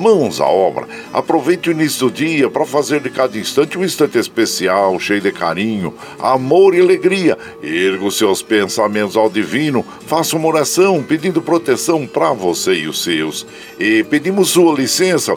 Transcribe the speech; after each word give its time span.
mãos 0.00 0.40
à 0.40 0.46
obra. 0.46 0.88
Aproveite 1.12 1.68
o 1.68 1.72
início 1.72 2.08
do 2.08 2.14
dia 2.14 2.48
para 2.48 2.64
fazer 2.64 3.00
de 3.00 3.10
cada 3.10 3.38
instante 3.38 3.78
um 3.78 3.84
instante 3.84 4.18
especial, 4.18 4.98
cheio 4.98 5.20
de 5.20 5.30
carinho, 5.30 5.94
amor 6.18 6.74
e 6.74 6.80
alegria. 6.80 7.36
Erga 7.62 8.04
os 8.04 8.16
seus 8.16 8.42
pensamentos 8.42 9.16
ao 9.16 9.28
divino, 9.28 9.84
faça 10.06 10.36
uma 10.36 10.48
oração 10.48 11.02
pedindo 11.02 11.42
proteção 11.42 12.06
para 12.06 12.32
você 12.32 12.72
e 12.74 12.88
os 12.88 13.02
seus. 13.02 13.46
E 13.78 14.02
pedimos 14.04 14.48
sua 14.48 14.74
licença, 14.74 15.36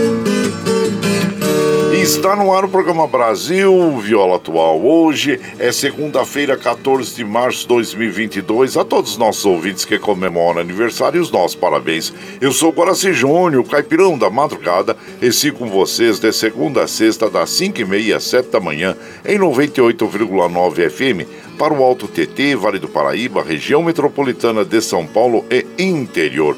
Está 2.11 2.35
no 2.35 2.53
ar 2.53 2.65
o 2.65 2.69
programa 2.69 3.07
Brasil 3.07 3.97
Viola 3.99 4.35
Atual. 4.35 4.85
Hoje 4.85 5.39
é 5.57 5.71
segunda-feira, 5.71 6.57
14 6.57 7.15
de 7.15 7.23
março 7.23 7.61
de 7.61 7.69
2022. 7.69 8.75
A 8.75 8.83
todos 8.83 9.11
os 9.11 9.17
nossos 9.17 9.45
ouvintes 9.45 9.85
que 9.85 9.97
comemoram 9.97 10.59
aniversário, 10.59 11.21
os 11.21 11.31
nossos 11.31 11.55
parabéns. 11.55 12.13
Eu 12.41 12.51
sou 12.51 12.73
Guaraci 12.73 13.13
Júnior, 13.13 13.63
caipirão 13.63 14.17
da 14.17 14.29
madrugada, 14.29 14.97
e 15.21 15.31
sigo 15.31 15.59
com 15.59 15.69
vocês 15.69 16.19
de 16.19 16.33
segunda 16.33 16.83
a 16.83 16.87
sexta, 16.87 17.29
das 17.29 17.49
5h30 17.51 18.13
às 18.13 18.25
7 18.25 18.49
da 18.49 18.59
manhã, 18.59 18.93
em 19.25 19.39
98,9 19.39 20.89
FM, 20.89 21.57
para 21.57 21.73
o 21.73 21.81
Alto 21.81 22.09
TT, 22.09 22.57
Vale 22.57 22.77
do 22.77 22.89
Paraíba, 22.89 23.41
região 23.41 23.81
metropolitana 23.81 24.65
de 24.65 24.81
São 24.81 25.07
Paulo 25.07 25.45
e 25.49 25.65
interior 25.81 26.57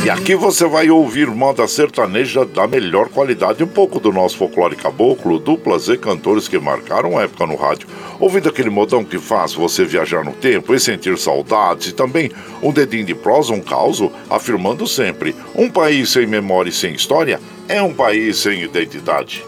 E 0.06 0.08
aqui 0.10 0.36
você 0.36 0.64
vai 0.66 0.88
ouvir 0.88 1.26
moda 1.26 1.66
sertaneja 1.66 2.44
da 2.44 2.64
melhor 2.64 3.08
qualidade, 3.08 3.64
um 3.64 3.66
pouco 3.66 3.98
do 3.98 4.12
nosso 4.12 4.36
folclore 4.36 4.76
caboclo, 4.76 5.36
duplas 5.36 5.88
e 5.88 5.98
cantores 5.98 6.46
que 6.46 6.60
marcaram 6.60 7.18
a 7.18 7.22
época 7.22 7.44
no 7.44 7.56
rádio, 7.56 7.88
ouvindo 8.20 8.48
aquele 8.48 8.70
modão 8.70 9.04
que 9.04 9.18
faz 9.18 9.54
você 9.54 9.84
viajar 9.84 10.24
no 10.24 10.32
tempo 10.32 10.72
e 10.72 10.78
sentir 10.78 11.18
saudades, 11.18 11.88
e 11.88 11.92
também 11.92 12.30
um 12.62 12.72
dedinho 12.72 13.04
de 13.04 13.16
prosa, 13.16 13.52
um 13.52 13.60
caos, 13.60 14.00
afirmando 14.30 14.86
sempre: 14.86 15.34
um 15.56 15.68
país 15.68 16.10
sem 16.10 16.24
memória 16.24 16.70
e 16.70 16.72
sem 16.72 16.94
história 16.94 17.40
é 17.68 17.82
um 17.82 17.92
país 17.92 18.36
sem 18.36 18.62
identidade. 18.62 19.42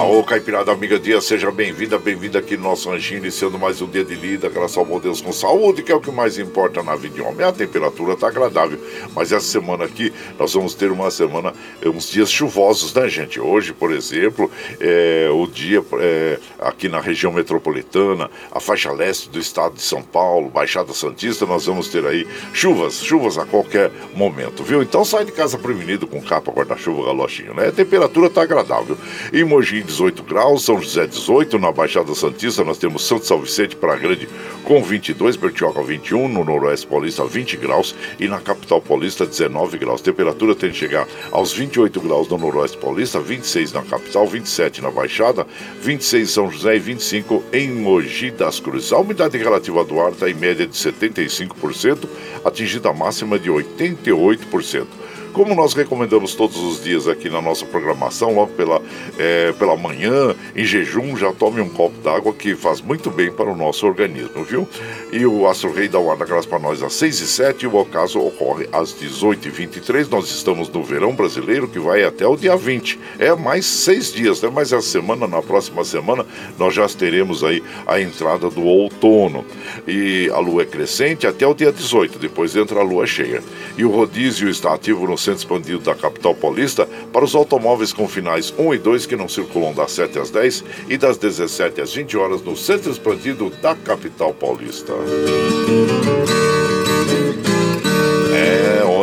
Ô 0.00 0.22
Caipirada 0.22 0.70
Amiga 0.70 0.96
Dia, 0.96 1.20
seja 1.20 1.50
bem-vinda, 1.50 1.98
bem-vinda 1.98 2.38
aqui 2.38 2.56
no 2.56 2.62
nosso 2.62 2.88
ranchinho, 2.88 3.18
iniciando 3.18 3.58
mais 3.58 3.82
um 3.82 3.86
dia 3.88 4.04
de 4.04 4.14
lida, 4.14 4.48
graças 4.48 4.78
ao 4.78 4.84
bom 4.84 5.00
Deus 5.00 5.20
com 5.20 5.32
saúde, 5.32 5.82
que 5.82 5.90
é 5.90 5.94
o 5.94 6.00
que 6.00 6.10
mais 6.10 6.38
importa 6.38 6.84
na 6.84 6.94
vida 6.94 7.16
de 7.16 7.20
homem. 7.20 7.44
A 7.44 7.50
temperatura 7.50 8.16
tá 8.16 8.28
agradável, 8.28 8.78
mas 9.12 9.32
essa 9.32 9.44
semana 9.44 9.84
aqui 9.84 10.12
nós 10.38 10.54
vamos 10.54 10.74
ter 10.74 10.92
uma 10.92 11.10
semana, 11.10 11.52
eh, 11.82 11.88
uns 11.88 12.08
dias 12.10 12.30
chuvosos, 12.30 12.94
né, 12.94 13.08
gente? 13.08 13.40
Hoje, 13.40 13.72
por 13.72 13.90
exemplo, 13.90 14.48
é, 14.78 15.28
o 15.32 15.46
dia 15.48 15.84
é, 15.98 16.38
aqui 16.60 16.88
na 16.88 17.00
região 17.00 17.32
metropolitana, 17.32 18.30
a 18.52 18.60
faixa 18.60 18.92
leste 18.92 19.28
do 19.28 19.40
estado 19.40 19.74
de 19.74 19.82
São 19.82 20.00
Paulo, 20.00 20.48
Baixada 20.48 20.92
Santista, 20.92 21.44
nós 21.44 21.66
vamos 21.66 21.88
ter 21.88 22.06
aí 22.06 22.26
chuvas, 22.52 23.02
chuvas 23.02 23.36
a 23.36 23.44
qualquer 23.44 23.90
momento, 24.14 24.62
viu? 24.62 24.80
Então 24.80 25.04
sai 25.04 25.24
de 25.24 25.32
casa 25.32 25.58
prevenido 25.58 26.06
com 26.06 26.22
capa, 26.22 26.52
guarda-chuva, 26.52 27.06
galochinho, 27.06 27.52
né? 27.52 27.68
A 27.68 27.72
temperatura 27.72 28.30
tá 28.30 28.42
agradável. 28.42 28.96
Em 29.32 29.42
Mogi, 29.42 29.87
18 29.88 30.22
graus, 30.22 30.64
São 30.64 30.80
José 30.80 31.06
18, 31.06 31.58
na 31.58 31.72
Baixada 31.72 32.14
Santista 32.14 32.62
nós 32.62 32.76
temos 32.76 33.06
Santo 33.06 33.24
São 33.24 33.40
Vicente 33.40 33.74
para 33.74 33.96
Grande 33.96 34.28
com 34.62 34.82
22, 34.82 35.34
Bertioga 35.34 35.82
21, 35.82 36.28
no 36.28 36.44
Noroeste 36.44 36.86
Paulista 36.86 37.24
20 37.24 37.56
graus 37.56 37.94
e 38.20 38.28
na 38.28 38.38
capital 38.38 38.82
paulista 38.82 39.24
19 39.24 39.78
graus. 39.78 40.02
Temperatura 40.02 40.54
tem 40.54 40.70
que 40.70 40.76
chegar 40.76 41.08
aos 41.32 41.54
28 41.54 42.00
graus 42.02 42.28
no 42.28 42.36
Noroeste 42.36 42.76
Paulista, 42.76 43.18
26 43.18 43.72
na 43.72 43.82
capital, 43.82 44.26
27 44.26 44.82
na 44.82 44.90
Baixada, 44.90 45.46
26 45.80 46.22
em 46.22 46.32
São 46.32 46.50
José 46.50 46.76
e 46.76 46.78
25 46.78 47.42
em 47.50 47.70
Mogi 47.70 48.30
das 48.30 48.60
Cruzes. 48.60 48.92
A 48.92 48.98
umidade 48.98 49.38
relativa 49.38 49.82
do 49.84 49.98
ar 50.00 50.12
está 50.12 50.28
em 50.28 50.34
média 50.34 50.66
de 50.66 50.74
75%, 50.74 52.06
atingida 52.44 52.90
a 52.90 52.92
máxima 52.92 53.38
de 53.38 53.50
88%. 53.50 55.07
Como 55.32 55.54
nós 55.54 55.74
recomendamos 55.74 56.34
todos 56.34 56.56
os 56.56 56.82
dias 56.82 57.06
aqui 57.06 57.28
na 57.28 57.40
nossa 57.40 57.64
programação, 57.66 58.34
logo 58.34 58.52
pela, 58.52 58.80
é, 59.18 59.52
pela 59.52 59.76
manhã, 59.76 60.34
em 60.54 60.64
jejum, 60.64 61.16
já 61.16 61.32
tome 61.32 61.60
um 61.60 61.68
copo 61.68 61.96
d'água 62.02 62.32
que 62.32 62.54
faz 62.54 62.80
muito 62.80 63.10
bem 63.10 63.30
para 63.30 63.50
o 63.50 63.56
nosso 63.56 63.86
organismo, 63.86 64.44
viu? 64.44 64.68
E 65.12 65.24
o 65.26 65.48
Astro 65.48 65.72
Rei 65.72 65.88
dá 65.88 65.98
o 65.98 66.10
ar 66.10 66.16
da 66.16 66.24
graça 66.24 66.48
para 66.48 66.58
nós 66.58 66.82
às 66.82 66.94
6 66.94 67.20
e 67.20 67.26
7 67.26 67.62
e 67.62 67.66
o 67.66 67.76
ocaso 67.76 68.20
ocorre 68.20 68.68
às 68.72 68.96
18 68.98 69.48
e 69.48 69.50
23 69.50 70.08
Nós 70.08 70.30
estamos 70.30 70.68
no 70.68 70.82
verão 70.82 71.14
brasileiro 71.14 71.68
que 71.68 71.78
vai 71.78 72.04
até 72.04 72.26
o 72.26 72.36
dia 72.36 72.56
20. 72.56 72.98
É 73.18 73.34
mais 73.34 73.66
seis 73.66 74.12
dias, 74.12 74.40
né? 74.42 74.50
Mas 74.52 74.72
essa 74.72 74.88
semana, 74.88 75.26
na 75.26 75.42
próxima 75.42 75.84
semana, 75.84 76.24
nós 76.58 76.74
já 76.74 76.88
teremos 76.88 77.44
aí 77.44 77.62
a 77.86 78.00
entrada 78.00 78.48
do 78.48 78.62
outono. 78.62 79.44
E 79.86 80.30
a 80.32 80.38
lua 80.38 80.62
é 80.62 80.66
crescente 80.66 81.26
até 81.26 81.46
o 81.46 81.54
dia 81.54 81.72
18, 81.72 82.18
depois 82.18 82.56
entra 82.56 82.80
a 82.80 82.82
lua 82.82 83.06
cheia. 83.06 83.42
E 83.76 83.84
o 83.84 83.90
rodízio 83.90 84.48
está 84.48 84.74
ativo 84.74 85.06
no 85.06 85.17
centro 85.18 85.40
expandido 85.40 85.80
da 85.80 85.94
capital 85.94 86.34
paulista 86.34 86.88
para 87.12 87.24
os 87.24 87.34
automóveis 87.34 87.92
com 87.92 88.08
finais 88.08 88.52
1 88.56 88.74
e 88.74 88.78
2 88.78 89.06
que 89.06 89.16
não 89.16 89.28
circulam 89.28 89.74
das 89.74 89.92
7 89.92 90.18
às 90.18 90.30
10 90.30 90.64
e 90.88 90.96
das 90.96 91.18
17 91.18 91.80
às 91.80 91.92
20 91.92 92.16
horas 92.16 92.42
no 92.42 92.56
centro 92.56 92.90
expandido 92.90 93.50
da 93.62 93.74
capital 93.74 94.32
paulista 94.32 94.92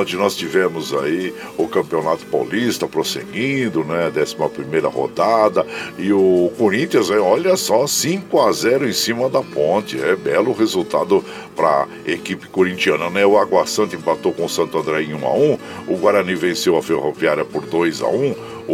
onde 0.06 0.16
nós 0.18 0.36
tivemos 0.36 0.94
aí 0.94 1.34
o 1.58 1.68
Campeonato 1.68 2.24
Paulista 2.28 2.88
prosseguindo, 2.88 3.84
né? 3.84 4.12
11 4.16 4.88
rodada. 4.88 5.66
E 5.98 6.14
o 6.14 6.52
Corinthians, 6.60 7.10
é, 7.10 7.18
olha 7.18 7.58
só, 7.58 7.88
5 7.88 8.40
a 8.40 8.52
0 8.52 8.88
em 8.88 8.94
cima 8.94 9.28
da 9.28 9.42
ponte. 9.42 10.00
É 10.00 10.16
belo 10.16 10.54
resultado 10.54 11.26
para 11.56 11.88
a 11.88 11.88
equipe 12.06 12.48
corintiana, 12.50 13.10
né? 13.10 13.26
O 13.26 13.36
Água 13.36 13.66
Santa 13.66 13.96
empatou 13.96 14.32
com 14.32 14.46
o 14.46 14.50
Santo 14.50 14.78
André 14.78 15.02
em 15.02 15.16
1 15.16 15.26
a 15.26 15.34
1 15.34 15.58
O 15.88 15.98
Guarani 15.98 16.36
venceu 16.36 16.78
a 16.78 16.84
Ferroviária 16.84 17.44
por 17.44 17.66
2 17.66 18.04
a 18.04 18.08
1 18.08 18.36
o, 18.68 18.74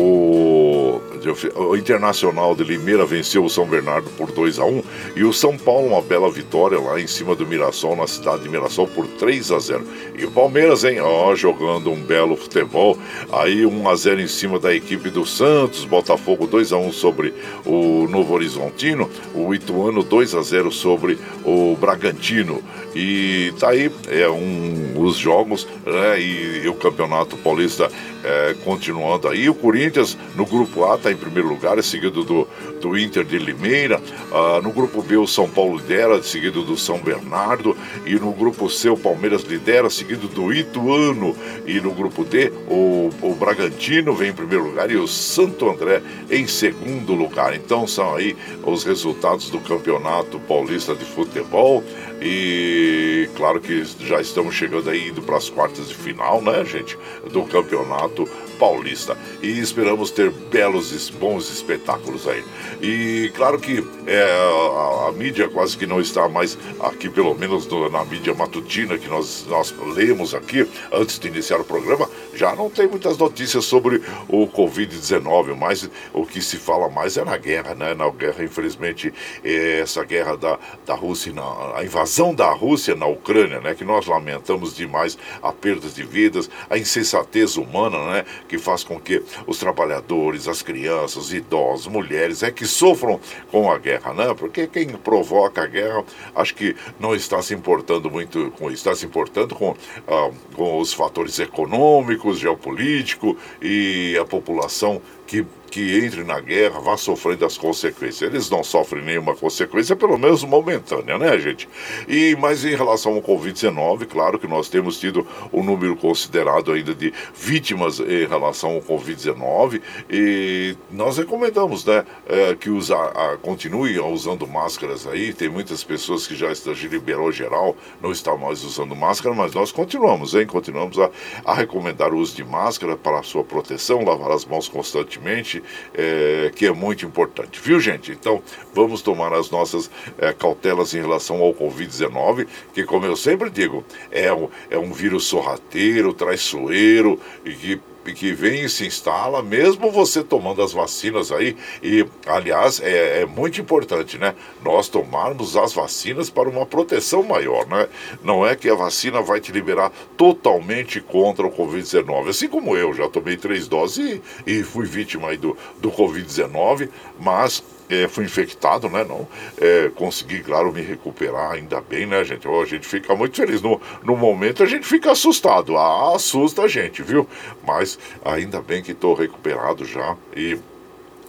o 1.55 1.75
Internacional 1.75 2.55
de 2.55 2.63
Limeira 2.63 3.05
venceu 3.05 3.43
o 3.45 3.49
São 3.49 3.65
Bernardo 3.65 4.09
por 4.11 4.31
2 4.31 4.59
a 4.59 4.65
1 4.65 4.83
e 5.15 5.23
o 5.23 5.31
São 5.31 5.57
Paulo 5.57 5.87
uma 5.87 6.01
bela 6.01 6.29
vitória 6.31 6.79
lá 6.79 6.99
em 6.99 7.07
cima 7.07 7.35
do 7.35 7.45
Mirassol, 7.45 7.95
na 7.95 8.07
cidade 8.07 8.43
de 8.43 8.49
Mirassol, 8.49 8.87
por 8.87 9.05
3 9.07 9.51
a 9.51 9.59
0 9.59 9.83
E 10.17 10.25
o 10.25 10.31
Palmeiras, 10.31 10.83
hein, 10.83 10.99
ó, 10.99 11.35
jogando 11.35 11.91
um 11.91 12.01
belo 12.01 12.35
futebol, 12.35 12.97
aí 13.31 13.65
1 13.65 13.89
a 13.89 13.95
0 13.95 14.21
em 14.21 14.27
cima 14.27 14.59
da 14.59 14.73
equipe 14.73 15.09
do 15.09 15.25
Santos, 15.25 15.85
Botafogo 15.85 16.47
2 16.47 16.73
a 16.73 16.77
1 16.77 16.91
sobre 16.91 17.33
o 17.65 18.07
Novo 18.07 18.33
Horizontino, 18.33 19.09
o 19.35 19.53
Ituano 19.53 20.03
2 20.03 20.35
a 20.35 20.41
0 20.41 20.71
sobre 20.71 21.17
o 21.45 21.75
Bragantino. 21.79 22.61
E 22.93 23.53
tá 23.57 23.69
aí 23.69 23.89
é 24.09 24.27
um, 24.29 25.01
os 25.01 25.15
jogos 25.15 25.65
né, 25.85 26.19
e, 26.19 26.63
e 26.63 26.67
o 26.67 26.73
Campeonato 26.73 27.37
Paulista 27.37 27.89
é, 28.23 28.55
continuando 28.63 29.27
aí. 29.27 29.49
O 29.49 29.53
Corinthians 29.53 30.17
no 30.35 30.45
grupo 30.45 30.85
A 30.85 30.97
em 31.11 31.17
primeiro 31.17 31.49
lugar, 31.49 31.81
seguido 31.83 32.23
do, 32.23 32.47
do 32.79 32.97
Inter 32.97 33.23
de 33.23 33.37
Limeira. 33.37 34.01
Ah, 34.31 34.59
no 34.63 34.71
grupo 34.71 35.01
B, 35.01 35.17
o 35.17 35.27
São 35.27 35.49
Paulo 35.49 35.77
lidera, 35.77 36.21
seguido 36.23 36.63
do 36.63 36.77
São 36.77 36.99
Bernardo. 36.99 37.75
E 38.05 38.15
no 38.15 38.31
grupo 38.31 38.69
C, 38.69 38.89
o 38.89 38.97
Palmeiras 38.97 39.43
lidera, 39.43 39.89
seguido 39.89 40.27
do 40.27 40.53
Ituano. 40.53 41.35
E 41.65 41.79
no 41.79 41.91
grupo 41.91 42.23
D, 42.23 42.51
o, 42.67 43.09
o 43.21 43.35
Bragantino 43.35 44.13
vem 44.13 44.29
em 44.29 44.33
primeiro 44.33 44.65
lugar 44.65 44.89
e 44.89 44.97
o 44.97 45.07
Santo 45.07 45.69
André 45.69 46.01
em 46.29 46.47
segundo 46.47 47.13
lugar. 47.13 47.55
Então 47.55 47.85
são 47.87 48.15
aí 48.15 48.35
os 48.63 48.83
resultados 48.83 49.49
do 49.49 49.59
Campeonato 49.59 50.39
Paulista 50.39 50.95
de 50.95 51.05
Futebol. 51.05 51.83
E 52.21 53.27
claro 53.35 53.59
que 53.59 53.83
já 54.05 54.21
estamos 54.21 54.53
chegando 54.53 54.89
aí 54.89 55.09
indo 55.09 55.23
para 55.23 55.37
as 55.37 55.49
quartas 55.49 55.87
de 55.87 55.95
final, 55.95 56.39
né, 56.39 56.63
gente, 56.63 56.95
do 57.31 57.43
Campeonato 57.43 58.29
Paulista. 58.61 59.17
E 59.41 59.59
esperamos 59.59 60.11
ter 60.11 60.29
belos 60.29 60.91
e 60.91 61.11
bons 61.13 61.51
espetáculos 61.51 62.27
aí. 62.27 62.43
E 62.79 63.31
claro 63.33 63.57
que 63.57 63.83
é, 64.05 64.21
a, 64.21 65.07
a, 65.07 65.11
mídia 65.11 65.49
quase 65.49 65.75
que 65.75 65.87
não 65.87 65.99
está 65.99 66.29
mais 66.29 66.55
aqui, 66.79 67.09
pelo 67.09 67.33
menos 67.33 67.65
no, 67.65 67.89
na 67.89 68.05
mídia 68.05 68.35
matutina 68.35 68.99
que 68.99 69.07
nós, 69.07 69.47
nós 69.49 69.73
lemos 69.95 70.35
aqui 70.35 70.67
antes 70.93 71.17
de 71.17 71.27
iniciar 71.27 71.59
o 71.59 71.63
programa, 71.63 72.07
já 72.33 72.55
não 72.55 72.69
tem 72.69 72.87
muitas 72.87 73.17
notícias 73.17 73.65
sobre 73.65 74.01
o 74.27 74.47
Covid-19, 74.47 75.55
mas 75.55 75.89
o 76.13 76.25
que 76.25 76.41
se 76.41 76.57
fala 76.57 76.89
mais 76.89 77.17
é 77.17 77.23
na 77.23 77.37
guerra, 77.37 77.75
né? 77.75 77.93
Na 77.93 78.09
guerra, 78.09 78.43
infelizmente, 78.43 79.13
é 79.43 79.79
essa 79.79 80.03
guerra 80.03 80.35
da, 80.35 80.59
da 80.85 80.95
Rússia, 80.95 81.33
na, 81.33 81.77
a 81.77 81.83
invasão 81.83 82.33
da 82.33 82.51
Rússia 82.51 82.95
na 82.95 83.05
Ucrânia, 83.05 83.59
né? 83.59 83.73
Que 83.73 83.83
nós 83.83 84.05
lamentamos 84.05 84.75
demais 84.75 85.17
a 85.41 85.51
perda 85.51 85.87
de 85.87 86.03
vidas, 86.03 86.49
a 86.69 86.77
insensatez 86.77 87.57
humana, 87.57 87.97
né? 88.11 88.25
que 88.47 88.57
faz 88.57 88.83
com 88.83 88.99
que 88.99 89.23
os 89.47 89.57
trabalhadores, 89.57 90.47
as 90.47 90.61
crianças, 90.61 91.17
os 91.17 91.33
idosos, 91.33 91.87
mulheres, 91.87 92.43
é 92.43 92.51
que 92.51 92.65
sofram 92.65 93.19
com 93.51 93.71
a 93.71 93.77
guerra, 93.77 94.13
né? 94.13 94.33
Porque 94.33 94.67
quem 94.67 94.87
provoca 94.89 95.63
a 95.63 95.67
guerra, 95.67 96.03
acho 96.35 96.55
que 96.55 96.75
não 96.99 97.15
está 97.15 97.41
se 97.41 97.53
importando 97.53 98.09
muito 98.09 98.51
com 98.57 98.67
isso, 98.67 98.77
está 98.77 98.95
se 98.95 99.05
importando 99.05 99.55
com, 99.55 99.75
ah, 100.07 100.31
com 100.55 100.79
os 100.79 100.93
fatores 100.93 101.39
econômicos, 101.39 102.20
geopolíticos 102.29 103.35
e 103.61 104.17
a 104.19 104.25
população 104.25 105.01
que 105.25 105.45
que 105.71 106.03
entre 106.05 106.23
na 106.25 106.39
guerra 106.41 106.81
vá 106.81 106.97
sofrendo 106.97 107.45
as 107.45 107.57
consequências. 107.57 108.21
Eles 108.21 108.49
não 108.49 108.61
sofrem 108.61 109.01
nenhuma 109.01 109.33
consequência, 109.33 109.95
pelo 109.95 110.17
menos 110.17 110.43
momentânea, 110.43 111.17
né, 111.17 111.39
gente? 111.39 111.67
E 112.07 112.35
mas 112.37 112.65
em 112.65 112.75
relação 112.75 113.15
ao 113.15 113.21
Covid-19, 113.21 114.05
claro 114.05 114.37
que 114.37 114.47
nós 114.47 114.67
temos 114.67 114.99
tido 114.99 115.25
um 115.51 115.63
número 115.63 115.95
considerado 115.95 116.73
ainda 116.73 116.93
de 116.93 117.13
vítimas 117.33 118.01
em 118.01 118.27
relação 118.27 118.71
ao 118.75 118.81
Covid-19 118.81 119.81
e 120.09 120.75
nós 120.91 121.17
recomendamos, 121.17 121.85
né, 121.85 122.03
é, 122.27 122.53
que 122.55 122.69
usa, 122.69 122.95
a, 122.95 123.37
continue 123.37 123.97
usando 123.99 124.45
máscaras 124.45 125.07
aí. 125.07 125.33
Tem 125.33 125.47
muitas 125.47 125.83
pessoas 125.83 126.27
que 126.27 126.35
já, 126.35 126.53
já 126.53 126.73
liberou 126.89 127.31
geral, 127.31 127.77
não 128.01 128.11
estão 128.11 128.37
mais 128.37 128.61
usando 128.65 128.93
máscara, 128.93 129.33
mas 129.33 129.53
nós 129.53 129.71
continuamos, 129.71 130.35
hein? 130.35 130.45
Continuamos 130.45 130.99
a, 130.99 131.09
a 131.45 131.53
recomendar 131.53 132.13
o 132.13 132.17
uso 132.17 132.35
de 132.35 132.43
máscara 132.43 132.97
para 132.97 133.19
a 133.19 133.23
sua 133.23 133.43
proteção, 133.43 134.03
lavar 134.03 134.31
as 134.31 134.43
mãos 134.43 134.67
constantemente 134.67 135.60
é, 135.93 136.51
que 136.55 136.65
é 136.65 136.71
muito 136.71 137.05
importante, 137.05 137.59
viu, 137.61 137.79
gente? 137.79 138.11
Então, 138.11 138.41
vamos 138.73 139.01
tomar 139.01 139.33
as 139.33 139.49
nossas 139.49 139.89
é, 140.17 140.33
cautelas 140.33 140.93
em 140.93 141.01
relação 141.01 141.41
ao 141.41 141.53
Covid-19, 141.53 142.47
que, 142.73 142.83
como 142.83 143.05
eu 143.05 143.15
sempre 143.15 143.49
digo, 143.49 143.83
é 144.11 144.31
um, 144.33 144.49
é 144.69 144.77
um 144.77 144.91
vírus 144.91 145.25
sorrateiro, 145.25 146.13
traiçoeiro 146.13 147.19
e 147.45 147.53
que 147.53 147.81
que 148.05 148.33
vem 148.33 148.63
e 148.63 148.69
se 148.69 148.85
instala, 148.85 149.43
mesmo 149.43 149.91
você 149.91 150.23
tomando 150.23 150.61
as 150.61 150.73
vacinas 150.73 151.31
aí, 151.31 151.55
e 151.83 152.05
aliás, 152.25 152.79
é, 152.81 153.21
é, 153.21 153.25
muito 153.25 153.61
importante, 153.61 154.17
né? 154.17 154.33
Nós 154.63 154.89
tomarmos 154.89 155.55
as 155.55 155.73
vacinas 155.73 156.29
para 156.29 156.49
uma 156.49 156.65
proteção 156.65 157.21
maior, 157.23 157.67
né? 157.67 157.87
Não 158.23 158.45
é 158.45 158.55
que 158.55 158.69
a 158.69 158.75
vacina 158.75 159.21
vai 159.21 159.39
te 159.39 159.51
liberar 159.51 159.91
totalmente 160.17 160.99
contra 160.99 161.45
o 161.45 161.51
Covid-19. 161.51 162.29
Assim 162.29 162.47
como 162.47 162.75
eu, 162.75 162.93
já 162.93 163.07
tomei 163.07 163.37
três 163.37 163.67
doses 163.67 164.21
e, 164.45 164.51
e 164.51 164.63
fui 164.63 164.85
vítima 164.85 165.29
aí 165.29 165.37
do, 165.37 165.55
do 165.79 165.91
Covid-19, 165.91 166.89
mas 167.19 167.63
é, 167.93 168.07
fui 168.07 168.25
infectado, 168.25 168.89
né? 168.89 169.03
Não 169.03 169.27
é, 169.59 169.89
consegui, 169.95 170.41
claro, 170.41 170.71
me 170.71 170.81
recuperar 170.81 171.51
ainda 171.51 171.81
bem, 171.81 172.05
né, 172.05 172.23
gente? 172.23 172.47
Oh, 172.47 172.61
a 172.61 172.65
gente 172.65 172.87
fica 172.87 173.15
muito 173.15 173.35
feliz. 173.35 173.61
No, 173.61 173.79
no 174.03 174.15
momento 174.15 174.63
a 174.63 174.65
gente 174.65 174.85
fica 174.85 175.11
assustado, 175.11 175.77
ah, 175.77 176.15
assusta 176.15 176.63
a 176.63 176.67
gente, 176.67 177.03
viu? 177.03 177.27
Mas 177.65 177.97
ainda 178.23 178.61
bem 178.61 178.81
que 178.81 178.91
estou 178.91 179.13
recuperado 179.13 179.85
já 179.85 180.15
e 180.35 180.57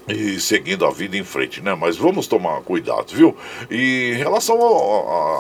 e 0.09 0.41
seguindo 0.41 0.85
a 0.85 0.91
vida 0.91 1.17
em 1.17 1.23
frente, 1.23 1.61
né? 1.61 1.75
Mas 1.75 1.97
vamos 1.97 2.27
tomar 2.27 2.61
cuidado, 2.63 3.15
viu? 3.15 3.37
E 3.71 4.13
em 4.15 4.17
relação 4.17 4.59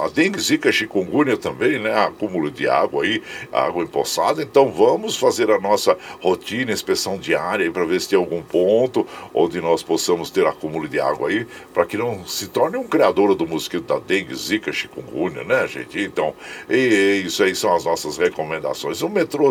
a, 0.04 0.08
dengue, 0.08 0.40
zika, 0.40 0.70
chikungunya 0.70 1.36
também, 1.36 1.80
né? 1.80 1.92
Acúmulo 2.04 2.50
de 2.50 2.68
água 2.68 3.02
aí, 3.02 3.22
água 3.52 3.82
empoçada, 3.82 4.42
então 4.42 4.70
vamos 4.70 5.16
fazer 5.16 5.50
a 5.50 5.58
nossa 5.58 5.96
rotina, 6.20 6.70
inspeção 6.70 7.18
diária 7.18 7.70
para 7.72 7.84
ver 7.84 8.00
se 8.00 8.10
tem 8.10 8.18
algum 8.18 8.42
ponto 8.42 9.06
onde 9.34 9.60
nós 9.60 9.82
possamos 9.82 10.30
ter 10.30 10.46
acúmulo 10.46 10.88
de 10.88 11.00
água 11.00 11.28
aí, 11.28 11.46
para 11.74 11.84
que 11.84 11.96
não 11.96 12.24
se 12.24 12.48
torne 12.48 12.76
um 12.76 12.84
criador 12.84 13.34
do 13.34 13.46
mosquito 13.46 13.84
da 13.84 13.98
dengue, 13.98 14.34
zika, 14.34 14.72
chikungunya, 14.72 15.42
né, 15.42 15.66
gente? 15.66 16.00
Então, 16.00 16.34
e, 16.70 16.74
e 17.22 17.26
isso 17.26 17.42
aí 17.42 17.54
são 17.54 17.74
as 17.74 17.84
nossas 17.84 18.16
recomendações. 18.16 19.02
O 19.02 19.08
metrô 19.08 19.50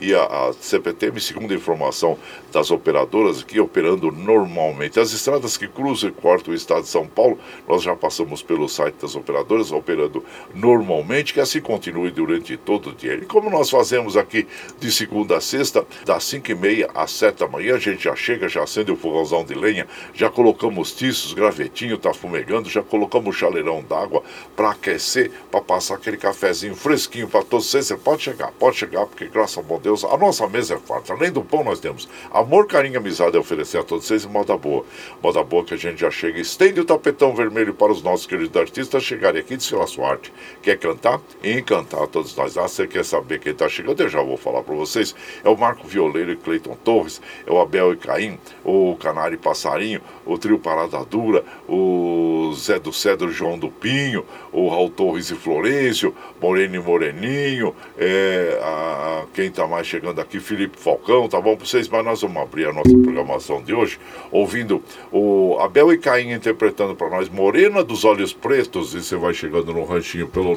e 0.00 0.14
a, 0.14 0.22
a 0.22 0.52
CPTM, 0.60 1.18
segundo 1.18 1.52
a 1.52 1.56
informação 1.56 2.18
das 2.52 2.70
operadoras 2.70 3.40
aqui, 3.40 3.58
operando 3.58 4.12
normal 4.12 4.49
normalmente. 4.50 4.98
As 4.98 5.12
estradas 5.12 5.56
que 5.56 5.68
cruzam 5.68 6.10
e 6.10 6.12
cortam 6.12 6.52
o 6.52 6.56
estado 6.56 6.82
de 6.82 6.88
São 6.88 7.06
Paulo, 7.06 7.38
nós 7.68 7.82
já 7.82 7.94
passamos 7.94 8.42
pelo 8.42 8.68
site 8.68 8.96
das 9.00 9.14
operadoras, 9.14 9.72
operando 9.72 10.24
normalmente, 10.54 11.32
que 11.32 11.40
assim 11.40 11.60
continue 11.60 12.10
durante 12.10 12.56
todo 12.56 12.90
o 12.90 12.92
dia. 12.92 13.14
E 13.14 13.24
como 13.24 13.48
nós 13.48 13.70
fazemos 13.70 14.16
aqui 14.16 14.46
de 14.78 14.90
segunda 14.90 15.36
a 15.36 15.40
sexta, 15.40 15.86
das 16.04 16.24
5 16.24 16.50
e 16.50 16.54
meia 16.54 16.90
às 16.94 17.12
7 17.12 17.38
da 17.38 17.48
manhã, 17.48 17.76
a 17.76 17.78
gente 17.78 18.04
já 18.04 18.16
chega, 18.16 18.48
já 18.48 18.62
acende 18.62 18.90
o 18.90 18.96
fogãozão 18.96 19.44
de 19.44 19.54
lenha, 19.54 19.86
já 20.12 20.28
colocamos 20.28 20.92
tiços, 20.92 21.32
gravetinho, 21.32 21.96
tá 21.96 22.12
fumegando, 22.12 22.68
já 22.68 22.82
colocamos 22.82 23.36
chaleirão 23.36 23.82
d'água 23.82 24.22
para 24.56 24.70
aquecer, 24.70 25.30
para 25.50 25.60
passar 25.60 25.94
aquele 25.94 26.16
cafezinho 26.16 26.74
fresquinho 26.74 27.28
para 27.28 27.42
todos 27.42 27.66
vocês. 27.66 27.86
Você 27.86 27.96
pode 27.96 28.22
chegar, 28.22 28.50
pode 28.52 28.76
chegar, 28.76 29.06
porque 29.06 29.26
graças 29.26 29.58
a 29.58 29.62
bom 29.62 29.78
Deus, 29.78 30.04
a 30.04 30.16
nossa 30.16 30.46
mesa 30.48 30.74
é 30.74 30.78
farta. 30.78 31.12
Além 31.12 31.30
do 31.30 31.42
pão, 31.42 31.64
nós 31.64 31.80
temos 31.80 32.08
amor, 32.32 32.66
carinho 32.66 32.98
amizade 32.98 33.36
a 33.36 33.40
oferecer 33.40 33.78
a 33.78 33.82
todos 33.82 34.06
vocês 34.06 34.24
em 34.24 34.28
moda 34.40 34.56
boa. 34.56 34.84
Moda 35.22 35.44
boa 35.44 35.64
que 35.64 35.74
a 35.74 35.76
gente 35.76 36.00
já 36.00 36.10
chega, 36.10 36.40
estende 36.40 36.80
o 36.80 36.84
tapetão 36.84 37.34
vermelho 37.34 37.74
para 37.74 37.92
os 37.92 38.02
nossos 38.02 38.26
queridos 38.26 38.56
artistas 38.56 39.02
chegarem 39.02 39.40
aqui 39.40 39.56
de 39.56 39.62
sua 39.62 39.86
arte. 40.02 40.32
Quer 40.62 40.78
cantar? 40.78 41.20
Encantar 41.44 42.06
todos 42.08 42.34
nós. 42.34 42.56
Ah, 42.56 42.66
você 42.66 42.86
quer 42.86 43.04
saber 43.04 43.38
quem 43.38 43.52
está 43.52 43.68
chegando? 43.68 44.00
Eu 44.00 44.08
já 44.08 44.22
vou 44.22 44.36
falar 44.36 44.62
para 44.62 44.74
vocês. 44.74 45.14
É 45.44 45.48
o 45.48 45.56
Marco 45.56 45.86
Violeiro 45.86 46.32
e 46.32 46.36
Cleiton 46.36 46.76
Torres, 46.82 47.20
é 47.46 47.52
o 47.52 47.60
Abel 47.60 47.92
e 47.92 47.96
Caim, 47.96 48.38
o 48.64 48.96
Canário 48.96 49.34
e 49.34 49.38
Passarinho, 49.38 50.00
o 50.24 50.38
Trio 50.38 50.58
Parada 50.58 51.04
Dura, 51.04 51.44
o 51.68 52.52
Zé 52.54 52.78
do 52.78 52.92
Cedro 52.92 53.30
João 53.30 53.58
do 53.58 53.68
Pinho, 53.68 54.24
o 54.52 54.68
Raul 54.68 54.90
Torres 54.90 55.30
e 55.30 55.34
Florencio, 55.34 56.14
Moreno 56.40 56.76
e 56.76 56.78
Moreninho, 56.78 57.74
é, 57.98 58.58
a, 58.62 59.24
quem 59.34 59.46
está 59.46 59.66
mais 59.66 59.86
chegando 59.86 60.20
aqui, 60.20 60.40
Felipe 60.40 60.78
Falcão, 60.78 61.28
tá 61.28 61.40
bom 61.40 61.56
para 61.56 61.66
vocês? 61.66 61.88
Mas 61.88 62.04
nós 62.04 62.22
vamos 62.22 62.42
abrir 62.42 62.66
a 62.66 62.72
nossa 62.72 62.90
programação 62.90 63.62
de 63.62 63.74
hoje 63.74 63.98
ouvindo 64.30 64.82
o 65.10 65.58
Abel 65.60 65.92
e 65.92 65.98
Caim 65.98 66.30
interpretando 66.32 66.94
para 66.94 67.10
nós 67.10 67.28
Morena 67.28 67.82
dos 67.82 68.04
Olhos 68.04 68.32
Pretos 68.32 68.94
e 68.94 69.02
você 69.02 69.16
vai 69.16 69.34
chegando 69.34 69.72
no 69.72 69.84
ranchinho 69.84 70.28
pelo 70.28 70.56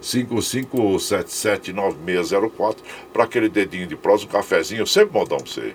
955779604 0.00 2.76
para 3.12 3.24
aquele 3.24 3.48
dedinho 3.48 3.86
de 3.86 3.96
prosa, 3.96 4.24
um 4.24 4.28
cafezinho, 4.28 4.86
sempre 4.86 5.14
modão 5.14 5.38
para 5.38 5.46
você. 5.46 5.74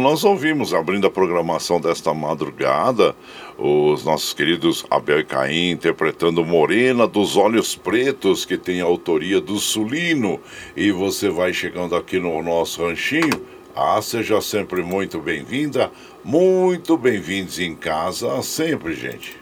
Então 0.00 0.10
nós 0.12 0.24
ouvimos, 0.24 0.72
abrindo 0.72 1.06
a 1.06 1.10
programação 1.10 1.78
desta 1.78 2.14
madrugada, 2.14 3.14
os 3.58 4.02
nossos 4.02 4.32
queridos 4.32 4.82
Abel 4.90 5.20
e 5.20 5.24
Caim 5.24 5.72
interpretando 5.72 6.42
Morena 6.42 7.06
dos 7.06 7.36
Olhos 7.36 7.76
Pretos, 7.76 8.46
que 8.46 8.56
tem 8.56 8.80
a 8.80 8.84
autoria 8.84 9.42
do 9.42 9.58
Sulino. 9.58 10.40
E 10.74 10.90
você 10.90 11.28
vai 11.28 11.52
chegando 11.52 11.94
aqui 11.94 12.18
no 12.18 12.42
nosso 12.42 12.82
ranchinho. 12.82 13.42
Ah, 13.76 14.00
seja 14.00 14.40
sempre 14.40 14.82
muito 14.82 15.20
bem-vinda, 15.20 15.92
muito 16.24 16.96
bem-vindos 16.96 17.58
em 17.60 17.74
casa, 17.74 18.40
sempre, 18.40 18.94
gente. 18.94 19.36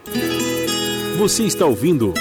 Você 1.19 1.45
está 1.45 1.67
ouvindo. 1.67 2.13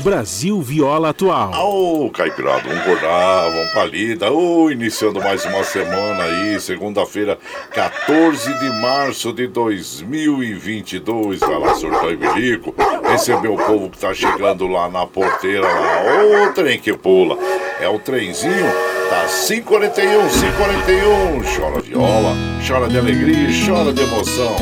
Brasil 0.00 0.60
Viola 0.60 1.10
Atual. 1.10 1.52
Ô, 1.52 2.06
oh, 2.06 2.10
Caipirada, 2.10 2.62
vamos 2.62 2.80
acordar, 2.80 3.50
vamos 3.50 3.70
pra 3.70 3.84
lida. 3.84 4.32
Oh, 4.32 4.70
iniciando 4.70 5.20
mais 5.20 5.44
uma 5.44 5.62
semana 5.64 6.24
aí, 6.24 6.60
segunda-feira, 6.60 7.38
14 7.72 8.54
de 8.54 8.70
março 8.80 9.32
de 9.32 9.46
2022. 9.46 11.40
Vai 11.40 11.58
lá, 11.58 11.74
surtão 11.74 12.10
e 12.10 12.16
bilico. 12.16 12.74
Recebeu 13.08 13.54
o 13.54 13.58
povo 13.58 13.90
que 13.90 13.98
tá 13.98 14.14
chegando 14.14 14.66
lá 14.66 14.88
na 14.88 15.06
porteira 15.06 15.66
lá. 15.66 16.48
Ô, 16.48 16.52
trem 16.52 16.78
que 16.78 16.92
pula. 16.96 17.36
É 17.80 17.88
o 17.88 17.98
trenzinho 17.98 18.66
Tá 19.08 19.26
541, 19.26 20.28
541. 20.28 21.56
Chora 21.56 21.80
viola, 21.80 22.36
chora 22.66 22.88
de 22.88 22.98
alegria, 22.98 23.48
chora 23.66 23.90
de 23.90 24.02
emoção. 24.02 24.54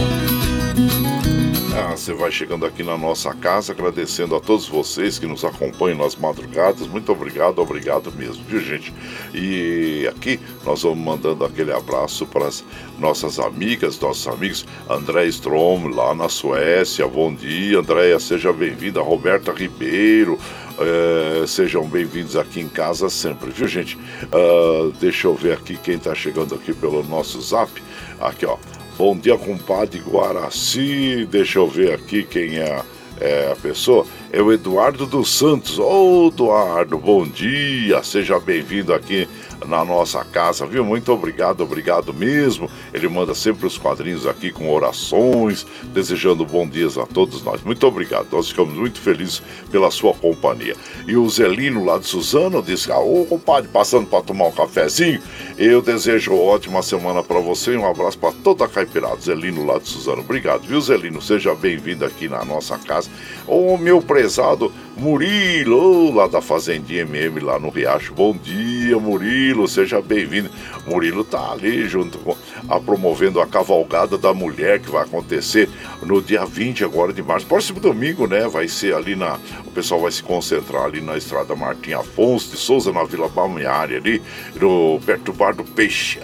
Ah, 1.78 1.94
você 1.94 2.14
vai 2.14 2.32
chegando 2.32 2.64
aqui 2.64 2.82
na 2.82 2.96
nossa 2.96 3.34
casa, 3.34 3.72
agradecendo 3.72 4.34
a 4.34 4.40
todos 4.40 4.66
vocês 4.66 5.18
que 5.18 5.26
nos 5.26 5.44
acompanham 5.44 5.98
nas 5.98 6.16
madrugadas. 6.16 6.86
Muito 6.86 7.12
obrigado, 7.12 7.58
obrigado 7.58 8.10
mesmo, 8.12 8.42
viu, 8.44 8.60
gente? 8.60 8.94
E 9.34 10.08
aqui 10.08 10.40
nós 10.64 10.84
vamos 10.84 11.04
mandando 11.04 11.44
aquele 11.44 11.72
abraço 11.72 12.26
para 12.26 12.46
as 12.46 12.64
nossas 12.98 13.38
amigas, 13.38 14.00
nossos 14.00 14.26
amigos. 14.26 14.64
André 14.88 15.26
Strom, 15.26 15.88
lá 15.88 16.14
na 16.14 16.30
Suécia. 16.30 17.06
Bom 17.06 17.34
dia, 17.34 17.78
Andréia, 17.80 18.18
seja 18.18 18.54
bem-vinda. 18.54 19.02
Roberta 19.02 19.52
Ribeiro. 19.52 20.38
É, 20.78 21.46
sejam 21.46 21.86
bem-vindos 21.86 22.36
aqui 22.36 22.60
em 22.60 22.68
casa 22.68 23.10
sempre, 23.10 23.50
viu 23.50 23.68
gente? 23.68 23.96
Uh, 23.96 24.92
deixa 24.98 25.26
eu 25.26 25.34
ver 25.34 25.52
aqui 25.52 25.76
quem 25.76 25.96
está 25.96 26.14
chegando 26.14 26.54
aqui 26.54 26.72
pelo 26.72 27.02
nosso 27.02 27.38
zap. 27.42 27.70
Aqui, 28.18 28.46
ó. 28.46 28.56
Bom 28.98 29.14
dia, 29.14 29.36
compadre 29.36 30.00
Guaraci. 30.00 31.28
Deixa 31.30 31.58
eu 31.58 31.68
ver 31.68 31.92
aqui 31.92 32.22
quem 32.22 32.56
é, 32.56 32.82
é 33.20 33.52
a 33.52 33.56
pessoa. 33.56 34.06
É 34.32 34.40
o 34.40 34.50
Eduardo 34.50 35.04
dos 35.04 35.36
Santos. 35.36 35.78
Ô, 35.78 36.24
oh, 36.24 36.28
Eduardo, 36.28 36.96
bom 36.96 37.26
dia. 37.28 38.02
Seja 38.02 38.40
bem-vindo 38.40 38.94
aqui 38.94 39.28
na 39.64 39.84
nossa 39.84 40.24
casa, 40.24 40.66
viu? 40.66 40.84
Muito 40.84 41.12
obrigado, 41.12 41.62
obrigado 41.62 42.12
mesmo. 42.12 42.70
Ele 42.92 43.08
manda 43.08 43.34
sempre 43.34 43.66
os 43.66 43.78
quadrinhos 43.78 44.26
aqui 44.26 44.50
com 44.50 44.72
orações, 44.72 45.66
desejando 45.84 46.44
bom 46.44 46.68
dias 46.68 46.98
a 46.98 47.06
todos 47.06 47.42
nós. 47.42 47.62
Muito 47.62 47.86
obrigado, 47.86 48.28
nós 48.30 48.48
ficamos 48.48 48.74
muito 48.74 49.00
felizes 49.00 49.42
pela 49.70 49.90
sua 49.90 50.12
companhia. 50.14 50.76
E 51.06 51.16
o 51.16 51.28
Zelino 51.28 51.84
lá 51.84 51.98
de 51.98 52.06
Suzano 52.06 52.62
disse: 52.62 52.92
Ah, 52.92 52.98
ô 52.98 53.24
compadre, 53.24 53.68
passando 53.68 54.06
para 54.06 54.22
tomar 54.22 54.46
um 54.46 54.52
cafezinho, 54.52 55.22
eu 55.56 55.80
desejo 55.80 56.34
ótima 56.34 56.82
semana 56.82 57.22
para 57.22 57.40
você 57.40 57.72
e 57.72 57.76
um 57.76 57.88
abraço 57.88 58.18
para 58.18 58.32
toda 58.32 58.64
a 58.64 58.68
Caipirada. 58.68 59.20
Zelino 59.20 59.64
lá 59.64 59.78
de 59.78 59.88
Suzano, 59.88 60.20
obrigado, 60.20 60.62
viu, 60.62 60.80
Zelino? 60.80 61.22
Seja 61.22 61.54
bem-vindo 61.54 62.04
aqui 62.04 62.28
na 62.28 62.44
nossa 62.44 62.78
casa. 62.78 63.10
Ô 63.46 63.76
meu 63.76 64.02
prezado 64.02 64.72
Murilo, 64.96 66.14
lá 66.14 66.26
da 66.26 66.40
Fazendinha 66.40 67.02
MM, 67.02 67.40
lá 67.40 67.58
no 67.58 67.68
Riacho. 67.68 68.14
Bom 68.14 68.34
dia, 68.34 68.98
Murilo, 68.98 69.68
seja 69.68 70.00
bem-vindo. 70.00 70.48
Murilo 70.86 71.22
tá 71.22 71.52
ali 71.52 71.86
junto 71.86 72.16
com 72.18 72.34
a 72.66 72.80
promovendo 72.80 73.38
a 73.38 73.46
cavalgada 73.46 74.16
da 74.16 74.32
mulher 74.32 74.80
que 74.80 74.90
vai 74.90 75.04
acontecer 75.04 75.68
no 76.02 76.22
dia 76.22 76.46
20 76.46 76.82
agora 76.82 77.12
de 77.12 77.22
março. 77.22 77.46
Próximo 77.46 77.78
domingo, 77.78 78.26
né? 78.26 78.48
Vai 78.48 78.68
ser 78.68 78.94
ali 78.94 79.14
na. 79.14 79.38
O 79.66 79.70
pessoal 79.70 80.00
vai 80.00 80.10
se 80.10 80.22
concentrar 80.22 80.84
ali 80.84 81.02
na 81.02 81.18
estrada 81.18 81.54
Martim 81.54 81.92
Afonso 81.92 82.52
de 82.52 82.56
Souza, 82.56 82.90
na 82.90 83.04
Vila 83.04 83.28
Balneária, 83.28 83.98
ali, 83.98 84.22
no, 84.58 84.98
perto 85.04 85.24
do 85.24 85.32
Bar 85.34 85.54
do 85.54 85.64
Peixe. 85.64 86.18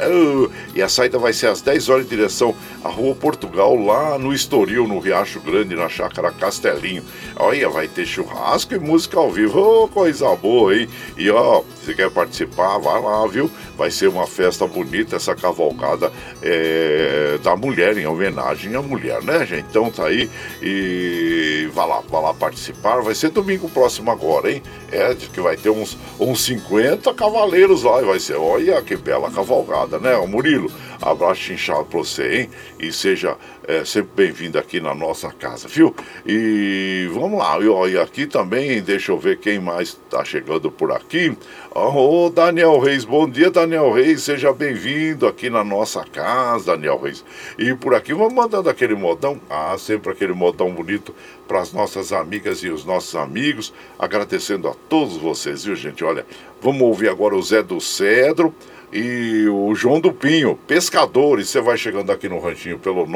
e 0.74 0.80
a 0.80 0.88
saída 0.88 1.18
vai 1.18 1.34
ser 1.34 1.48
às 1.48 1.60
10 1.60 1.90
horas 1.90 2.06
em 2.06 2.08
direção 2.08 2.54
à 2.82 2.88
Rua 2.88 3.14
Portugal, 3.14 3.76
lá 3.76 4.18
no 4.18 4.32
Estoril, 4.32 4.88
no 4.88 4.98
Riacho 4.98 5.40
Grande, 5.40 5.76
na 5.76 5.90
Chácara 5.90 6.32
Castelinho. 6.32 7.04
Olha, 7.36 7.68
vai 7.68 7.86
ter 7.86 8.06
churrasco 8.06 8.61
e 8.70 8.78
música 8.78 9.18
ao 9.18 9.30
vivo. 9.30 9.58
Oh, 9.58 9.88
coisa 9.88 10.34
boa, 10.36 10.76
hein? 10.76 10.88
E 11.16 11.30
ó, 11.30 11.62
se 11.84 11.94
quer 11.94 12.10
participar, 12.10 12.78
vai 12.78 13.00
lá, 13.00 13.26
viu? 13.26 13.50
Vai 13.76 13.90
ser 13.90 14.08
uma 14.08 14.26
festa 14.26 14.66
bonita, 14.66 15.16
essa 15.16 15.34
cavalgada 15.34 16.12
é, 16.42 17.38
da 17.42 17.56
mulher, 17.56 17.96
em 17.98 18.06
homenagem 18.06 18.74
à 18.74 18.82
mulher, 18.82 19.22
né, 19.22 19.44
gente? 19.44 19.66
Então 19.68 19.90
tá 19.90 20.06
aí 20.06 20.30
e 20.62 21.68
vá 21.72 21.84
lá, 21.84 22.02
vá 22.08 22.20
lá 22.20 22.34
participar. 22.34 23.00
Vai 23.00 23.14
ser 23.14 23.30
domingo 23.30 23.68
próximo 23.68 24.10
agora, 24.10 24.50
hein? 24.50 24.62
É, 24.90 25.14
que 25.14 25.40
vai 25.40 25.56
ter 25.56 25.70
uns, 25.70 25.96
uns 26.20 26.44
50 26.44 27.12
cavaleiros 27.14 27.82
lá 27.82 28.00
e 28.00 28.04
vai 28.04 28.20
ser, 28.20 28.34
olha 28.34 28.80
que 28.82 28.96
bela 28.96 29.30
cavalgada, 29.30 29.98
né? 29.98 30.14
O 30.16 30.26
Murilo, 30.26 30.70
abraço 31.02 31.52
inchado 31.52 31.84
pra 31.84 31.98
você, 31.98 32.42
hein? 32.42 32.50
E 32.78 32.92
seja 32.92 33.36
é, 33.66 33.84
sempre 33.84 34.10
bem-vindo 34.14 34.58
aqui 34.58 34.80
na 34.80 34.94
nossa 34.94 35.30
casa, 35.30 35.66
viu? 35.68 35.94
E 36.24 37.08
vamos 37.12 37.38
lá, 37.38 37.58
e 37.88 37.98
aqui 37.98 38.26
também, 38.26 38.80
deixa 38.80 39.12
eu 39.12 39.18
ver 39.18 39.38
quem 39.38 39.58
mais 39.58 39.88
está 39.88 40.24
chegando 40.24 40.70
por 40.70 40.92
aqui. 40.92 41.36
Ô, 41.74 42.26
oh, 42.26 42.30
Daniel 42.30 42.78
Reis, 42.78 43.04
bom 43.04 43.28
dia, 43.28 43.50
Daniel 43.50 43.92
Reis, 43.92 44.22
seja 44.22 44.52
bem-vindo 44.52 45.26
aqui 45.26 45.50
na 45.50 45.64
nossa 45.64 46.04
casa, 46.04 46.72
Daniel 46.72 47.00
Reis. 47.00 47.24
E 47.58 47.74
por 47.74 47.94
aqui 47.94 48.14
vamos 48.14 48.34
mandando 48.34 48.70
aquele 48.70 48.94
modão, 48.94 49.40
ah, 49.50 49.76
sempre 49.78 50.12
aquele 50.12 50.32
modão 50.32 50.72
bonito 50.72 51.14
para 51.48 51.60
as 51.60 51.72
nossas 51.72 52.12
amigas 52.12 52.62
e 52.62 52.68
os 52.68 52.84
nossos 52.84 53.14
amigos, 53.16 53.72
agradecendo 53.98 54.68
a 54.68 54.74
todos 54.88 55.16
vocês, 55.16 55.64
viu, 55.64 55.74
gente? 55.74 56.04
Olha, 56.04 56.24
vamos 56.60 56.82
ouvir 56.82 57.08
agora 57.08 57.34
o 57.34 57.42
Zé 57.42 57.62
do 57.62 57.80
Cedro 57.80 58.54
e 58.92 59.48
o 59.48 59.74
João 59.74 59.98
do 59.98 60.12
Pinho, 60.12 60.54
pescadores, 60.66 61.48
você 61.48 61.62
vai 61.62 61.78
chegando 61.78 62.12
aqui 62.12 62.28
no 62.28 62.38
ranchinho 62.38 62.78
pelo 62.78 63.06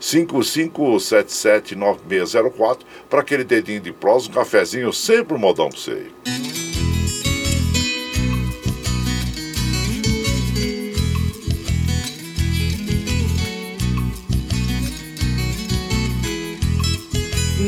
955779604 0.00 2.78
para 3.10 3.20
aquele 3.20 3.44
dedinho 3.44 3.80
de 3.80 3.92
prosa, 3.92 4.30
um 4.30 4.32
cafezinho, 4.32 4.90
sempre 4.92 5.34
um 5.34 5.38
modão 5.38 5.68
para 5.68 5.78
você. 5.78 6.06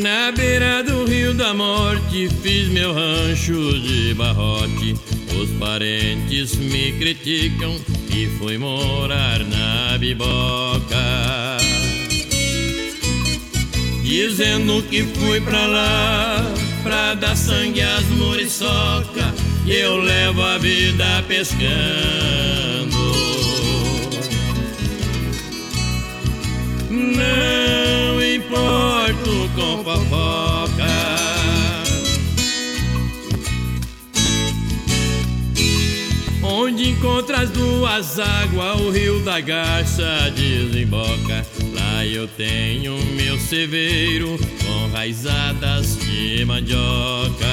Na 0.01 0.31
beira 0.31 0.81
do 0.83 1.05
rio 1.05 1.33
da 1.33 1.53
morte 1.53 2.29
fiz 2.41 2.67
meu 2.69 2.93
rancho 2.93 3.79
de 3.79 4.13
barrote 4.13 5.14
os 5.41 5.49
parentes 5.51 6.55
me 6.55 6.91
criticam 6.93 7.75
e 8.13 8.27
fui 8.37 8.57
morar 8.57 9.39
na 9.39 9.97
biboca. 9.97 11.57
Dizendo 14.03 14.83
que 14.83 15.03
fui 15.03 15.41
pra 15.41 15.65
lá 15.65 16.53
pra 16.83 17.15
dar 17.15 17.35
sangue 17.35 17.81
às 17.81 18.05
muriçoca 18.09 19.33
e 19.65 19.73
eu 19.73 19.97
levo 19.97 20.41
a 20.41 20.57
vida 20.57 21.23
pescando. 21.27 21.65
Não 26.89 28.23
importo 28.23 29.49
com 29.55 29.83
fofoca. 29.83 30.74
Onde 36.57 36.89
encontra 36.89 37.41
as 37.41 37.49
duas 37.49 38.17
águas, 38.17 38.79
o 38.79 38.89
rio 38.89 39.19
da 39.25 39.41
Garça 39.41 40.31
desemboca. 40.33 41.45
Lá 41.73 42.05
eu 42.05 42.29
tenho 42.29 42.97
meu 43.07 43.37
ceveiro 43.37 44.39
com 44.63 44.95
raizadas 44.95 45.97
de 45.97 46.45
mandioca. 46.45 47.45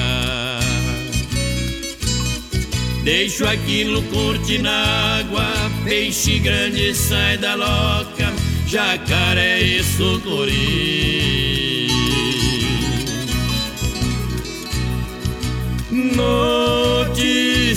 Deixo 3.03 3.45
aquilo 3.45 4.01
curtir 4.03 4.59
na 4.59 5.19
água, 5.19 5.43
peixe 5.83 6.39
grande 6.39 6.95
sai 6.95 7.37
da 7.37 7.55
loca, 7.55 8.31
jacaré 8.65 9.61
e 9.61 9.83
sucuri. 9.83 11.43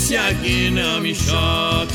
Notícia 0.06 0.34
que 0.34 0.70
não 0.70 1.00
me 1.00 1.12
choca. 1.12 1.90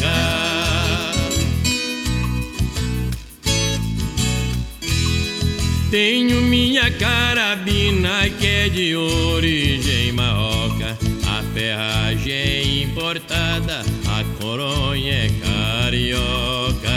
Tenho 5.89 6.41
minha 6.41 6.91
carabina 6.91 8.29
que 8.37 8.45
é 8.45 8.67
de 8.67 8.97
origem 8.97 10.11
marroca. 10.11 10.97
A 11.25 11.41
ferragem 11.53 12.83
importada, 12.83 13.81
a 14.05 14.43
coronha 14.43 15.13
é 15.13 15.29
carioca. 15.45 16.91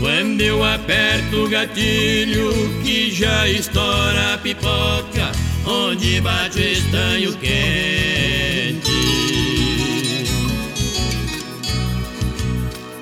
Quando 0.00 0.40
eu 0.40 0.64
aperto 0.64 1.44
o 1.44 1.48
gatilho 1.48 2.52
que 2.82 3.12
já 3.12 3.48
estoura 3.48 4.34
a 4.34 4.38
pipoca 4.38 5.49
onde 5.66 6.20
bate 6.20 6.58
o 6.58 6.62
estanho 6.62 7.32
quente. 7.36 8.90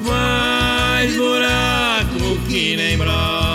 Faz 0.05 1.17
buraco 1.17 2.39
que 2.49 2.77
nem 2.77 2.97
broca. 2.97 3.49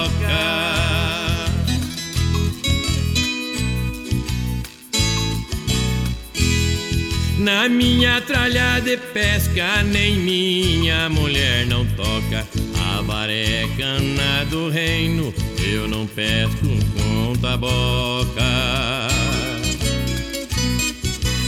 Na 7.39 7.67
minha 7.67 8.21
tralha 8.21 8.79
de 8.79 8.95
pesca, 8.95 9.83
nem 9.83 10.15
minha 10.15 11.09
mulher 11.09 11.65
não 11.65 11.85
toca. 11.87 12.47
A 12.95 13.01
varecana 13.01 14.45
do 14.49 14.69
reino, 14.69 15.33
eu 15.71 15.87
não 15.87 16.05
pesco 16.05 16.67
com 16.93 17.35
taboca. 17.37 18.43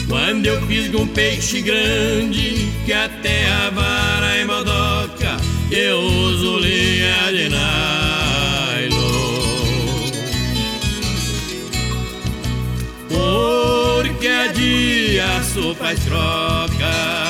Quando 0.08 0.46
eu 0.46 0.66
fisgo 0.68 1.02
um 1.02 1.08
peixe 1.08 1.62
grande, 1.62 2.72
que 2.86 2.94
até 2.94 3.48
a 3.48 3.70
vara 3.72 4.38
é 4.38 4.44
embodoca, 4.44 5.38
eu 5.72 6.00
uso 6.00 6.60
linha 6.60 7.32
de 7.32 7.50
nylon. 7.50 7.66
Porque 13.10 14.28
a 14.28 14.48
dia 14.48 15.26
faz 15.78 16.00
é 16.00 16.10
troca. 16.10 17.25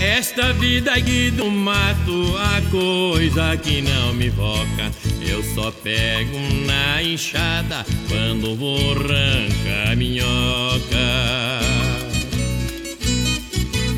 Esta 0.00 0.54
vida 0.54 0.94
aqui 0.94 1.30
do 1.30 1.50
mato, 1.50 2.34
a 2.38 2.62
coisa 2.70 3.54
que 3.58 3.82
não 3.82 4.14
me 4.14 4.30
voca. 4.30 4.90
Eu 5.20 5.42
só 5.54 5.70
pego 5.70 6.38
na 6.64 7.02
enxada 7.02 7.84
quando 8.08 8.56
vou 8.56 8.92
arrancar 8.92 9.94
minhoca. 9.98 10.96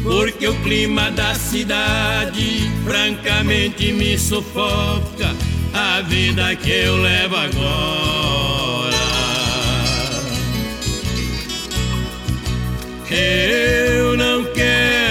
Porque 0.02 0.48
o 0.48 0.54
clima 0.62 1.08
da 1.12 1.36
cidade 1.36 2.68
francamente 2.84 3.92
me 3.92 4.18
sufoca. 4.18 5.36
A 5.72 6.00
vida 6.00 6.56
que 6.56 6.68
eu 6.68 6.96
levo 6.96 7.36
agora. 7.36 8.92
Eu 13.08 14.16
não 14.16 14.44
quero 14.52 15.01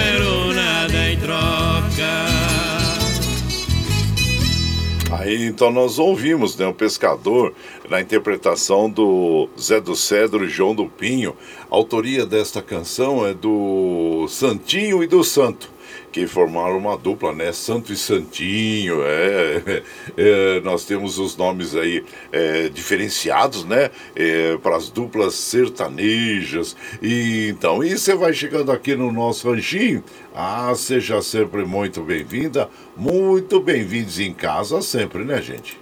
Aí 5.22 5.46
então 5.46 5.70
nós 5.70 6.00
ouvimos 6.00 6.56
né, 6.56 6.66
o 6.66 6.74
pescador 6.74 7.54
na 7.88 8.00
interpretação 8.00 8.90
do 8.90 9.48
Zé 9.56 9.80
do 9.80 9.94
Cedro 9.94 10.44
e 10.44 10.48
João 10.48 10.74
do 10.74 10.86
Pinho. 10.86 11.36
A 11.70 11.76
autoria 11.76 12.26
desta 12.26 12.60
canção 12.60 13.24
é 13.24 13.32
do 13.32 14.26
Santinho 14.28 15.00
e 15.00 15.06
do 15.06 15.22
Santo 15.22 15.70
que 16.12 16.26
formaram 16.26 16.76
uma 16.76 16.96
dupla, 16.96 17.32
né? 17.32 17.50
Santo 17.52 17.90
e 17.90 17.96
Santinho, 17.96 19.02
é, 19.02 19.82
é 20.16 20.60
nós 20.60 20.84
temos 20.84 21.18
os 21.18 21.36
nomes 21.36 21.74
aí 21.74 22.04
é, 22.30 22.68
diferenciados, 22.68 23.64
né? 23.64 23.90
É, 24.14 24.58
para 24.58 24.76
as 24.76 24.90
duplas 24.90 25.34
sertanejas. 25.34 26.76
E 27.00 27.48
então, 27.48 27.82
e 27.82 27.96
você 27.96 28.14
vai 28.14 28.34
chegando 28.34 28.70
aqui 28.70 28.94
no 28.94 29.10
nosso 29.10 29.50
ranchinho. 29.50 30.04
Ah, 30.34 30.72
seja 30.76 31.22
sempre 31.22 31.64
muito 31.64 32.02
bem-vinda, 32.02 32.68
muito 32.94 33.58
bem-vindos 33.58 34.20
em 34.20 34.34
casa 34.34 34.82
sempre, 34.82 35.24
né, 35.24 35.40
gente? 35.40 35.78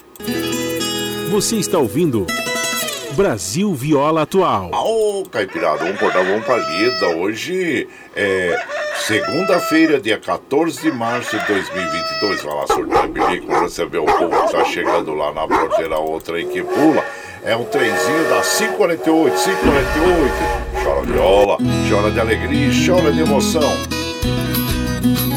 Você 1.30 1.56
está 1.56 1.78
ouvindo 1.78 2.26
Brasil 3.12 3.74
Viola 3.74 4.22
Atual. 4.22 4.70
Ô, 4.72 5.20
oh, 5.20 5.28
Caipirada, 5.28 5.78
vamos 5.78 5.98
por 5.98 6.12
vamos 6.12 6.44
pra 6.44 6.56
lida. 6.56 7.08
Hoje 7.16 7.88
é 8.14 8.79
Segunda-feira, 9.06 9.98
dia 10.00 10.18
14 10.18 10.82
de 10.82 10.92
março 10.92 11.36
de 11.36 11.46
2022, 11.46 12.42
vai 12.42 12.54
lá 12.54 12.66
sorteio 12.66 13.08
bilico, 13.08 13.60
receber 13.60 13.98
o 13.98 14.04
povo 14.04 14.46
que 14.46 14.52
tá 14.52 14.64
chegando 14.64 15.14
lá 15.14 15.32
na 15.32 15.48
porteira, 15.48 15.98
outra 15.98 16.36
aí 16.36 16.44
que 16.44 16.62
pula. 16.62 17.04
É 17.42 17.56
um 17.56 17.64
trenzinho 17.64 18.28
da 18.28 18.42
548, 18.42 19.34
548. 19.34 20.84
Chora 20.84 21.02
viola, 21.02 21.58
chora 21.88 22.10
de 22.10 22.20
alegria, 22.20 22.70
chora 22.86 23.10
de 23.10 23.20
emoção. 23.20 23.72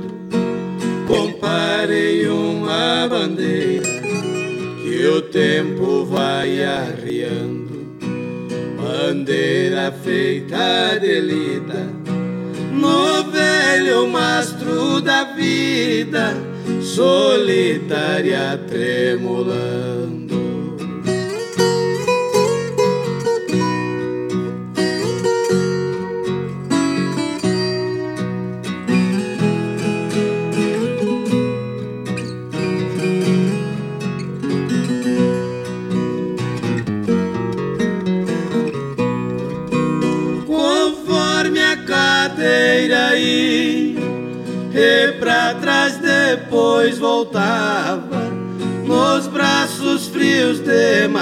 Comparei 1.07 2.27
uma 2.29 3.07
bandeira 3.09 3.87
que 4.83 5.07
o 5.07 5.23
tempo 5.23 6.05
vai 6.05 6.63
arriando 6.65 7.69
bandeira 9.09 9.93
feita 9.93 10.99
de 11.01 11.21
lida, 11.21 11.87
no 12.73 13.18
velho 13.89 14.07
mastro 14.07 15.01
da 15.01 15.25
vida, 15.25 16.35
solitária 16.83 18.61
tremulando. 18.69 20.18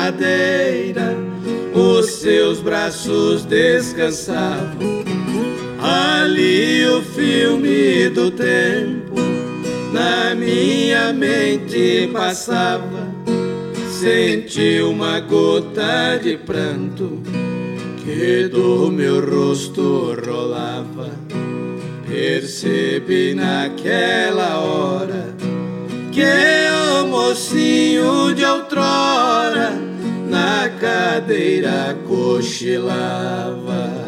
Madeira. 0.06 1.16
Os 1.74 2.06
seus 2.06 2.60
braços 2.60 3.44
descansavam. 3.44 5.04
Ali 5.78 6.86
o 6.86 7.02
filme 7.02 8.08
do 8.10 8.30
tempo 8.30 9.14
na 9.92 10.34
minha 10.34 11.12
mente 11.12 12.08
passava. 12.12 13.14
Senti 13.90 14.80
uma 14.80 15.20
gota 15.20 16.18
de 16.22 16.36
pranto 16.36 17.20
que 18.04 18.48
do 18.48 18.90
meu 18.90 19.24
rosto 19.28 20.16
rolava. 20.24 21.10
Percebi 22.08 23.34
naquela 23.34 24.60
hora 24.60 25.34
que 26.12 26.22
o 27.02 27.06
mocinho 27.08 28.34
de 28.34 28.44
outrora 28.44 29.85
na 30.36 30.68
cadeira 30.68 31.96
cochilava. 32.06 34.05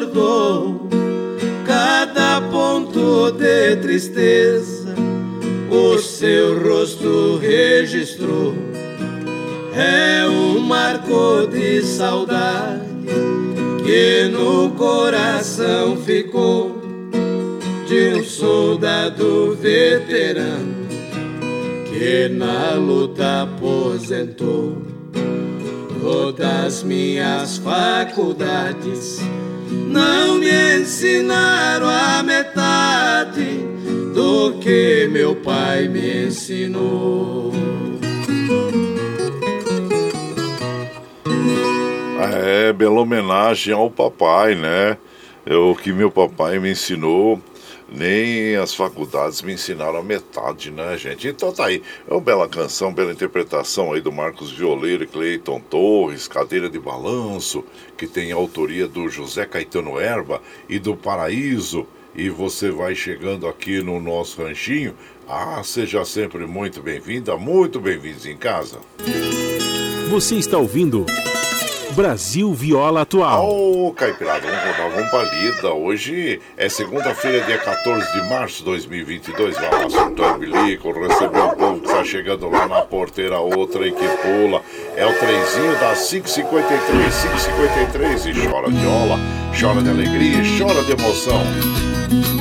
Tempo 0.00 0.06
bordou. 0.06 0.88
Cada 1.66 2.40
ponto 2.50 3.30
de 3.32 3.76
tristeza 3.76 4.94
o 5.70 5.98
seu 5.98 6.58
rosto 6.62 7.38
registrou. 7.38 8.54
É 9.74 10.26
um 10.26 10.58
marco 10.60 11.46
de 11.46 11.82
saudade 11.82 12.84
que 13.84 14.28
no 14.28 14.70
coração 14.70 15.96
ficou 15.96 16.80
de 17.86 18.14
um 18.14 18.24
soldado 18.24 19.56
veterano 19.60 20.80
que 21.88 22.28
na 22.28 22.74
luta 22.74 23.42
aposentou 23.42 24.76
todas 26.00 26.82
minhas 26.82 27.58
faculdades 27.58 29.20
não 29.70 30.38
me 30.38 30.80
ensinaram 30.80 31.88
a 31.88 32.22
metade 32.22 33.60
do 34.14 34.58
que 34.60 35.08
meu 35.10 35.34
pai 35.36 35.88
me 35.88 36.26
ensinou. 36.26 37.52
É, 42.42 42.72
bela 42.72 43.00
homenagem 43.00 43.72
ao 43.72 43.90
papai, 43.90 44.54
né? 44.54 44.96
É 45.46 45.54
o 45.54 45.74
que 45.74 45.92
meu 45.92 46.10
papai 46.10 46.58
me 46.58 46.72
ensinou 46.72 47.40
nem 47.90 48.56
as 48.56 48.74
faculdades 48.74 49.42
me 49.42 49.52
ensinaram 49.52 49.98
a 49.98 50.02
metade, 50.02 50.70
né, 50.70 50.96
gente? 50.96 51.28
Então 51.28 51.52
tá 51.52 51.66
aí. 51.66 51.82
É 52.08 52.12
uma 52.12 52.20
bela 52.20 52.48
canção, 52.48 52.92
bela 52.92 53.12
interpretação 53.12 53.92
aí 53.92 54.00
do 54.00 54.12
Marcos 54.12 54.52
Violeiro 54.52 55.04
e 55.04 55.06
Cleiton 55.06 55.60
Torres, 55.60 56.28
Cadeira 56.28 56.70
de 56.70 56.78
Balanço, 56.78 57.64
que 57.96 58.06
tem 58.06 58.32
a 58.32 58.36
autoria 58.36 58.86
do 58.86 59.08
José 59.08 59.44
Caetano 59.44 59.98
Erva 59.98 60.40
e 60.68 60.78
do 60.78 60.96
Paraíso. 60.96 61.86
E 62.14 62.28
você 62.28 62.70
vai 62.70 62.94
chegando 62.94 63.46
aqui 63.46 63.82
no 63.82 64.00
nosso 64.00 64.42
ranchinho. 64.42 64.94
Ah, 65.28 65.62
seja 65.62 66.04
sempre 66.04 66.44
muito 66.46 66.82
bem-vinda, 66.82 67.36
muito 67.36 67.80
bem-vindos 67.80 68.26
em 68.26 68.36
casa. 68.36 68.78
Você 70.10 70.34
está 70.34 70.58
ouvindo. 70.58 71.06
Brasil 71.92 72.52
Viola 72.52 73.02
Atual. 73.02 73.44
Ô, 73.44 73.88
oh, 73.88 73.92
Caipirada, 73.92 74.46
vamos 74.46 74.64
rodar, 74.64 74.90
vamos 74.90 75.10
pra 75.10 75.22
lida. 75.22 75.72
Hoje 75.72 76.40
é 76.56 76.68
segunda-feira, 76.68 77.44
dia 77.44 77.58
14 77.58 78.12
de 78.12 78.28
março 78.28 78.58
de 78.58 78.64
2022. 78.64 79.56
Vai 79.56 79.70
lá, 79.70 79.90
surtando 79.90 80.38
bilico, 80.38 80.92
recebeu 80.92 81.46
o 81.46 81.56
povo 81.56 81.80
que 81.80 81.88
tá 81.88 82.04
chegando 82.04 82.48
lá 82.48 82.68
na 82.68 82.82
porteira, 82.82 83.38
outra 83.40 83.86
e 83.86 83.92
que 83.92 84.08
pula. 84.22 84.62
É 84.96 85.06
o 85.06 85.12
trenzinho 85.14 85.78
das 85.80 86.08
553, 86.08 87.22
553 87.22 88.26
e 88.26 88.48
chora 88.48 88.68
viola, 88.68 89.18
chora 89.58 89.82
de 89.82 89.90
alegria, 89.90 90.42
chora 90.58 90.82
de 90.82 90.92
emoção. 90.92 92.39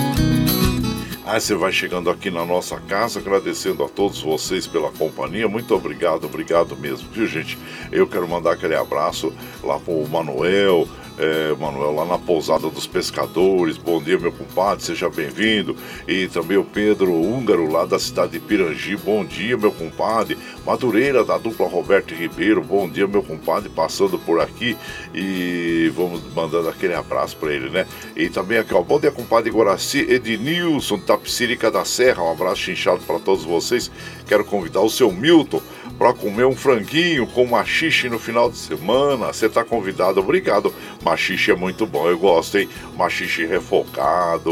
Aí 1.29 1.39
você 1.39 1.53
vai 1.53 1.71
chegando 1.71 2.09
aqui 2.09 2.31
na 2.31 2.43
nossa 2.43 2.79
casa, 2.79 3.19
agradecendo 3.19 3.83
a 3.83 3.87
todos 3.87 4.19
vocês 4.19 4.65
pela 4.65 4.91
companhia. 4.91 5.47
Muito 5.47 5.75
obrigado, 5.75 6.23
obrigado 6.23 6.75
mesmo, 6.75 7.07
viu, 7.11 7.27
gente? 7.27 7.55
Eu 7.91 8.07
quero 8.07 8.27
mandar 8.27 8.53
aquele 8.53 8.73
abraço 8.73 9.31
lá 9.63 9.79
pro 9.79 10.07
Manuel, 10.07 10.87
é, 11.19 11.53
Manuel, 11.59 11.93
lá 11.93 12.05
na 12.05 12.17
pousada 12.17 12.69
dos 12.69 12.87
pescadores. 12.87 13.77
Bom 13.77 14.01
dia, 14.01 14.17
meu 14.17 14.31
compadre, 14.31 14.83
seja 14.83 15.09
bem-vindo. 15.09 15.75
E 16.07 16.27
também 16.27 16.57
o 16.57 16.63
Pedro 16.63 17.13
Húngaro, 17.13 17.69
lá 17.69 17.85
da 17.85 17.99
cidade 17.99 18.31
de 18.31 18.39
Pirangi. 18.39 18.95
Bom 18.95 19.25
dia, 19.25 19.57
meu 19.57 19.71
compadre. 19.71 20.37
Madureira, 20.65 21.25
da 21.25 21.37
dupla 21.37 21.67
Roberto 21.67 22.13
Ribeiro. 22.13 22.63
Bom 22.63 22.89
dia, 22.89 23.05
meu 23.05 23.21
compadre, 23.21 23.69
passando 23.69 24.17
por 24.17 24.39
aqui. 24.39 24.77
E 25.13 25.91
vamos 25.93 26.21
mandando 26.33 26.69
aquele 26.69 26.93
abraço 26.93 27.35
para 27.35 27.53
ele, 27.53 27.69
né? 27.69 27.85
E 28.15 28.29
também 28.29 28.57
aqui, 28.57 28.73
ó. 28.73 28.81
Bom 28.81 28.99
dia, 28.99 29.11
compadre 29.11 29.51
Guaraci 29.51 29.99
Ednilson, 30.09 30.99
Tapicirica 30.99 31.69
da 31.69 31.83
Serra. 31.83 32.23
Um 32.23 32.31
abraço 32.31 32.61
chinchado 32.61 33.01
para 33.01 33.19
todos 33.19 33.43
vocês. 33.43 33.91
Quero 34.25 34.45
convidar 34.45 34.81
o 34.81 34.89
seu 34.89 35.11
Milton 35.11 35.61
para 35.99 36.13
comer 36.13 36.45
um 36.45 36.55
franguinho 36.55 37.27
com 37.27 37.45
machixe 37.45 38.07
no 38.07 38.17
final 38.17 38.49
de 38.49 38.57
semana. 38.57 39.33
Você 39.33 39.47
está 39.47 39.65
convidado, 39.65 40.21
obrigado. 40.21 40.73
Machixe 41.03 41.51
é 41.51 41.55
muito 41.55 41.85
bom, 41.85 42.07
eu 42.07 42.17
gosto, 42.17 42.57
hein? 42.57 42.69
Machixe 42.95 43.45
refocado, 43.45 44.51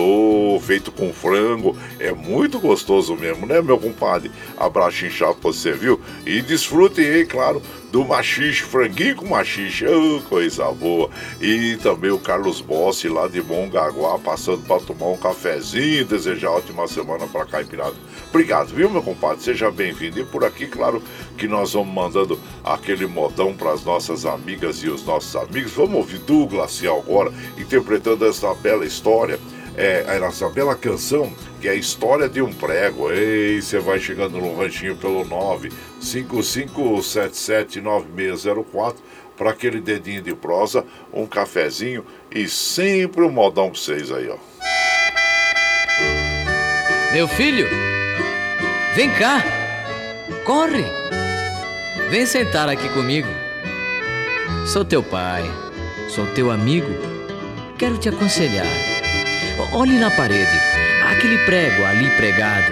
feito 0.62 0.92
com 0.92 1.14
frango, 1.14 1.78
é 2.00 2.12
muito 2.12 2.60
gostoso 2.60 3.16
mesmo, 3.16 3.48
né, 3.48 3.62
meu 3.62 3.78
compadre? 3.80 4.30
Abraço 4.58 5.06
inchado 5.06 5.36
pra 5.36 5.54
você, 5.54 5.72
viu? 5.72 6.02
E 6.26 6.42
desfrutem 6.42 7.06
aí, 7.06 7.26
claro, 7.26 7.62
do 7.98 8.06
machixe, 8.06 8.62
franguinho 8.62 9.16
com 9.16 9.26
machixe, 9.26 9.84
oh, 9.88 10.22
coisa 10.30 10.72
boa. 10.72 11.10
E 11.42 11.78
também 11.78 12.12
o 12.12 12.20
Carlos 12.20 12.62
Bossi 12.62 13.10
lá 13.10 13.28
de 13.28 13.42
Mongaguá, 13.42 14.20
passando 14.20 14.62
para 14.68 14.80
tomar 14.82 15.08
um 15.08 15.18
cafezinho, 15.18 16.06
desejar 16.06 16.52
ótima 16.52 16.88
semana 16.88 17.26
para 17.26 17.48
Caipirada. 17.48 17.96
Obrigado, 18.30 18.68
viu, 18.68 18.88
meu 18.88 19.02
compadre? 19.02 19.44
Seja 19.44 19.72
bem-vindo. 19.72 20.20
E 20.20 20.24
por 20.24 20.46
aqui, 20.46 20.68
claro, 20.68 21.02
que 21.40 21.48
nós 21.48 21.74
vamos 21.74 21.92
mandando 21.92 22.40
aquele 22.64 23.08
modão 23.08 23.56
para 23.56 23.72
as 23.72 23.84
nossas 23.84 24.28
amigas 24.28 24.84
e 24.84 24.90
os 24.90 25.04
nossos 25.04 25.36
amigos. 25.36 25.72
Vamos 25.72 25.96
ouvir 25.96 26.20
Douglas 26.20 26.80
agora, 26.84 27.34
interpretando 27.58 28.28
essa 28.28 28.54
bela 28.54 28.86
história 28.86 29.40
é, 29.78 30.20
essa 30.22 30.50
bela 30.50 30.76
canção 30.76 31.32
que 31.62 31.68
é 31.68 31.72
a 31.72 31.76
história 31.76 32.28
de 32.28 32.42
um 32.42 32.52
prego. 32.52 33.12
Ei, 33.12 33.62
você 33.62 33.78
vai 33.80 34.00
chegando 34.00 34.40
no 34.40 34.58
ranchinho 34.58 34.98
pelo 34.98 35.24
955779604 36.02 38.96
para 39.38 39.52
aquele 39.52 39.80
dedinho 39.80 40.24
de 40.24 40.34
prosa, 40.34 40.84
um 41.14 41.28
cafezinho 41.28 42.04
e 42.32 42.48
sempre 42.48 43.22
um 43.22 43.30
modão 43.30 43.70
para 43.70 43.80
vocês 43.80 44.12
aí, 44.12 44.28
ó. 44.30 44.38
Meu 47.14 47.28
filho, 47.28 47.68
vem 48.96 49.12
cá, 49.12 49.44
corre, 50.44 50.84
vem 52.10 52.26
sentar 52.26 52.68
aqui 52.68 52.90
comigo. 52.90 53.28
Sou 54.66 54.84
teu 54.84 55.04
pai, 55.04 55.44
sou 56.10 56.26
teu 56.34 56.50
amigo, 56.52 56.90
quero 57.78 57.98
te 57.98 58.10
aconselhar. 58.10 58.97
Olhe 59.60 59.98
na 59.98 60.12
parede, 60.12 60.60
aquele 61.10 61.38
prego 61.40 61.84
ali 61.84 62.10
pregado. 62.12 62.72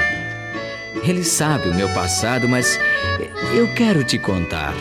Ele 1.04 1.24
sabe 1.24 1.69
o 1.69 1.74
meu 1.74 1.89
passado, 1.89 2.48
mas 2.48 2.80
eu 3.54 3.67
quero 3.74 4.04
te 4.04 4.19
contar. 4.19 4.74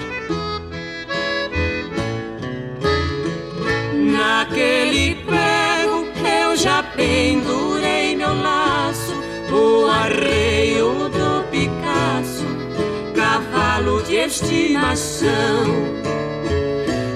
Naquele 3.95 5.17
prego 5.17 6.07
eu 6.27 6.57
já 6.57 6.83
pendurei 6.83 8.17
meu 8.17 8.35
laço, 8.35 9.15
o 9.51 9.87
arreio 9.87 11.09
do 11.09 11.45
Picasso, 11.51 12.47
cavalo 13.15 14.03
de 14.03 14.17
estimação 14.17 15.65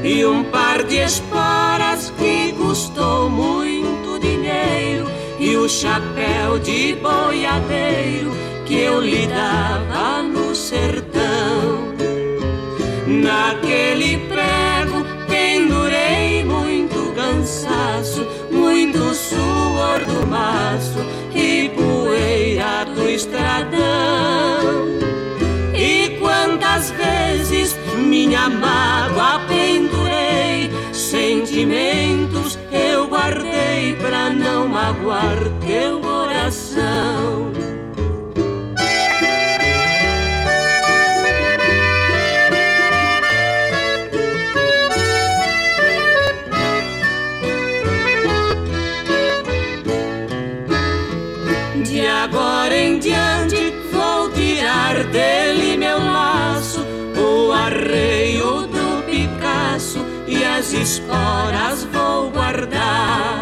e 0.03 0.24
um 0.24 0.44
par 0.44 0.83
de 0.83 0.96
esporas 0.96 2.11
que 2.18 2.53
custou 2.55 3.29
muito 3.29 3.67
chapéu 5.68 6.59
de 6.59 6.94
boiadeiro 6.94 8.33
que 8.64 8.81
eu 8.81 9.00
lhe 9.00 9.26
dava 9.26 10.22
no 10.22 10.54
sertão. 10.54 11.94
Naquele 13.07 14.16
prego 14.28 15.04
pendurei 15.28 16.42
muito 16.42 17.12
cansaço, 17.14 18.26
muito 18.50 19.14
suor 19.14 20.04
do 20.07 20.26
maço 20.26 20.98
e 21.35 21.70
poeira 21.76 22.87
do 22.94 23.09
estradão. 23.09 23.78
E 25.74 26.16
quantas 26.18 26.90
vezes 26.92 27.76
minha 27.98 28.48
mágoa 28.48 29.40
pendurei, 29.46 30.09
guardei 31.59 32.27
pra 34.08 34.30
não 34.30 34.66
magoar 34.66 35.36
teu 35.60 36.00
coração. 36.00 37.52
De 51.84 52.06
agora 52.06 52.74
em 52.74 52.98
diante 52.98 53.74
vou 53.92 54.30
tirar 54.30 55.04
dele 55.04 55.76
meu 55.76 55.98
laço, 55.98 56.80
o 57.14 57.52
arreio 57.52 58.66
do 58.68 59.04
Picasso 59.04 59.98
e 60.26 60.42
as 60.42 60.72
esporas 60.72 61.84
vou 61.92 62.30
guardar. 62.30 63.38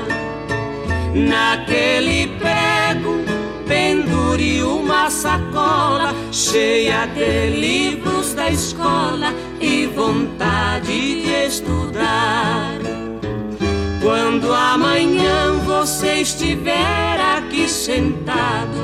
Naquele 1.37 2.29
prego 2.39 3.23
pendure 3.69 4.63
uma 4.63 5.11
sacola 5.11 6.15
cheia 6.33 7.05
de 7.05 7.51
livros 7.51 8.33
da 8.33 8.49
escola 8.49 9.35
e 9.61 9.85
vontade 9.85 11.23
de 11.23 11.47
estudar. 11.47 12.79
Quando 14.01 14.51
amanhã 14.51 15.59
você 15.67 16.23
estiver 16.23 17.21
aqui 17.21 17.69
sentado, 17.69 18.79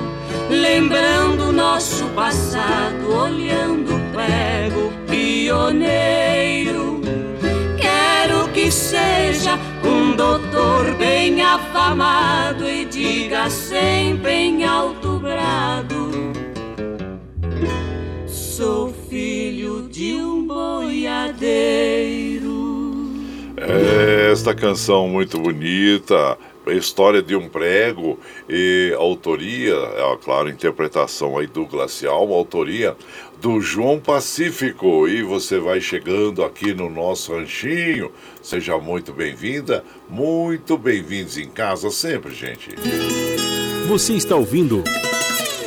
lembrando 0.50 1.52
nosso 1.52 2.04
passado, 2.08 3.14
olhando 3.14 3.96
o 3.96 4.00
prego 4.12 4.92
pioneiro, 5.08 7.00
quero 7.78 8.46
que 8.48 8.70
seja 8.70 9.58
um 9.82 10.14
doutor 10.14 10.41
bem 10.98 11.42
afamado 11.42 12.68
e 12.68 12.84
diga 12.84 13.48
sempre 13.50 14.32
em 14.32 14.64
alto 14.64 15.18
grado: 15.18 16.10
Sou 18.26 18.92
filho 19.08 19.88
de 19.88 20.14
um 20.14 20.46
boiadeiro. 20.46 21.92
Esta 24.30 24.54
canção 24.54 25.08
muito 25.08 25.38
bonita, 25.38 26.38
história 26.68 27.22
de 27.22 27.36
um 27.36 27.48
prego 27.48 28.18
e 28.48 28.94
autoria, 28.98 29.74
é 29.74 30.16
claro, 30.22 30.48
interpretação 30.48 31.38
aí 31.38 31.46
do 31.46 31.66
Glacial, 31.66 32.32
autoria 32.32 32.96
do 33.42 33.60
João 33.60 33.98
Pacífico. 33.98 35.08
E 35.08 35.22
você 35.24 35.58
vai 35.58 35.80
chegando 35.80 36.44
aqui 36.44 36.72
no 36.72 36.88
nosso 36.88 37.34
ranchinho. 37.34 38.12
Seja 38.40 38.78
muito 38.78 39.12
bem-vinda, 39.12 39.84
muito 40.08 40.78
bem-vindos 40.78 41.36
em 41.36 41.48
casa 41.48 41.90
sempre, 41.90 42.32
gente. 42.32 42.70
Você 43.88 44.14
está 44.14 44.36
ouvindo 44.36 44.84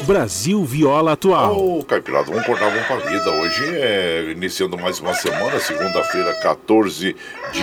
Brasil 0.08 0.64
Viola 0.64 1.12
Atual. 1.12 1.58
Ô, 1.58 1.80
oh, 1.80 1.84
Caipirada, 1.84 2.32
vamos 2.32 2.46
cortar 2.46 2.70
vamos 2.70 2.88
pra 2.88 2.96
vida. 2.96 3.30
Hoje 3.30 3.66
é 3.76 4.32
iniciando 4.32 4.78
mais 4.78 5.02
uma 5.02 5.14
semana, 5.14 5.60
segunda-feira, 5.60 6.34
14 6.36 7.14
de 7.52 7.62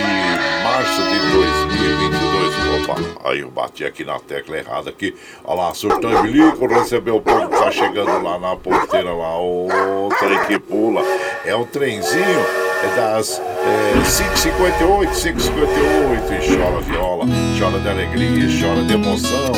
março 0.63 1.01
de 1.01 1.33
2022. 1.33 2.52
Opa, 2.81 3.29
aí 3.29 3.41
eu 3.41 3.51
bati 3.51 3.85
aqui 3.85 4.03
na 4.03 4.19
tecla 4.19 4.57
errada 4.57 4.89
aqui. 4.89 5.15
Olha 5.43 5.61
lá, 5.61 5.73
surtão 5.73 6.21
bilico, 6.23 6.65
recebeu 6.65 7.17
o 7.17 7.21
povo 7.21 7.49
que 7.49 7.57
tá 7.57 7.71
chegando 7.71 8.23
lá 8.23 8.39
na 8.39 8.55
porteira 8.55 9.13
lá. 9.13 9.37
Oh, 9.39 10.09
trem 10.19 10.39
que 10.45 10.59
pula. 10.59 11.01
É 11.45 11.55
o 11.55 11.65
trenzinho 11.65 12.45
é 12.83 12.95
das 12.95 13.39
é, 13.39 13.93
5h58, 14.03 15.09
5h58. 15.11 16.43
E 16.43 16.57
chora 16.57 16.81
viola, 16.81 17.25
chora 17.57 17.79
de 17.79 17.89
alegria, 17.89 18.47
chora 18.59 18.83
de 18.83 18.93
emoção. 18.93 19.53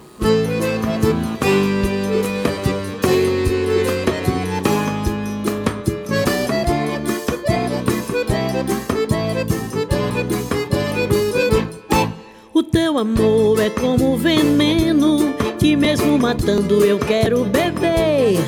Amor 13.04 13.60
é 13.60 13.68
como 13.68 14.16
veneno 14.16 15.34
que 15.58 15.76
mesmo 15.76 16.18
matando 16.18 16.84
eu 16.84 16.98
quero 16.98 17.44
beber. 17.44 18.38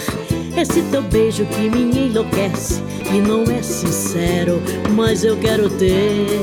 Esse 0.57 0.81
teu 0.91 1.03
beijo 1.03 1.45
que 1.45 1.69
me 1.69 2.07
enlouquece 2.07 2.83
e 3.15 3.21
não 3.21 3.43
é 3.43 3.63
sincero, 3.63 4.63
mas 4.95 5.25
eu 5.25 5.37
quero 5.37 5.69
ter. 5.69 6.41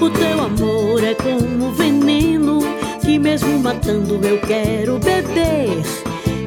O 0.00 0.10
teu 0.10 0.40
amor 0.40 1.04
é 1.04 1.14
como 1.14 1.70
veneno 1.72 2.58
que 3.00 3.18
mesmo 3.18 3.60
matando 3.60 4.18
eu 4.26 4.40
quero 4.40 4.98
beber. 4.98 5.82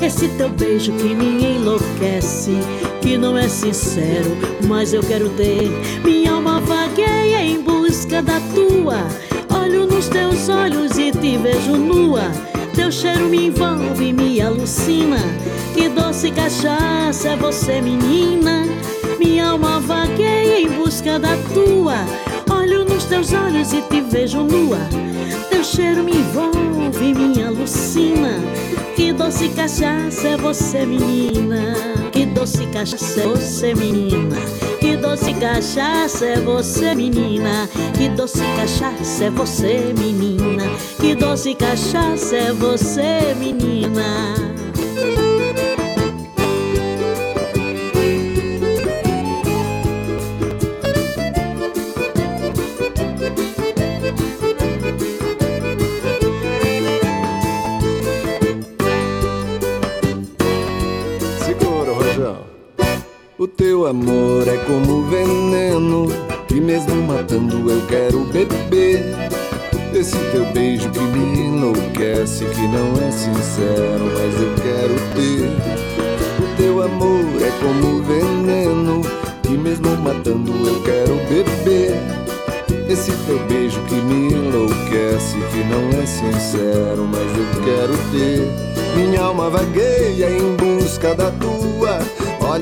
Esse 0.02 0.28
teu 0.38 0.50
beijo 0.50 0.92
que 0.92 1.16
me 1.16 1.56
enlouquece, 1.56 2.52
que 3.02 3.18
não 3.18 3.38
é 3.38 3.48
sincero, 3.48 4.36
mas 4.68 4.94
eu 4.94 5.02
quero 5.02 5.30
ter. 5.30 5.70
Minha 6.04 6.34
alma 6.34 6.60
vagueia 6.60 7.42
em 7.42 7.62
busca 7.62 8.22
da 8.22 8.42
tua. 8.54 9.25
Nos 9.96 10.10
teus 10.10 10.50
olhos 10.50 10.98
e 10.98 11.10
te 11.10 11.38
vejo 11.38 11.78
nua. 11.78 12.30
Teu 12.76 12.92
cheiro 12.92 13.30
me 13.30 13.46
envolve, 13.46 14.12
me 14.12 14.42
alucina. 14.42 15.20
Que 15.74 15.88
doce 15.88 16.32
cachaça 16.32 17.30
é 17.30 17.36
você, 17.38 17.80
menina. 17.80 18.66
Minha 19.18 19.52
alma 19.52 19.80
vagueia 19.80 20.60
em 20.60 20.68
busca 20.68 21.18
da 21.18 21.38
tua. 21.54 21.96
Olho 22.54 22.84
nos 22.84 23.06
teus 23.06 23.32
olhos 23.32 23.72
e 23.72 23.82
te 23.84 24.02
vejo 24.02 24.44
nua. 24.44 24.80
Teu 25.50 25.64
cheiro 25.64 26.04
me 26.04 26.12
envolve, 26.12 27.14
me 27.14 27.42
alucina. 27.42 28.34
Que 28.98 29.14
doce 29.14 29.48
cachaça 29.48 30.28
é 30.28 30.36
você, 30.36 30.86
menina. 30.86 31.74
Que 32.12 32.26
doce 32.26 32.66
cachaça 32.66 33.22
é 33.22 33.28
você, 33.28 33.74
menina. 33.74 34.36
Que 34.86 34.96
doce 34.98 35.34
cachaça 35.34 36.28
é 36.28 36.40
você, 36.40 36.94
menina. 36.94 37.68
Que 37.98 38.08
doce 38.08 38.44
cachaça 38.56 39.24
é 39.24 39.30
você, 39.32 39.94
menina. 39.98 40.64
Que 41.02 41.16
doce 41.16 41.56
cachaça 41.56 42.36
é 42.36 42.54
você, 42.54 43.34
menina. 43.36 44.36
O 63.46 63.48
teu 63.48 63.86
amor 63.86 64.48
é 64.48 64.58
como 64.66 65.04
veneno 65.04 66.08
E 66.50 66.56
mesmo 66.56 66.96
matando 67.04 67.70
eu 67.70 67.80
quero 67.86 68.22
beber 68.22 69.06
Esse 69.94 70.18
teu 70.32 70.46
beijo 70.52 70.90
que 70.90 71.00
me 71.00 71.42
enlouquece 71.42 72.44
Que 72.44 72.62
não 72.62 73.08
é 73.08 73.12
sincero, 73.12 74.06
mas 74.16 74.42
eu 74.42 74.52
quero 74.64 74.96
ter 75.14 76.44
O 76.44 76.58
teu 76.58 76.82
amor 76.82 77.24
é 77.40 77.52
como 77.62 78.02
veneno 78.02 79.02
Que 79.44 79.56
mesmo 79.56 79.96
matando 79.98 80.52
eu 80.68 80.82
quero 80.82 81.16
beber 81.30 82.16
esse 82.88 83.12
teu 83.26 83.40
beijo 83.48 83.82
que 83.88 83.96
me 83.96 84.32
enlouquece, 84.32 85.38
que 85.52 85.64
não 85.66 85.90
é 86.00 86.06
sincero, 86.06 87.04
mas 87.04 87.36
eu 87.36 87.64
quero 87.64 87.94
ter. 88.12 88.96
Minha 88.96 89.24
alma 89.24 89.50
vagueia 89.50 90.30
em 90.30 90.56
busca 90.56 91.16
da 91.16 91.32
tua. 91.32 91.55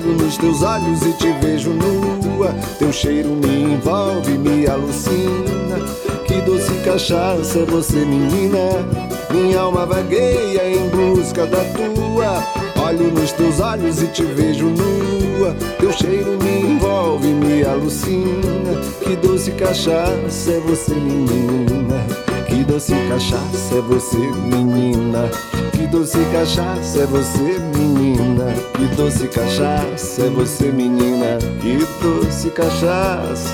Olho 0.04 0.18
nos 0.18 0.38
teus 0.38 0.62
olhos 0.62 1.02
e 1.02 1.14
te 1.14 1.32
vejo 1.42 1.70
nua. 1.70 2.54
Teu 2.78 2.92
cheiro 2.92 3.30
me 3.30 3.74
envolve, 3.74 4.38
me 4.38 4.68
alucina. 4.68 5.80
Que 6.28 6.42
doce 6.42 6.74
cachaça 6.84 7.60
é 7.60 7.66
você, 7.66 8.04
menina. 8.04 8.86
Minha 9.32 9.62
alma 9.62 9.86
vagueia 9.86 10.68
em 10.68 10.90
busca 10.90 11.46
da 11.46 11.64
tua. 11.64 12.44
Olho 12.86 13.12
nos 13.14 13.32
teus 13.32 13.62
olhos 13.62 14.02
e 14.02 14.08
te 14.08 14.24
vejo 14.24 14.66
nua. 14.66 15.56
Teu 15.80 15.94
cheiro 15.94 16.38
me 16.44 16.74
envolve, 16.74 17.28
me 17.28 17.64
alucina. 17.64 18.76
Que 19.02 19.16
doce 19.16 19.52
cachaça 19.52 20.52
é 20.52 20.60
você, 20.68 20.96
menina. 20.96 22.06
Que 22.48 22.62
doce 22.66 22.94
cachaça 23.08 23.76
é 23.76 23.82
você, 23.82 24.18
menina. 24.18 25.30
Que 25.72 25.88
doce 25.88 26.18
cachaça 26.34 27.00
é 27.00 27.06
você, 27.06 27.60
menina. 27.78 28.33
Que 28.94 28.98
doce 28.98 29.28
cachaça 29.28 30.22
é 30.22 30.30
você, 30.30 30.72
menina. 30.72 31.40
Que 31.60 31.80
doce 32.00 32.52
cachaça, 32.52 33.50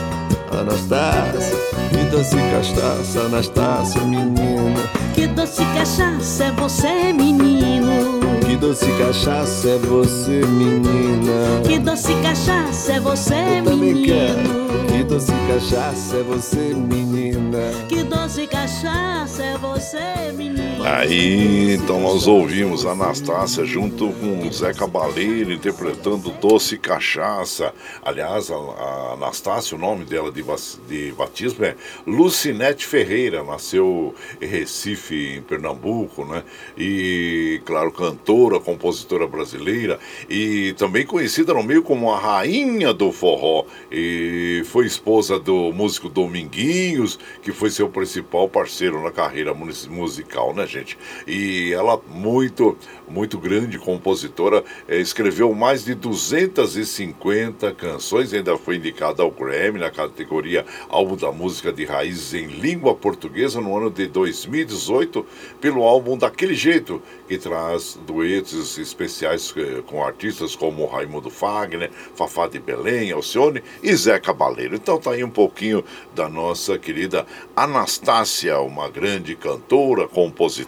Anastácia. 0.51 1.55
Que 1.89 2.03
doce 2.11 2.35
cachaça, 2.35 3.21
Anastácia, 3.21 4.01
menina. 4.01 4.81
Que 5.15 5.27
doce 5.27 5.63
cachaça 5.73 6.43
é 6.43 6.51
você, 6.51 7.13
menino. 7.13 8.19
Que 8.45 8.57
doce 8.57 8.91
cachaça 8.97 9.69
é 9.69 9.77
você, 9.77 10.45
menina. 10.45 11.61
Que 11.65 11.79
doce 11.79 12.13
cachaça 12.15 12.91
é 12.91 12.99
você, 12.99 13.61
Eu 13.65 13.77
menino. 13.77 14.05
quero. 14.05 14.87
Que 14.91 15.03
doce 15.05 15.31
cachaça 15.47 16.17
é 16.17 16.23
você, 16.23 16.73
menina. 16.75 17.71
Que 17.87 18.03
doce 18.03 18.45
cachaça 18.45 19.41
é 19.41 19.57
você, 19.57 20.33
menino. 20.35 20.68
Aí, 20.81 21.73
então 21.73 21.99
nós 21.99 22.25
ouvimos 22.25 22.85
a 22.85 22.91
Anastácia 22.91 23.65
junto 23.65 24.13
com 24.13 24.49
Zé 24.49 24.73
Cabaleiro 24.73 25.51
interpretando 25.51 26.31
Doce 26.31 26.77
Cachaça. 26.77 27.73
Aliás, 28.01 28.49
a, 28.49 28.55
a 28.55 29.13
Anastácia, 29.13 29.75
o 29.75 29.79
nome 29.79 30.05
dela 30.05 30.31
de, 30.31 30.41
de 30.87 31.11
batismo 31.11 31.65
é 31.65 31.75
Lucinete 32.07 32.85
Ferreira, 32.85 33.43
nasceu 33.43 34.15
em 34.41 34.45
Recife, 34.45 35.35
em 35.37 35.41
Pernambuco, 35.41 36.23
né? 36.23 36.43
E, 36.77 37.61
claro, 37.65 37.91
cantora, 37.91 38.59
compositora 38.59 39.27
brasileira 39.27 39.99
e 40.29 40.73
também 40.77 41.05
conhecida 41.05 41.53
no 41.53 41.61
meio 41.61 41.83
como 41.83 42.09
a 42.09 42.17
rainha 42.17 42.93
do 42.93 43.11
forró. 43.11 43.65
E 43.91 44.63
foi 44.65 44.85
esposa 44.85 45.37
do 45.37 45.73
músico 45.73 46.07
Dominguinhos, 46.07 47.19
que 47.41 47.51
foi 47.51 47.69
seu 47.69 47.89
principal 47.89 48.47
parceiro 48.47 49.03
na 49.03 49.11
carreira 49.11 49.53
musical, 49.53 50.53
né, 50.53 50.68
gente? 50.69 50.97
E 51.27 51.73
ela, 51.73 51.99
muito, 52.07 52.77
muito 53.07 53.37
grande 53.37 53.77
compositora, 53.77 54.63
eh, 54.87 54.99
escreveu 54.99 55.53
mais 55.53 55.83
de 55.83 55.95
250 55.95 57.73
canções, 57.73 58.33
ainda 58.33 58.57
foi 58.57 58.75
indicada 58.75 59.23
ao 59.23 59.31
Grammy 59.31 59.79
na 59.79 59.89
categoria 59.89 60.65
Álbum 60.87 61.15
da 61.15 61.31
Música 61.31 61.73
de 61.73 61.85
Raízes 61.85 62.33
em 62.33 62.47
Língua 62.47 62.93
Portuguesa 62.95 63.59
no 63.59 63.75
ano 63.75 63.89
de 63.89 64.07
2018, 64.07 65.25
pelo 65.59 65.83
álbum 65.83 66.17
Daquele 66.17 66.53
Jeito, 66.53 67.01
que 67.27 67.37
traz 67.37 67.99
duetos 68.05 68.77
especiais 68.77 69.53
eh, 69.57 69.81
com 69.85 70.03
artistas 70.03 70.55
como 70.55 70.85
Raimundo 70.85 71.29
Fagner, 71.29 71.91
Fafá 72.15 72.47
de 72.47 72.59
Belém, 72.59 73.11
Alcione 73.11 73.63
e 73.81 73.95
Zé 73.95 74.19
Cabaleiro. 74.19 74.75
Então 74.75 74.99
tá 74.99 75.11
aí 75.11 75.23
um 75.23 75.29
pouquinho 75.29 75.83
da 76.13 76.29
nossa 76.29 76.77
querida 76.77 77.25
Anastácia, 77.55 78.59
uma 78.59 78.89
grande 78.89 79.35
cantora, 79.35 80.07
compositora, 80.07 80.58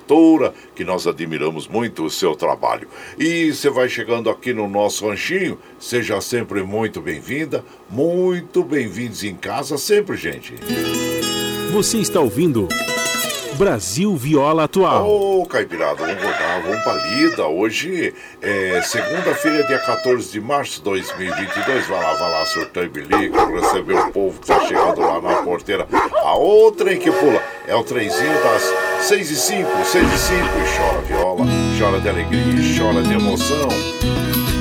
que 0.76 0.84
nós 0.84 1.08
admiramos 1.08 1.68
muito 1.68 2.04
o 2.04 2.10
seu 2.10 2.36
trabalho. 2.36 2.88
E 3.18 3.54
você 3.54 3.70
vai 3.70 3.90
chegando 3.90 4.30
aqui 4.30 4.54
no 4.54 4.68
nosso 4.68 5.08
ranchinho, 5.08 5.58
seja 5.80 6.20
sempre 6.22 6.64
muito 6.64 7.02
bem-vinda, 7.02 7.64
muito 7.90 8.64
bem-vindos 8.64 9.24
em 9.24 9.36
casa 9.36 9.78
sempre, 9.78 10.18
gente. 10.18 10.56
Você 11.72 11.98
está 11.98 12.20
ouvindo 12.20 12.68
Brasil 13.62 14.16
Viola 14.16 14.64
Atual. 14.64 15.08
Ô, 15.08 15.46
Caipirada, 15.46 15.96
vamos 15.96 16.22
voltar, 16.22 16.62
vamos 16.62 16.84
pra 16.84 16.94
lida. 16.94 17.48
Hoje 17.48 18.14
é 18.42 18.82
segunda-feira, 18.82 19.64
dia 19.68 19.78
14 19.78 20.32
de 20.32 20.42
março 20.42 20.80
de 20.80 20.84
2022. 20.86 21.88
Vai 21.88 22.00
lá, 22.00 22.14
vai 22.16 22.32
lá, 22.32 22.46
surtão 22.46 22.84
e 22.84 22.90
bilico, 22.90 23.38
receber 23.56 23.94
o 23.94 24.12
povo 24.12 24.40
que 24.40 24.48
tá 24.48 24.60
chegando 24.62 25.02
lá 25.02 25.22
na 25.22 25.44
porteira. 25.44 25.88
A 26.24 26.36
outra 26.36 26.92
em 26.94 27.00
que 27.00 27.12
pula 27.12 27.42
é 27.68 27.76
o 27.76 27.84
trenzinho 27.84 28.34
das 28.44 28.91
6 29.02 29.32
e 29.32 29.36
5, 29.36 29.70
6 29.84 30.14
e 30.14 30.18
5. 30.18 30.38
E 30.38 30.78
chora 30.78 31.02
viola, 31.02 31.46
chora 31.78 32.00
de 32.00 32.10
alegria, 32.10 32.78
chora 32.78 33.02
de 33.02 33.14
emoção. 33.14 33.68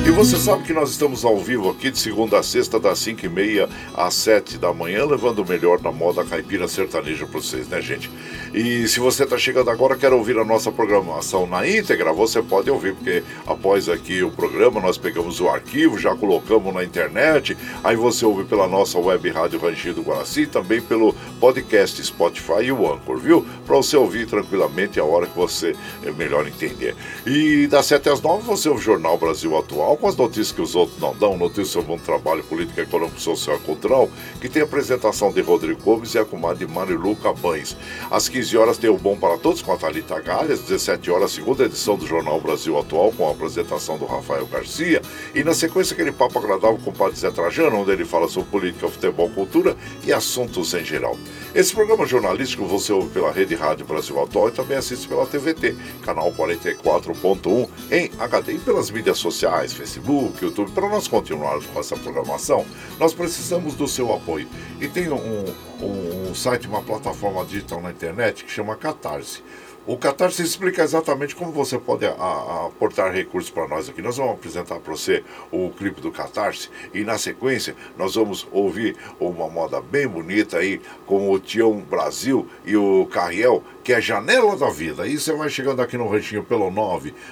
E 0.03 0.11
você 0.11 0.39
sabe 0.39 0.65
que 0.65 0.73
nós 0.73 0.91
estamos 0.91 1.25
ao 1.25 1.39
vivo 1.39 1.71
aqui 1.71 1.91
de 1.91 1.99
segunda 1.99 2.39
a 2.39 2.43
sexta, 2.43 2.81
das 2.81 2.99
5 3.01 3.25
e 3.25 3.29
meia 3.29 3.69
às 3.95 4.15
7 4.15 4.57
da 4.57 4.73
manhã, 4.73 5.05
levando 5.05 5.41
o 5.41 5.49
melhor 5.49 5.79
da 5.79 5.93
moda 5.93 6.25
caipira 6.25 6.67
sertaneja 6.67 7.27
para 7.27 7.41
vocês, 7.41 7.69
né, 7.69 7.81
gente? 7.81 8.11
E 8.53 8.89
se 8.89 8.99
você 8.99 9.25
está 9.25 9.39
chegando 9.39 9.71
agora, 9.71 9.97
quer 9.97 10.13
ouvir 10.13 10.39
a 10.39 10.45
nossa 10.45 10.73
programação 10.73 11.47
na 11.47 11.69
íntegra, 11.69 12.13
você 12.13 12.43
pode 12.43 12.71
ouvir, 12.71 12.95
porque 12.95 13.23
após 13.47 13.89
aqui 13.89 14.23
o 14.23 14.31
programa, 14.31 14.81
nós 14.81 14.99
pegamos 14.99 15.39
o 15.39 15.49
arquivo, 15.49 15.99
já 15.99 16.15
colocamos 16.17 16.75
na 16.75 16.83
internet, 16.83 17.57
aí 17.85 17.95
você 17.95 18.25
ouve 18.25 18.45
pela 18.45 18.67
nossa 18.67 18.99
web 18.99 19.29
rádio 19.31 19.61
Rangido 19.61 20.03
do 20.03 20.03
Guaraci, 20.03 20.47
também 20.47 20.81
pelo 20.81 21.15
podcast 21.39 22.03
Spotify 22.05 22.65
e 22.65 22.73
o 22.73 22.93
Anchor, 22.93 23.19
viu? 23.19 23.47
Para 23.67 23.77
você 23.77 23.97
ouvir 23.97 24.27
tranquilamente 24.27 24.99
a 24.99 25.05
hora 25.05 25.27
que 25.27 25.37
você 25.37 25.77
é 26.05 26.11
melhor 26.11 26.47
entender. 26.47 26.97
E 27.27 27.67
das 27.67 27.87
7 27.87 28.09
às 28.09 28.21
9 28.21 28.43
você 28.45 28.69
ouve 28.69 28.81
o 28.81 28.85
Jornal 28.85 29.17
Brasil 29.19 29.57
Atual, 29.57 29.90
Nacional 29.91 29.97
com 29.97 30.09
as 30.09 30.17
notícias 30.17 30.53
que 30.53 30.63
os 30.63 30.75
outros 30.75 31.01
não 31.01 31.15
dão, 31.15 31.37
notícias 31.37 31.69
sobre 31.69 31.93
um 31.93 31.99
trabalho 31.99 32.45
político, 32.45 32.81
econômico, 32.81 33.21
social 33.21 33.57
e 33.57 33.61
cultural, 33.61 34.09
que 34.41 34.49
tem 34.49 34.63
a 34.63 34.65
apresentação 34.65 35.33
de 35.33 35.41
Rodrigo 35.41 35.83
Gomes 35.83 36.15
e 36.15 36.19
a 36.19 36.25
comadre 36.25 36.67
Marilu 36.67 37.17
Cabães. 37.17 37.77
Às 38.11 38.29
15 38.29 38.57
horas 38.57 38.79
tem 38.79 38.91
o 38.91 38.99
Bom 38.99 39.17
para 39.17 39.39
Todos 39.39 39.63
com 39.63 39.73
a 39.73 39.77
Thalita 39.77 40.21
Galha, 40.21 40.55
às 40.55 40.61
17 40.61 41.11
horas, 41.11 41.33
segunda 41.33 41.65
edição 41.65 41.97
do 41.97 42.07
Jornal 42.07 42.41
Brasil 42.41 42.79
Atual, 42.79 43.13
com 43.13 43.29
a 43.29 43.33
apresentação 43.33 43.99
do 43.99 44.07
Rafael 44.07 44.47
Garcia, 44.47 45.03
e 45.35 45.43
na 45.43 45.55
sequência 45.55 45.95
aquele 45.95 46.13
papo 46.13 46.39
agradável 46.39 46.79
com 46.79 46.91
o 46.91 46.95
Padre 46.95 47.19
Zé 47.19 47.31
Trajano, 47.31 47.81
onde 47.81 47.91
ele 47.91 48.05
fala 48.05 48.29
sobre 48.29 48.51
política, 48.51 48.89
futebol, 48.89 49.31
cultura 49.31 49.77
e 50.05 50.13
assuntos 50.13 50.73
em 50.75 50.85
geral. 50.85 51.17
Esse 51.53 51.75
programa 51.75 52.07
jornalístico 52.07 52.65
você 52.65 52.93
ouve 52.93 53.09
pela 53.09 53.33
Rede 53.33 53.57
Rádio 53.57 53.85
Brasil 53.85 54.23
Atual 54.23 54.49
e 54.49 54.53
também 54.53 54.77
assiste 54.77 55.09
pela 55.09 55.27
TVT, 55.27 55.77
canal 56.01 56.33
44.1 56.33 57.69
em 57.91 58.09
HD 58.21 58.53
e 58.53 58.59
pelas 58.61 58.89
mídias 58.89 59.19
sociais, 59.19 59.73
Facebook, 59.73 60.45
YouTube. 60.45 60.71
Para 60.71 60.89
nós 60.89 61.09
continuarmos 61.09 61.67
com 61.67 61.81
essa 61.81 61.97
programação, 61.97 62.65
nós 63.01 63.13
precisamos 63.13 63.75
do 63.75 63.89
seu 63.89 64.15
apoio. 64.15 64.47
E 64.81 64.87
tem 64.87 65.09
um, 65.09 65.45
um, 65.83 66.31
um 66.31 66.35
site, 66.37 66.69
uma 66.69 66.83
plataforma 66.83 67.45
digital 67.45 67.81
na 67.83 67.91
internet 67.91 68.45
que 68.45 68.51
chama 68.51 68.77
Catarse. 68.77 69.43
O 69.91 69.97
Catarse 69.97 70.41
explica 70.41 70.85
exatamente 70.85 71.35
como 71.35 71.51
você 71.51 71.77
pode 71.77 72.07
aportar 72.07 73.13
recursos 73.13 73.51
para 73.51 73.67
nós 73.67 73.89
aqui. 73.89 74.01
Nós 74.01 74.19
vamos 74.19 74.35
apresentar 74.35 74.79
para 74.79 74.93
você 74.93 75.25
o 75.51 75.69
clipe 75.71 76.01
do 76.01 76.13
Catarse 76.13 76.71
e 76.95 77.03
na 77.03 77.19
sequência 77.19 77.75
nós 77.99 78.15
vamos 78.15 78.47
ouvir 78.53 78.97
uma 79.19 79.49
moda 79.49 79.81
bem 79.81 80.07
bonita 80.07 80.59
aí 80.59 80.81
com 81.07 81.29
o 81.29 81.41
Tião 81.41 81.81
Brasil 81.81 82.47
e 82.65 82.77
o 82.77 83.05
Carriel, 83.07 83.65
que 83.83 83.93
é 83.93 84.01
Janela 84.01 84.57
da 84.57 84.71
Vida. 84.71 85.09
E 85.09 85.19
você 85.19 85.33
vai 85.33 85.49
chegando 85.49 85.83
aqui 85.83 85.99
no 85.99 86.07
ranchinho 86.07 86.45
pelo 86.45 86.71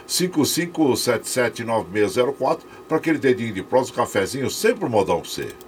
955779604 0.09 2.59
para 2.89 2.97
aquele 2.97 3.19
dedinho 3.19 3.55
de 3.55 3.63
prosa, 3.63 3.93
um 3.93 3.95
cafezinho, 3.95 4.51
sempre 4.51 4.85
um 4.85 4.89
modão 4.89 5.21
para 5.21 5.31
você. 5.31 5.68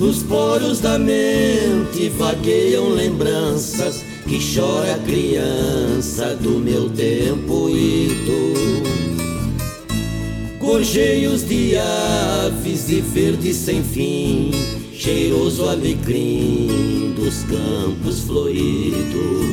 Nos 0.00 0.22
poros 0.22 0.80
da 0.80 0.98
mente 0.98 2.08
vagueiam 2.16 2.88
lembranças 2.88 4.02
que 4.26 4.38
chora 4.38 4.94
a 4.94 4.98
criança 4.98 6.34
do 6.36 6.52
meu 6.52 6.88
tempo 6.88 7.68
tu. 8.24 8.54
Gorjeios 10.58 11.46
de 11.46 11.76
aves 11.76 12.88
e 12.88 13.02
verde 13.02 13.52
sem 13.52 13.84
fim, 13.84 14.52
cheiroso 14.94 15.68
alecrim 15.68 17.12
dos 17.14 17.42
campos 17.42 18.20
floridos. 18.20 19.50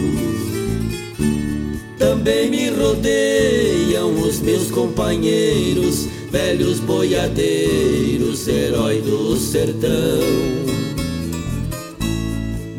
Também 1.98 2.50
me 2.50 2.70
rodeiam 2.70 4.18
os 4.22 4.40
meus 4.40 4.72
companheiros, 4.72 6.08
velhos 6.32 6.80
boiadeiros, 6.80 8.48
herói 8.48 9.02
do 9.02 9.36
sertão. 9.38 9.90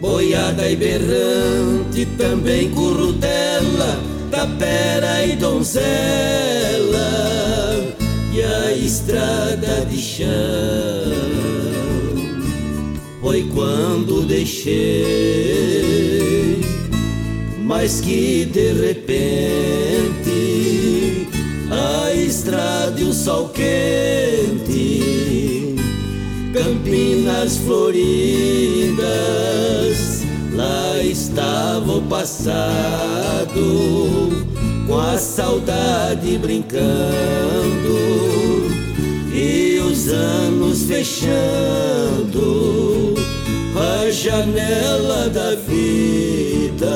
Boiada 0.01 0.71
e 0.71 0.77
berrante, 0.77 2.07
também 2.17 2.71
currutela, 2.71 4.01
tapera 4.31 5.27
e 5.27 5.37
donzela, 5.37 5.89
e 8.33 8.43
a 8.43 8.73
estrada 8.73 9.85
de 9.91 9.99
chão. 9.99 10.29
Foi 13.21 13.43
quando 13.53 14.23
deixei 14.27 15.89
mas 17.69 18.01
que 18.01 18.47
de 18.47 18.73
repente 18.73 20.18
estrada 22.49 22.99
e 22.99 23.05
o 23.05 23.13
sol 23.13 23.51
quente, 23.51 24.97
Campinas 26.53 27.59
floridas, 27.59 28.97
lá 30.55 30.99
estava 31.03 31.93
o 31.99 32.03
passado, 32.03 33.53
com 34.87 34.99
a 34.99 35.19
saudade 35.19 36.39
brincando 36.39 36.89
e 39.31 39.79
os 39.81 40.09
anos 40.09 40.85
fechando 40.85 41.29
a 43.77 44.11
janela 44.11 45.29
da 45.29 45.55
vida. 45.55 46.89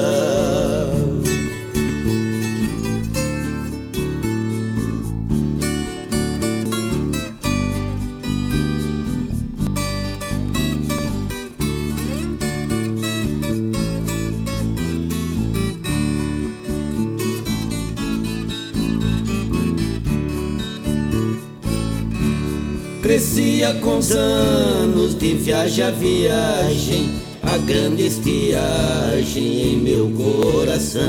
Crescia 23.22 23.74
com 23.74 23.98
os 23.98 24.10
anos 24.10 25.16
de 25.16 25.34
viagem 25.34 25.84
a 25.84 25.90
viagem, 25.92 27.10
a 27.40 27.56
grande 27.56 28.06
estiagem 28.06 29.74
em 29.74 29.76
meu 29.76 30.10
coração. 30.10 31.00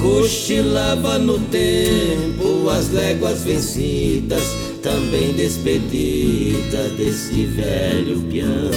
Cochilava 0.00 1.18
no 1.18 1.38
tempo 1.38 2.70
as 2.70 2.90
léguas 2.90 3.42
vencidas, 3.42 4.42
também 4.82 5.34
despedida 5.34 6.88
desse 6.96 7.44
velho 7.44 8.22
peão. 8.22 8.70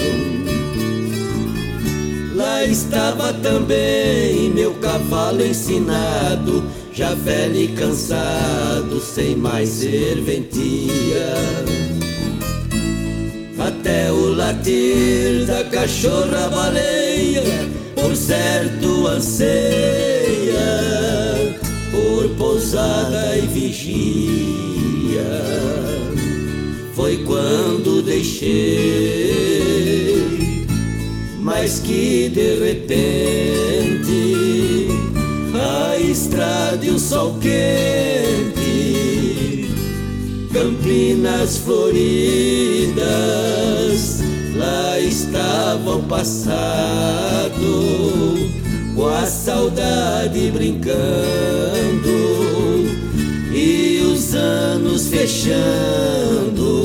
Lá 2.36 2.66
estava 2.66 3.32
também 3.32 4.50
meu 4.50 4.74
cavalo 4.74 5.42
ensinado 5.42 6.81
já 6.94 7.14
velho 7.14 7.56
e 7.56 7.68
cansado, 7.70 9.00
sem 9.00 9.36
mais 9.36 9.70
serventia. 9.70 11.34
Até 13.58 14.12
o 14.12 14.34
latir 14.34 15.46
da 15.46 15.64
cachorra 15.66 16.50
baleia, 16.50 17.44
por 17.96 18.16
certo 18.16 19.08
anseia, 19.08 20.58
por 21.92 22.28
pousada 22.38 23.38
e 23.38 23.48
vigia. 23.48 25.22
Foi 26.96 27.18
quando 27.24 28.02
deixei, 28.02 29.38
mas 31.40 31.80
que 31.80 32.30
de 32.30 32.60
repente 32.60 33.81
estrada 36.32 36.86
e 36.86 36.90
o 36.90 36.98
sol 36.98 37.36
quente, 37.42 38.62
Campinas 40.54 41.58
floridas, 41.58 43.02
lá 44.56 44.98
estava 45.00 45.98
o 45.98 46.04
passado, 46.04 47.60
com 48.96 49.08
a 49.08 49.26
saudade 49.26 50.52
brincando 50.52 51.02
e 53.54 54.02
os 54.14 54.34
anos 54.34 55.08
fechando 55.08 56.84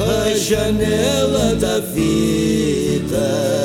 a 0.00 0.34
janela 0.36 1.54
da 1.54 1.78
vida. 1.78 3.63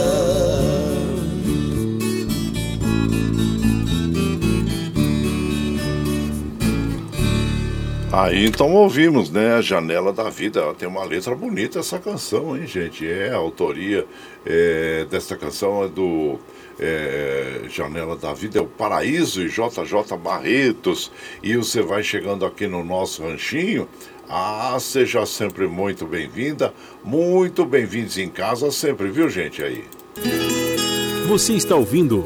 Aí 8.12 8.48
então 8.48 8.74
ouvimos, 8.74 9.30
né? 9.30 9.54
A 9.54 9.62
Janela 9.62 10.12
da 10.12 10.30
Vida. 10.30 10.74
Tem 10.74 10.88
uma 10.88 11.04
letra 11.04 11.36
bonita 11.36 11.80
essa 11.80 12.00
canção, 12.00 12.58
hein, 12.58 12.66
gente? 12.66 13.08
É 13.08 13.30
a 13.30 13.38
autoria 13.38 14.04
é, 14.44 15.06
desta 15.06 15.38
canção 15.38 15.84
é 15.84 15.88
do 15.88 16.40
é, 16.80 17.62
Janela 17.70 18.16
da 18.16 18.34
Vida, 18.34 18.58
é 18.58 18.62
o 18.62 18.66
Paraíso 18.66 19.44
e 19.44 19.50
JJ 19.50 20.18
Barretos. 20.22 21.12
E 21.44 21.56
você 21.56 21.84
vai 21.84 22.02
chegando 22.02 22.48
aqui 22.48 22.66
no 22.66 22.84
nosso 22.84 23.22
ranchinho. 23.22 23.88
Ah, 24.28 24.76
seja 24.80 25.24
sempre 25.28 25.68
muito 25.68 26.08
bem-vinda, 26.08 26.74
muito 27.04 27.64
bem-vindos 27.64 28.18
em 28.18 28.30
casa 28.30 28.72
sempre, 28.72 29.10
viu, 29.10 29.30
gente? 29.30 29.62
Aí. 29.62 29.84
Você 31.28 31.54
está 31.54 31.76
ouvindo. 31.76 32.24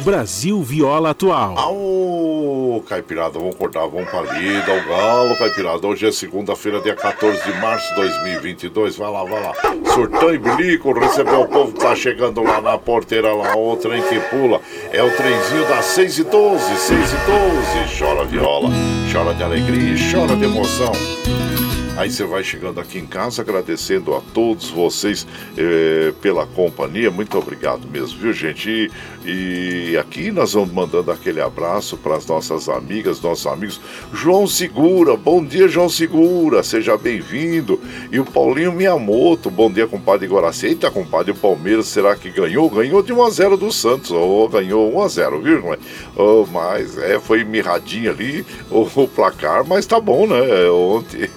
Brasil 0.00 0.62
Viola 0.62 1.10
Atual. 1.10 1.58
Aô, 1.58 2.82
Caipirada, 2.88 3.38
vamos 3.38 3.54
acordar, 3.54 3.86
vamos 3.86 4.08
pra 4.08 4.22
lida, 4.22 4.72
o 4.72 4.88
galo, 4.88 5.36
Caipirada. 5.36 5.86
Hoje 5.86 6.06
é 6.06 6.12
segunda-feira, 6.12 6.80
dia 6.80 6.96
14 6.96 7.42
de 7.44 7.52
março 7.60 7.88
de 7.90 7.96
2022. 7.96 8.96
Vai 8.96 9.10
lá, 9.10 9.24
vai 9.24 9.42
lá. 9.42 9.52
Surtão 9.92 10.32
e 10.32 10.38
bilico, 10.38 10.92
recebeu 10.92 11.42
o 11.42 11.48
povo 11.48 11.72
que 11.72 11.80
tá 11.80 11.94
chegando 11.94 12.42
lá 12.42 12.60
na 12.60 12.78
porteira, 12.78 13.32
lá, 13.32 13.54
o 13.56 13.76
trem 13.76 14.02
que 14.02 14.18
pula. 14.30 14.60
É 14.90 15.02
o 15.02 15.10
trenzinho 15.10 15.68
das 15.68 15.84
6 15.86 16.18
e 16.18 16.24
12, 16.24 16.76
6 16.76 17.12
e 17.12 17.86
12. 17.86 17.98
Chora 17.98 18.24
viola, 18.24 18.70
chora 19.12 19.34
de 19.34 19.42
alegria, 19.42 19.96
chora 20.10 20.34
de 20.34 20.44
emoção. 20.44 20.92
Aí 22.00 22.10
você 22.10 22.24
vai 22.24 22.42
chegando 22.42 22.80
aqui 22.80 22.98
em 22.98 23.04
casa, 23.04 23.42
agradecendo 23.42 24.14
a 24.14 24.22
todos 24.32 24.70
vocês 24.70 25.26
eh, 25.54 26.14
pela 26.22 26.46
companhia. 26.46 27.10
Muito 27.10 27.36
obrigado 27.36 27.86
mesmo, 27.86 28.18
viu, 28.18 28.32
gente? 28.32 28.90
E, 29.22 29.90
e 29.90 29.98
aqui 29.98 30.30
nós 30.30 30.54
vamos 30.54 30.72
mandando 30.72 31.12
aquele 31.12 31.42
abraço 31.42 31.98
para 31.98 32.16
as 32.16 32.26
nossas 32.26 32.70
amigas, 32.70 33.20
nossos 33.20 33.46
amigos. 33.46 33.78
João 34.14 34.46
Segura, 34.46 35.14
bom 35.14 35.44
dia, 35.44 35.68
João 35.68 35.90
Segura, 35.90 36.62
seja 36.62 36.96
bem-vindo. 36.96 37.78
E 38.10 38.18
o 38.18 38.24
Paulinho 38.24 38.72
Miyamoto, 38.72 39.50
bom 39.50 39.70
dia, 39.70 39.86
compadre 39.86 40.26
Guaraci. 40.26 40.68
Eita, 40.68 40.90
compadre, 40.90 41.32
o 41.32 41.34
Palmeiras, 41.34 41.88
será 41.88 42.16
que 42.16 42.30
ganhou? 42.30 42.70
Ganhou 42.70 43.02
de 43.02 43.12
1 43.12 43.22
a 43.22 43.28
0 43.28 43.56
do 43.58 43.70
Santos, 43.70 44.10
ou 44.10 44.46
oh, 44.46 44.48
ganhou 44.48 44.90
1 44.96 45.02
a 45.02 45.08
0 45.08 45.42
viu, 45.42 45.56
irmão? 45.56 45.76
Oh, 46.16 46.46
mas 46.50 46.96
é, 46.96 47.20
foi 47.20 47.44
mirradinho 47.44 48.10
ali 48.10 48.46
o, 48.70 48.88
o 49.02 49.06
placar, 49.06 49.66
mas 49.66 49.84
tá 49.84 50.00
bom, 50.00 50.26
né? 50.26 50.40
Ontem. 50.70 51.28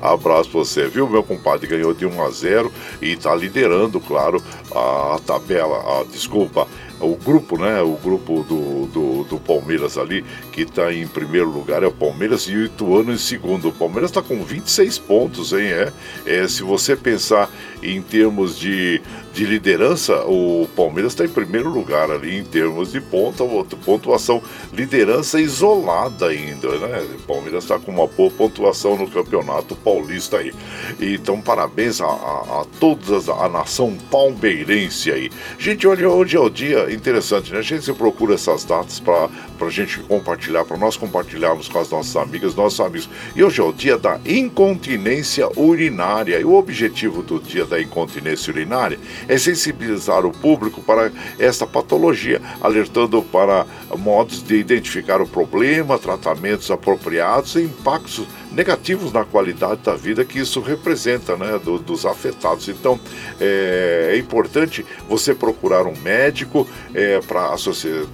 Abraço 0.00 0.50
pra 0.50 0.58
você, 0.60 0.88
viu? 0.88 1.08
Meu 1.08 1.22
compadre 1.22 1.66
ganhou 1.66 1.92
de 1.94 2.06
1 2.06 2.22
a 2.22 2.30
0 2.30 2.72
e 3.00 3.16
tá 3.16 3.34
liderando, 3.34 4.00
claro, 4.00 4.42
a 4.74 5.18
tabela, 5.24 6.00
a, 6.00 6.04
desculpa, 6.04 6.66
o 7.00 7.16
grupo, 7.16 7.58
né? 7.58 7.80
O 7.80 7.96
grupo 7.96 8.44
do, 8.44 8.86
do, 8.86 9.24
do 9.24 9.38
Palmeiras 9.38 9.96
ali, 9.96 10.24
que 10.52 10.62
está 10.62 10.92
em 10.92 11.06
primeiro 11.06 11.50
lugar, 11.50 11.82
é 11.82 11.86
o 11.86 11.92
Palmeiras 11.92 12.42
e 12.42 12.54
o 12.54 12.64
Ituano 12.64 13.12
em 13.12 13.18
segundo. 13.18 13.68
O 13.68 13.72
Palmeiras 13.72 14.10
está 14.10 14.22
com 14.22 14.42
26 14.44 14.98
pontos, 14.98 15.52
hein? 15.52 15.66
É, 15.66 15.92
é, 16.26 16.48
se 16.48 16.62
você 16.62 16.94
pensar 16.94 17.50
em 17.82 18.02
termos 18.02 18.58
de, 18.58 19.00
de 19.32 19.44
liderança, 19.46 20.24
o 20.26 20.68
Palmeiras 20.76 21.12
está 21.12 21.24
em 21.24 21.28
primeiro 21.28 21.70
lugar 21.70 22.10
ali 22.10 22.36
em 22.36 22.44
termos 22.44 22.92
de 22.92 23.00
ponta, 23.00 23.44
pontuação, 23.84 24.42
liderança 24.72 25.40
isolada 25.40 26.26
ainda, 26.26 26.68
né? 26.78 27.06
O 27.18 27.22
Palmeiras 27.22 27.64
está 27.64 27.78
com 27.78 27.90
uma 27.90 28.06
boa 28.06 28.30
pontuação 28.30 28.96
no 28.96 29.08
campeonato 29.08 29.74
paulista 29.76 30.38
aí. 30.38 30.52
Então, 31.00 31.40
parabéns 31.40 32.00
a, 32.00 32.06
a, 32.06 32.60
a 32.60 32.66
toda 32.78 33.32
a 33.32 33.48
nação 33.48 33.96
palmeirense 34.10 35.10
aí. 35.10 35.30
Gente, 35.58 35.86
olha, 35.86 36.08
hoje 36.08 36.36
é 36.36 36.40
o 36.40 36.50
dia 36.50 36.89
interessante, 36.94 37.52
né? 37.52 37.58
A 37.58 37.62
gente 37.62 37.92
procura 37.92 38.34
essas 38.34 38.64
datas 38.64 39.00
para 39.00 39.28
a 39.60 39.70
gente 39.70 40.00
compartilhar, 40.00 40.64
para 40.64 40.76
nós 40.76 40.96
compartilharmos 40.96 41.68
com 41.68 41.78
as 41.78 41.90
nossas 41.90 42.16
amigas, 42.16 42.54
nossos 42.54 42.80
amigos. 42.80 43.08
E 43.34 43.42
hoje 43.42 43.60
é 43.60 43.64
o 43.64 43.72
dia 43.72 43.98
da 43.98 44.20
incontinência 44.24 45.48
urinária. 45.56 46.38
E 46.38 46.44
o 46.44 46.54
objetivo 46.54 47.22
do 47.22 47.38
dia 47.40 47.64
da 47.64 47.80
incontinência 47.80 48.52
urinária 48.52 48.98
é 49.28 49.38
sensibilizar 49.38 50.24
o 50.24 50.32
público 50.32 50.80
para 50.80 51.12
esta 51.38 51.66
patologia, 51.66 52.40
alertando 52.60 53.22
para 53.22 53.66
modos 53.98 54.42
de 54.42 54.56
identificar 54.56 55.20
o 55.20 55.26
problema, 55.26 55.98
tratamentos 55.98 56.70
apropriados 56.70 57.56
e 57.56 57.62
impactos 57.62 58.26
negativos 58.52 59.12
na 59.12 59.24
qualidade 59.24 59.82
da 59.82 59.94
vida 59.94 60.24
que 60.24 60.38
isso 60.38 60.60
representa, 60.60 61.36
né, 61.36 61.58
do, 61.62 61.78
dos 61.78 62.04
afetados. 62.04 62.68
Então, 62.68 62.98
é, 63.40 64.10
é, 64.12 64.18
importante 64.18 64.84
você 65.08 65.34
procurar 65.34 65.86
um 65.86 65.96
médico 65.96 66.68
é, 66.94 67.20
para 67.20 67.52
a 67.52 67.56
sociedade 67.56 68.10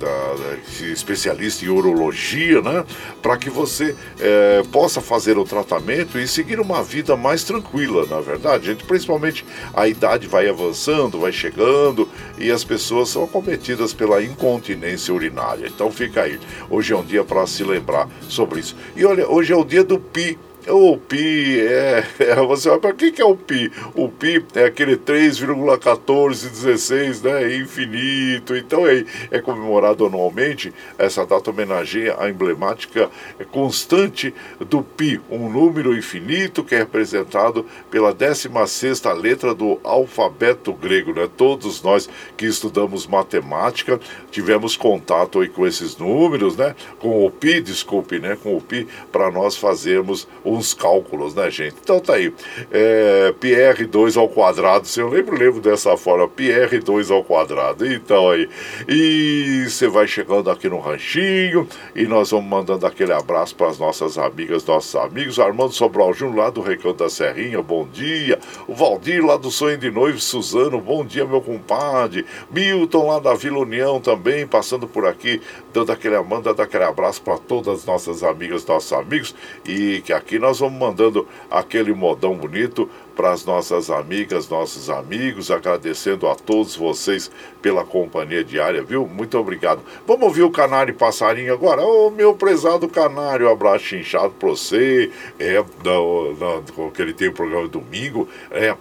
especialista 0.93 1.64
em 1.64 1.68
urologia, 1.68 2.61
né, 2.61 2.84
para 3.22 3.37
que 3.37 3.49
você 3.49 3.97
é, 4.20 4.62
possa 4.70 5.01
fazer 5.01 5.39
o 5.39 5.45
tratamento 5.45 6.18
e 6.18 6.28
seguir 6.28 6.61
uma 6.61 6.82
vida 6.82 7.16
mais 7.16 7.45
tranquila, 7.45 8.07
na 8.07 8.20
verdade. 8.20 8.66
Gente, 8.66 8.84
principalmente 8.84 9.45
a 9.74 9.89
idade 9.89 10.26
vai 10.26 10.49
avançando, 10.49 11.20
vai 11.20 11.32
chegando 11.32 12.09
e 12.39 12.51
as 12.51 12.64
pessoas 12.64 13.09
são 13.09 13.24
acometidas 13.24 13.93
pela 13.93 14.22
incontinência 14.22 15.12
urinária. 15.12 15.66
Então, 15.66 15.91
fica 15.91 16.22
aí. 16.22 16.39
Hoje 16.68 16.93
é 16.93 16.97
um 16.97 17.05
dia 17.05 17.24
para 17.24 17.47
se 17.47 17.62
lembrar 17.64 18.09
sobre 18.28 18.61
isso. 18.61 18.76
E 18.95 19.05
olha, 19.05 19.28
hoje 19.28 19.53
é 19.53 19.57
o 19.57 19.64
dia 19.64 19.84
do 19.84 19.99
pi. 19.99 20.26
O 20.69 20.97
pi 20.97 21.61
é, 21.61 22.05
é 22.19 22.35
você 22.35 22.69
vai 22.69 22.81
para 22.81 22.93
que 22.93 23.12
que 23.12 23.23
é 23.23 23.25
o 23.25 23.37
pi? 23.37 23.71
O 23.95 24.09
pi 24.09 24.45
é 24.57 24.64
aquele 24.64 24.97
3,1416, 24.97 27.23
né, 27.23 27.57
infinito. 27.57 28.57
Então 28.57 28.85
é, 28.85 29.05
é 29.31 29.41
comemorado 29.41 30.05
anualmente. 30.05 30.75
Essa 30.99 31.25
data 31.25 31.51
homenageia 31.51 32.17
a 32.19 32.29
emblemática 32.29 33.09
constante 33.53 34.35
do 34.59 34.83
pi, 34.83 35.21
um 35.31 35.49
número 35.49 35.97
infinito 35.97 36.64
que 36.64 36.75
é 36.75 36.79
representado 36.79 37.64
pela 37.89 38.12
16ª 38.12 39.14
letra 39.14 39.55
do 39.55 39.79
alfabeto 39.85 40.73
grego, 40.73 41.12
né? 41.12 41.31
Todos 41.37 41.81
nós 41.81 42.11
que 42.37 42.45
estudamos 42.45 43.07
matemática 43.07 44.01
tivemos 44.33 44.77
contato 44.77 45.39
aí 45.41 45.49
com 45.49 45.64
esses 45.64 45.97
números, 45.97 46.57
né? 46.57 46.75
Com 46.99 47.25
o 47.25 47.31
pi, 47.31 47.61
desculpe, 47.61 48.19
né, 48.19 48.37
com 48.43 48.57
o 48.57 48.61
pi 48.61 48.89
para 49.12 49.31
nós 49.31 49.57
fazermos 49.57 50.27
o 50.43 50.56
uns 50.57 50.75
cálculos, 50.75 51.35
né, 51.35 51.51
gente? 51.51 51.77
Então 51.83 52.01
tá 52.01 52.15
aí. 52.15 52.33
É, 52.71 53.35
PR2 53.41 54.19
ao 54.19 54.29
quadrado, 54.29 54.87
se 54.87 55.01
eu 55.01 55.09
lembro, 55.09 55.37
lembro 55.37 55.61
dessa 55.61 55.97
forma, 55.97 56.29
PR2 56.29 57.15
ao 57.15 57.23
quadrado. 57.23 57.87
Então 57.87 58.31
aí. 58.31 58.49
E 58.89 59.67
você 59.69 59.89
vai 59.89 60.07
chegando 60.07 60.51
aqui 60.51 60.69
no 60.69 60.79
ranchinho 60.79 61.69
e 61.95 62.07
nós 62.07 62.31
vamos 62.31 62.49
mandando 62.49 62.87
aquele 62.87 63.13
abraço 63.13 63.55
para 63.55 63.69
as 63.69 63.79
nossas 63.79 64.19
amigas, 64.19 64.65
nossos 64.65 64.95
amigos. 64.97 65.39
Armando 65.39 65.73
Sobral 65.73 66.13
Júnior, 66.13 66.37
lá 66.37 66.51
do 66.51 66.61
Recanto 66.61 67.05
da 67.05 67.11
Serrinha, 67.11 67.61
bom 67.63 67.87
dia. 67.87 68.39
O 68.67 68.75
Valdir, 68.75 69.25
lá 69.25 69.37
do 69.37 69.51
Sonho 69.51 69.77
de 69.77 69.91
Noivo, 69.91 70.21
Suzano, 70.21 70.81
bom 70.81 71.05
dia, 71.05 71.27
meu 71.27 71.41
compadre. 71.41 72.25
Milton, 72.51 73.07
lá 73.07 73.19
da 73.19 73.35
Vila 73.35 73.59
União 73.59 74.01
também, 74.01 74.47
passando 74.47 74.87
por 74.87 75.07
aqui, 75.07 75.41
dando 75.73 75.93
aquele, 75.93 76.21
manda 76.23 76.55
daquele 76.55 76.85
abraço 76.85 77.21
para 77.21 77.39
todas 77.39 77.81
as 77.81 77.85
nossas 77.85 78.23
amigas, 78.23 78.65
nossos 78.65 78.93
amigos. 78.93 79.35
E 79.65 80.01
que 80.05 80.13
aqui 80.13 80.39
nós 80.39 80.45
vamos 80.53 80.78
mandando 80.78 81.26
aquele 81.51 81.92
modão 81.92 82.34
bonito 82.34 82.88
para 83.14 83.32
as 83.32 83.44
nossas 83.44 83.90
amigas, 83.90 84.49
nossos 84.49 84.90
amigos, 84.90 85.51
agradecendo 85.51 86.28
a 86.28 86.34
todos 86.34 86.76
vocês 86.76 87.30
pela 87.62 87.84
companhia 87.84 88.44
diária, 88.44 88.82
viu? 88.82 89.07
Muito 89.07 89.38
obrigado. 89.38 89.80
Vamos 90.07 90.24
ouvir 90.24 90.42
o 90.42 90.51
Canário 90.51 90.94
Passarinho 90.94 91.53
agora. 91.53 91.82
Ô, 91.82 92.09
oh, 92.09 92.11
meu 92.11 92.34
prezado 92.34 92.86
Canário, 92.88 93.49
um 93.49 93.53
abraço 93.53 93.97
inchado 93.97 94.34
para 94.38 94.51
você. 94.51 95.11
É, 95.38 95.64
no, 95.82 96.34
no, 96.34 96.90
que 96.90 97.01
ele 97.01 97.14
tem 97.14 97.28
o 97.28 97.32
programa 97.32 97.66
domingo. 97.68 98.28
É, 98.51 98.76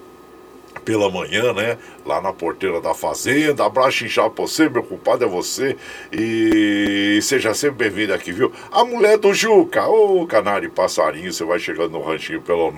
pela 0.85 1.09
manhã, 1.09 1.51
né? 1.51 1.77
Lá 2.05 2.21
na 2.21 2.31
porteira 2.31 2.79
da 2.79 2.93
fazenda. 2.93 3.65
Abraço 3.65 4.05
inchado 4.05 4.29
pra 4.29 4.45
você, 4.45 4.69
meu 4.69 4.83
compadre, 4.83 5.25
é 5.25 5.29
você. 5.29 5.75
E 6.13 7.19
seja 7.21 7.55
sempre 7.55 7.89
bem-vindo 7.89 8.13
aqui, 8.13 8.31
viu? 8.31 8.51
A 8.71 8.85
mulher 8.85 9.17
do 9.17 9.33
Juca, 9.33 9.87
ô 9.87 10.27
canário 10.27 10.69
passarinho, 10.69 11.33
você 11.33 11.43
vai 11.43 11.57
chegando 11.57 11.93
no 11.93 12.01
ranchinho 12.01 12.41
pelo 12.41 12.71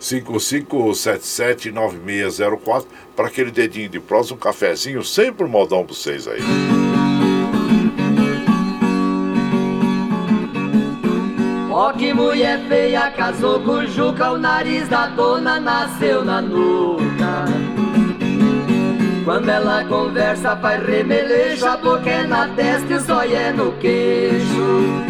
955779604 0.00 2.84
para 3.14 3.28
aquele 3.28 3.52
dedinho 3.52 3.88
de 3.88 4.00
prosa, 4.00 4.34
um 4.34 4.36
cafezinho, 4.36 5.04
sempre 5.04 5.44
um 5.44 5.48
modão 5.48 5.84
pra 5.84 5.94
vocês 5.94 6.26
aí. 6.26 6.40
Ó 11.70 11.92
que 11.92 12.12
mulher 12.12 12.66
feia, 12.68 13.08
casou 13.10 13.60
com 13.60 13.86
Juca, 13.86 14.32
o 14.32 14.38
nariz 14.38 14.88
da 14.88 15.06
dona 15.08 15.60
nasceu 15.60 16.24
na 16.24 16.40
nuca. 16.40 17.15
Quando 19.26 19.48
ela 19.48 19.84
conversa 19.86 20.56
faz 20.58 20.86
remelejo 20.86 21.66
A 21.66 21.76
boca 21.76 22.08
é 22.08 22.24
na 22.28 22.46
testa 22.46 22.92
e 22.92 22.94
o 22.94 23.00
zóio 23.00 23.34
é 23.34 23.52
no 23.52 23.72
queixo 23.72 25.02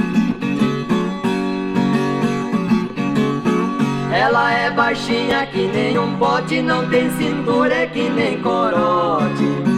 Ela 4.10 4.54
é 4.54 4.70
baixinha 4.70 5.46
que 5.48 5.68
nem 5.68 5.98
um 5.98 6.16
pote 6.16 6.62
Não 6.62 6.88
tem 6.88 7.10
cintura 7.10 7.74
é 7.74 7.86
que 7.86 8.08
nem 8.08 8.40
corote 8.40 9.76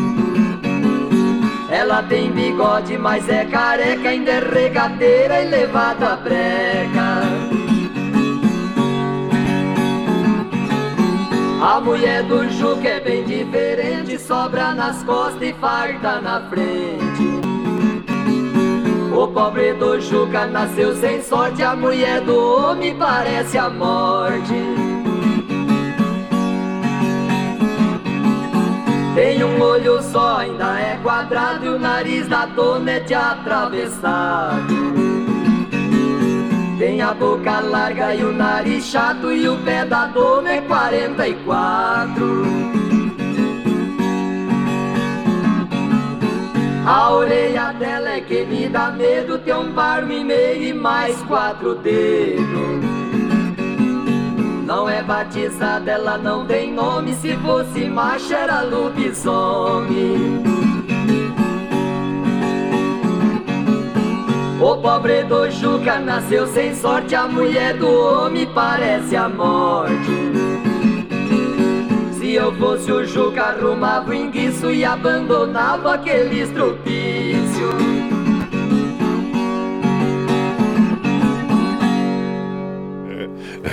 ela 1.71 2.03
tem 2.03 2.31
bigode, 2.33 2.97
mas 2.97 3.29
é 3.29 3.45
careca, 3.45 4.09
ainda 4.09 4.31
é 4.31 4.41
regateira 4.41 5.43
e 5.43 5.49
levada 5.49 6.15
a 6.15 6.17
breca. 6.17 7.68
A 11.61 11.81
mulher 11.81 12.23
do 12.23 12.49
Juca 12.51 12.87
é 12.87 13.01
bem 13.01 13.25
diferente, 13.25 14.17
sobra 14.17 14.75
nas 14.75 15.03
costas 15.03 15.43
e 15.43 15.53
farta 15.55 16.21
na 16.21 16.49
frente. 16.49 17.29
O 19.13 19.27
pobre 19.27 19.73
do 19.73 20.01
Juca 20.01 20.47
nasceu 20.47 20.95
sem 20.95 21.21
sorte, 21.21 21.61
a 21.65 21.75
mulher 21.75 22.21
do 22.21 22.39
homem 22.39 22.95
parece 22.95 23.59
a 23.59 23.69
morte. 23.69 24.55
Tem 29.17 29.43
um 29.43 29.61
olho 29.61 30.01
só, 30.01 30.37
ainda 30.37 30.79
é 30.79 30.97
quadrado 31.03 31.65
e 31.65 31.69
o 31.71 31.79
nariz 31.79 32.29
da 32.29 32.47
dona 32.47 32.93
é 32.93 33.01
de 33.01 33.15
atravessado. 33.15 34.89
Tem 36.79 37.03
a 37.03 37.13
boca 37.13 37.59
larga 37.59 38.15
e 38.15 38.23
o 38.23 38.33
nariz 38.33 38.85
chato 38.85 39.33
e 39.33 39.49
o 39.49 39.57
pé 39.65 39.85
da 39.85 40.07
dona 40.07 40.53
é 40.53 40.61
44. 40.61 42.45
A 46.87 47.11
orelha 47.11 47.73
dela 47.73 48.11
é 48.11 48.21
que 48.21 48.45
me 48.45 48.69
dá 48.69 48.93
medo, 48.93 49.41
tem 49.41 49.55
um 49.55 49.73
par 49.73 50.09
e 50.09 50.23
meio 50.23 50.63
e 50.63 50.73
mais 50.73 51.21
quatro 51.23 51.75
dedos. 51.75 52.47
Não 54.65 54.89
é 54.89 55.03
batizada, 55.03 55.91
ela 55.91 56.17
não 56.17 56.47
tem 56.47 56.73
nome. 56.73 57.13
Se 57.15 57.37
fosse 57.39 57.87
macho, 57.87 58.33
era 58.33 58.63
lobisomem. 58.63 60.58
O 64.61 64.77
pobre 64.79 65.23
do 65.23 65.49
Juca 65.51 66.01
nasceu 66.01 66.47
sem 66.49 66.75
sorte. 66.75 67.15
A 67.15 67.29
mulher 67.29 67.75
do 67.75 67.89
homem 67.89 68.47
parece 68.53 69.15
a 69.15 69.29
morte. 69.29 69.95
Se 72.19 72.35
eu 72.35 72.53
fosse 72.57 72.91
o 72.91 73.07
Juca, 73.07 73.43
arrumava 73.45 74.11
o 74.11 74.15
enguiço 74.15 74.73
e 74.73 74.85
abandonava 74.85 75.95
aquele 75.95 76.43
estropício. 76.43 77.98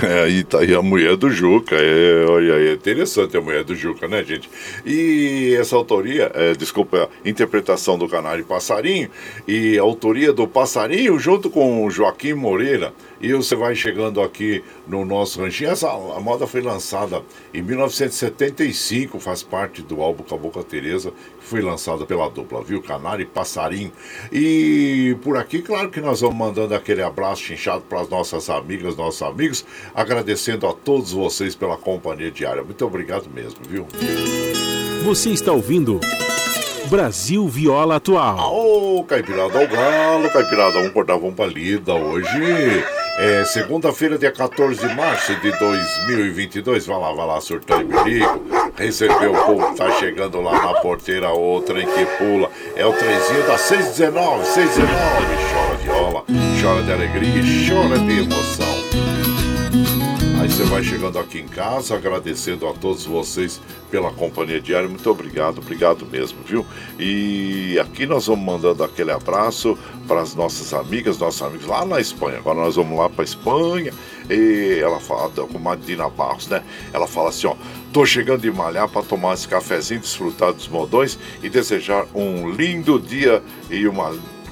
É, 0.02 0.22
aí 0.24 0.44
tá 0.44 0.60
aí 0.60 0.74
a 0.74 0.82
mulher 0.82 1.16
do 1.16 1.30
Juca. 1.30 1.76
É, 1.76 2.24
olha, 2.28 2.52
é 2.54 2.72
interessante 2.72 3.36
a 3.36 3.40
mulher 3.40 3.64
do 3.64 3.74
Juca, 3.74 4.08
né, 4.08 4.22
gente? 4.24 4.48
E 4.84 5.54
essa 5.58 5.76
autoria, 5.76 6.30
é, 6.34 6.52
desculpa, 6.54 7.08
interpretação 7.24 7.96
do 7.98 8.08
Canário 8.08 8.44
Passarinho 8.44 9.08
e 9.46 9.78
autoria 9.78 10.32
do 10.32 10.46
Passarinho 10.46 11.18
junto 11.18 11.50
com 11.50 11.88
Joaquim 11.90 12.34
Moreira. 12.34 12.92
E 13.20 13.32
você 13.32 13.56
vai 13.56 13.74
chegando 13.74 14.20
aqui 14.20 14.62
no 14.86 15.04
nosso 15.04 15.40
ranchinho. 15.40 15.70
Essa 15.70 15.88
a 15.88 16.20
moda 16.20 16.46
foi 16.46 16.60
lançada 16.60 17.22
em 17.52 17.62
1975, 17.62 19.18
faz 19.18 19.42
parte 19.42 19.80
do 19.80 20.02
álbum 20.02 20.22
Cabocla 20.22 20.62
Teresa, 20.62 21.12
que 21.40 21.46
foi 21.46 21.62
lançada 21.62 22.04
pela 22.04 22.28
dupla, 22.28 22.62
viu? 22.62 22.82
Canário 22.82 23.22
e 23.22 23.26
Passarinho. 23.26 23.90
E 24.30 25.16
por 25.22 25.36
aqui, 25.36 25.62
claro 25.62 25.90
que 25.90 26.00
nós 26.00 26.20
vamos 26.20 26.36
mandando 26.36 26.74
aquele 26.74 27.02
abraço 27.02 27.42
chinchado 27.42 27.84
para 27.88 28.02
as 28.02 28.08
nossas 28.08 28.50
amigas, 28.50 28.96
nossos 28.96 29.22
amigos, 29.22 29.64
agradecendo 29.94 30.66
a 30.66 30.72
todos 30.72 31.12
vocês 31.12 31.54
pela 31.54 31.76
companhia 31.76 32.30
diária. 32.30 32.62
Muito 32.62 32.84
obrigado 32.84 33.28
mesmo, 33.32 33.60
viu? 33.68 33.86
Você 35.04 35.30
está 35.30 35.52
ouvindo. 35.52 36.00
Brasil 36.86 37.46
Viola 37.48 37.96
Atual. 37.96 38.38
Ô, 38.54 39.04
Caipirada 39.04 39.58
ao 39.58 39.66
Galo, 39.66 40.30
Caipirada, 40.30 40.72
vamos 40.72 40.88
acordar, 40.90 41.16
vamos 41.16 41.34
pra 41.34 41.46
lida 41.46 41.94
hoje. 41.94 42.84
É 43.18 43.44
segunda-feira, 43.44 44.18
dia 44.18 44.30
14 44.30 44.86
de 44.86 44.94
março 44.94 45.34
de 45.36 45.50
2022. 45.58 46.86
Vai 46.86 47.00
lá, 47.00 47.12
vai 47.12 47.26
lá, 47.26 47.40
surtou 47.40 47.80
e 47.80 47.84
perigo. 47.84 48.44
Recebeu 48.76 49.32
o 49.32 49.46
povo, 49.46 49.74
tá 49.74 49.90
chegando 49.92 50.40
lá 50.40 50.52
na 50.52 50.80
porteira, 50.80 51.30
outra 51.30 51.80
em 51.80 51.86
que 51.86 52.06
pula. 52.18 52.50
É 52.76 52.84
o 52.84 52.92
trenzinho 52.92 53.46
da 53.46 53.56
619, 53.56 54.44
619. 54.44 54.96
Chora 55.52 55.76
viola, 55.78 56.24
chora 56.60 56.82
de 56.82 56.92
alegria, 56.92 57.42
chora 57.66 57.98
de 57.98 58.18
emoção. 58.20 58.75
Você 60.48 60.62
vai 60.64 60.82
chegando 60.82 61.18
aqui 61.18 61.38
em 61.38 61.46
casa, 61.46 61.96
agradecendo 61.96 62.66
a 62.66 62.72
todos 62.72 63.04
vocês 63.04 63.60
pela 63.90 64.10
companhia 64.10 64.60
diária. 64.60 64.88
Muito 64.88 65.10
obrigado, 65.10 65.58
obrigado 65.58 66.06
mesmo, 66.06 66.38
viu? 66.46 66.64
E 66.98 67.78
aqui 67.78 68.06
nós 68.06 68.26
vamos 68.26 68.44
mandando 68.44 68.82
aquele 68.82 69.10
abraço 69.10 69.76
para 70.08 70.22
as 70.22 70.34
nossas 70.34 70.72
amigas, 70.72 71.18
nossos 71.18 71.42
amigos 71.42 71.66
lá 71.66 71.84
na 71.84 72.00
Espanha. 72.00 72.38
Agora 72.38 72.60
nós 72.60 72.76
vamos 72.76 72.96
lá 72.96 73.10
para 73.10 73.24
Espanha. 73.24 73.92
E 74.30 74.78
ela 74.80 74.98
fala, 74.98 75.28
com 75.28 75.68
a 75.68 75.74
Dina 75.74 76.08
Barros, 76.08 76.48
né? 76.48 76.62
Ela 76.92 77.06
fala 77.06 77.28
assim: 77.28 77.48
ó, 77.48 77.54
tô 77.92 78.06
chegando 78.06 78.40
de 78.40 78.50
malhar 78.50 78.88
para 78.88 79.02
tomar 79.02 79.34
esse 79.34 79.46
cafezinho, 79.46 80.00
desfrutar 80.00 80.54
dos 80.54 80.68
modões 80.68 81.18
e 81.42 81.50
desejar 81.50 82.06
um 82.14 82.48
lindo 82.48 82.98
dia 82.98 83.42
e 83.68 83.86
um 83.86 83.94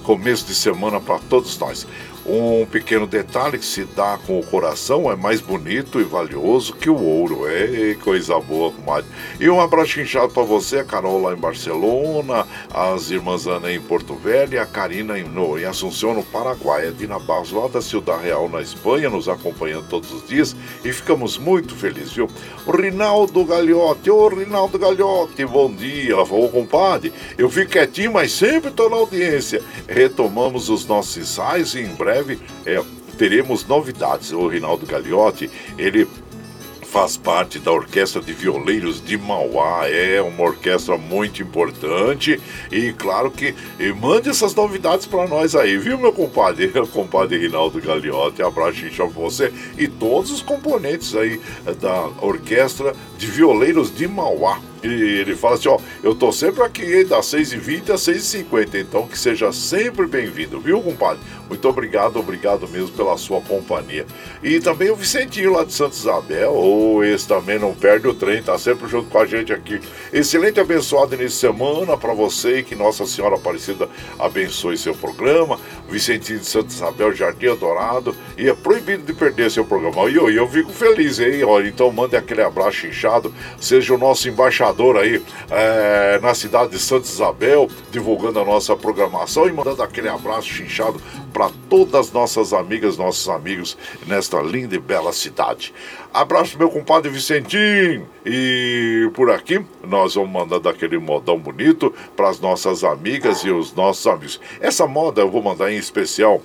começo 0.02 0.44
de 0.44 0.54
semana 0.54 1.00
para 1.00 1.18
todos 1.18 1.56
nós. 1.58 1.86
Um 2.26 2.64
pequeno 2.64 3.06
detalhe 3.06 3.58
que 3.58 3.66
se 3.66 3.84
dá 3.84 4.18
com 4.26 4.38
o 4.38 4.46
coração 4.46 5.12
é 5.12 5.16
mais 5.16 5.42
bonito 5.42 6.00
e 6.00 6.04
valioso 6.04 6.72
que 6.74 6.88
o 6.88 6.98
ouro. 6.98 7.46
É 7.46 7.94
coisa 8.02 8.40
boa, 8.40 8.72
comadre. 8.72 9.10
E 9.38 9.50
um 9.50 9.60
abraço 9.60 10.00
inchado 10.00 10.32
para 10.32 10.42
você, 10.42 10.78
a 10.78 10.84
Carol 10.84 11.20
lá 11.20 11.34
em 11.34 11.36
Barcelona, 11.36 12.46
as 12.72 13.10
irmãs 13.10 13.46
Ana 13.46 13.70
em 13.70 13.80
Porto 13.80 14.14
Velho 14.14 14.54
e 14.54 14.58
a 14.58 14.64
Karina 14.64 15.18
em, 15.18 15.24
no, 15.24 15.58
em 15.58 15.64
Assunção, 15.66 16.14
no 16.14 16.22
Paraguai. 16.22 16.88
A 16.88 16.90
Dina 16.92 17.18
Barros 17.18 17.52
lá 17.52 17.68
da 17.68 17.82
Ciudad 17.82 18.18
Real, 18.18 18.48
na 18.48 18.62
Espanha, 18.62 19.10
nos 19.10 19.28
acompanhando 19.28 19.86
todos 19.88 20.10
os 20.10 20.26
dias 20.26 20.56
e 20.82 20.92
ficamos 20.94 21.36
muito 21.36 21.74
felizes, 21.74 22.12
viu? 22.14 22.26
O 22.66 22.70
Rinaldo 22.70 23.44
Gagliotti, 23.44 24.10
ô 24.10 24.28
Rinaldo 24.28 24.78
Gagliotti, 24.78 25.44
bom 25.44 25.70
dia. 25.70 26.14
Ela 26.14 26.24
falou, 26.24 26.48
compadre, 26.48 27.12
eu 27.36 27.50
fico 27.50 27.72
quietinho, 27.72 28.14
mas 28.14 28.32
sempre 28.32 28.70
estou 28.70 28.88
na 28.88 28.96
audiência. 28.96 29.62
Retomamos 29.86 30.70
os 30.70 30.86
nossos 30.86 31.18
ensaios 31.18 31.74
e 31.74 31.80
em 31.80 31.88
breve 31.88 32.13
breve 32.14 32.38
é, 32.64 32.82
teremos 33.18 33.66
novidades. 33.66 34.32
O 34.32 34.46
Rinaldo 34.46 34.86
Gagliotti, 34.86 35.50
ele 35.76 36.06
faz 36.82 37.16
parte 37.16 37.58
da 37.58 37.72
Orquestra 37.72 38.22
de 38.22 38.32
Violeiros 38.32 39.04
de 39.04 39.18
Mauá, 39.18 39.88
é 39.88 40.22
uma 40.22 40.44
orquestra 40.44 40.96
muito 40.96 41.42
importante 41.42 42.40
e 42.70 42.92
claro 42.92 43.32
que 43.32 43.52
e 43.80 43.92
mande 43.92 44.28
essas 44.28 44.54
novidades 44.54 45.04
para 45.04 45.26
nós 45.26 45.56
aí, 45.56 45.76
viu 45.76 45.98
meu 45.98 46.12
compadre? 46.12 46.68
compadre 46.94 47.36
Rinaldo 47.36 47.80
Gagliotti, 47.80 48.42
abraço 48.42 48.78
para 48.94 49.06
você 49.06 49.52
e 49.76 49.88
todos 49.88 50.30
os 50.30 50.40
componentes 50.40 51.16
aí 51.16 51.40
da 51.80 52.04
Orquestra 52.24 52.94
de 53.18 53.26
Violeiros 53.26 53.92
de 53.92 54.06
Mauá. 54.06 54.60
E 54.86 55.20
ele 55.20 55.34
fala 55.34 55.54
assim, 55.54 55.68
ó, 55.68 55.78
eu 56.02 56.14
tô 56.14 56.30
sempre 56.30 56.62
aqui 56.62 57.04
das 57.04 57.26
6h20 57.26 57.90
às 57.90 58.02
6h50, 58.02 58.80
então 58.80 59.06
que 59.06 59.18
seja 59.18 59.50
sempre 59.50 60.06
bem-vindo, 60.06 60.60
viu, 60.60 60.82
compadre? 60.82 61.20
Muito 61.48 61.66
obrigado, 61.66 62.18
obrigado 62.18 62.68
mesmo 62.68 62.90
pela 62.90 63.16
sua 63.16 63.40
companhia. 63.40 64.04
E 64.42 64.60
também 64.60 64.90
o 64.90 64.96
Vicentinho 64.96 65.52
lá 65.52 65.64
de 65.64 65.72
Santa 65.72 65.94
Isabel, 65.94 66.52
ou 66.52 66.96
oh, 66.96 67.04
esse 67.04 67.26
também 67.26 67.58
não 67.58 67.74
perde 67.74 68.06
o 68.06 68.14
trem, 68.14 68.42
tá 68.42 68.58
sempre 68.58 68.86
junto 68.86 69.08
com 69.08 69.18
a 69.18 69.24
gente 69.24 69.52
aqui. 69.54 69.80
Excelente 70.12 70.60
abençoado 70.60 71.14
início 71.14 71.50
de 71.50 71.56
semana 71.56 71.96
para 71.96 72.12
você 72.12 72.62
que 72.62 72.74
Nossa 72.74 73.06
Senhora 73.06 73.36
Aparecida 73.36 73.88
abençoe 74.18 74.76
seu 74.76 74.94
programa. 74.94 75.58
Vicentinho 75.88 76.40
de 76.40 76.46
Santa 76.46 76.72
Isabel, 76.72 77.14
Jardim 77.14 77.48
Adorado, 77.48 78.16
e 78.36 78.48
é 78.48 78.54
proibido 78.54 79.04
de 79.04 79.12
perder 79.12 79.50
seu 79.50 79.64
programa. 79.64 80.10
E 80.10 80.16
eu, 80.16 80.30
eu 80.30 80.48
fico 80.48 80.70
feliz, 80.70 81.20
hein? 81.20 81.42
Olha, 81.44 81.68
então 81.68 81.90
mande 81.92 82.16
aquele 82.16 82.42
abraço 82.42 82.86
inchado, 82.86 83.32
seja 83.60 83.94
o 83.94 83.98
nosso 83.98 84.28
embaixador 84.28 84.73
aí 84.98 85.22
é, 85.50 86.18
na 86.20 86.34
cidade 86.34 86.72
de 86.72 86.78
Santa 86.78 87.06
Isabel, 87.06 87.68
divulgando 87.90 88.40
a 88.40 88.44
nossa 88.44 88.76
programação 88.76 89.48
e 89.48 89.52
mandando 89.52 89.82
aquele 89.82 90.08
abraço 90.08 90.48
chinchado 90.48 91.00
para 91.32 91.50
todas 91.68 92.06
as 92.06 92.12
nossas 92.12 92.52
amigas, 92.52 92.96
nossos 92.96 93.28
amigos 93.28 93.76
nesta 94.06 94.40
linda 94.40 94.74
e 94.74 94.78
bela 94.78 95.12
cidade. 95.12 95.72
Abraço 96.12 96.58
meu 96.58 96.70
compadre 96.70 97.10
Vicentinho 97.10 98.08
e 98.24 99.10
por 99.14 99.30
aqui 99.30 99.64
nós 99.82 100.14
vamos 100.14 100.30
mandando 100.30 100.68
aquele 100.68 100.98
modão 100.98 101.38
bonito 101.38 101.92
para 102.16 102.28
as 102.28 102.40
nossas 102.40 102.84
amigas 102.84 103.40
e 103.40 103.50
os 103.50 103.74
nossos 103.74 104.06
amigos. 104.06 104.40
Essa 104.60 104.86
moda 104.86 105.20
eu 105.20 105.30
vou 105.30 105.42
mandar 105.42 105.72
em 105.72 105.76
especial 105.76 106.40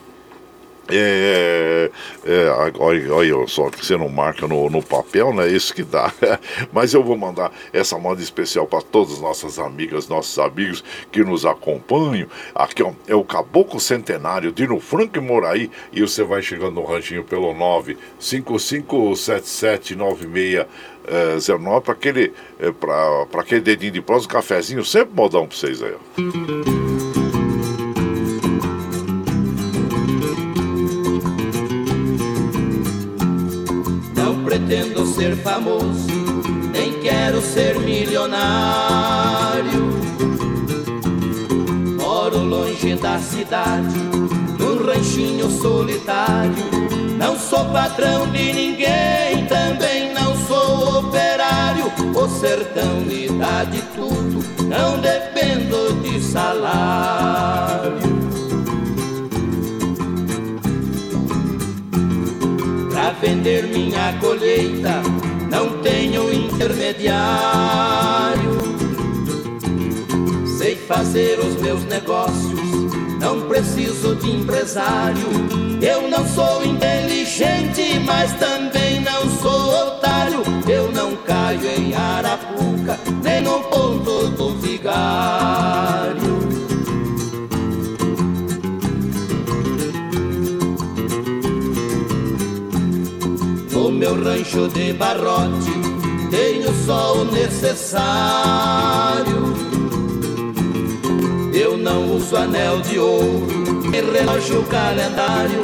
É, 0.91 1.91
é, 2.25 2.49
olha, 2.79 3.13
olha 3.13 3.47
só 3.47 3.69
que 3.69 3.85
você 3.85 3.95
não 3.95 4.09
marca 4.09 4.47
no, 4.47 4.69
no 4.69 4.81
papel, 4.81 5.33
né? 5.33 5.47
Isso 5.47 5.73
que 5.73 5.83
dá. 5.83 6.11
Mas 6.73 6.93
eu 6.93 7.03
vou 7.03 7.17
mandar 7.17 7.51
essa 7.71 7.97
moda 7.97 8.21
especial 8.21 8.65
para 8.65 8.81
todas 8.81 9.13
as 9.13 9.21
nossas 9.21 9.59
amigas, 9.59 10.07
nossos 10.07 10.39
amigos 10.39 10.83
que 11.11 11.23
nos 11.23 11.45
acompanham. 11.45 12.27
Aqui 12.55 12.81
ó, 12.83 12.91
é 13.07 13.15
o 13.15 13.23
Caboclo 13.23 13.79
Centenário, 13.79 14.51
Dino 14.51 14.79
Franco 14.79 15.17
e 15.17 15.21
Moraí. 15.21 15.69
E 15.91 16.01
você 16.01 16.23
vai 16.23 16.41
chegando 16.41 16.75
no 16.75 16.83
ranchinho 16.83 17.23
pelo 17.23 17.53
955779609 18.19 20.65
é, 21.07 21.37
para 21.81 21.93
aquele, 21.93 22.33
é, 22.59 22.73
aquele 23.39 23.61
dedinho 23.61 23.93
de 23.93 24.01
prosa, 24.01 24.25
um 24.25 24.29
cafezinho, 24.29 24.83
sempre 24.83 25.15
modão 25.15 25.47
para 25.47 25.57
vocês 25.57 25.81
aí. 25.81 25.93
Ó. 25.93 27.08
ser 35.29 35.35
famoso, 35.37 36.07
nem 36.71 36.93
quero 37.01 37.41
ser 37.41 37.79
milionário. 37.79 38.39
Moro 41.99 42.39
longe 42.39 42.95
da 42.95 43.19
cidade, 43.19 43.95
num 44.57 44.83
ranchinho 44.83 45.49
solitário. 45.49 46.55
Não 47.17 47.37
sou 47.37 47.65
patrão 47.65 48.27
de 48.31 48.53
ninguém, 48.53 49.45
também 49.47 50.13
não 50.13 50.35
sou 50.47 50.99
operário. 50.99 51.91
O 52.15 52.27
sertão 52.27 53.01
me 53.01 53.27
dá 53.27 53.65
de 53.65 53.81
tudo, 53.93 54.43
não 54.65 54.99
dependo 54.99 55.93
de 56.01 56.21
salário. 56.21 58.08
Vender 63.21 63.67
minha 63.67 64.13
colheita 64.19 65.01
não 65.49 65.81
tenho 65.81 66.31
intermediário. 66.33 67.19
Sei 70.57 70.75
fazer 70.75 71.39
os 71.39 71.55
meus 71.61 71.83
negócios, 71.85 72.59
não 73.19 73.41
preciso 73.41 74.15
de 74.15 74.31
empresário. 74.31 75.27
Eu 75.81 76.09
não 76.09 76.25
sou 76.27 76.63
inteligente, 76.63 77.99
mas 78.05 78.31
também 78.33 79.01
não 79.01 79.29
sou 79.41 79.87
otário. 79.87 80.43
Eu 80.67 80.91
não 80.91 81.15
caio 81.17 81.65
em 81.77 81.93
arapuca, 81.95 82.99
nem 83.23 83.41
no 83.41 83.61
ponto 83.63 84.29
do 84.29 84.55
vigário. 84.57 85.98
Meu 93.99 94.15
rancho 94.23 94.67
de 94.69 94.93
barrote 94.93 95.69
tenho 96.31 96.73
só 96.85 97.17
o 97.17 97.25
necessário. 97.25 97.99
Eu 101.53 101.77
não 101.77 102.15
uso 102.15 102.37
anel 102.37 102.79
de 102.79 102.97
ouro, 102.97 103.45
nem 103.91 104.01
relógio 104.09 104.63
calendário. 104.63 105.59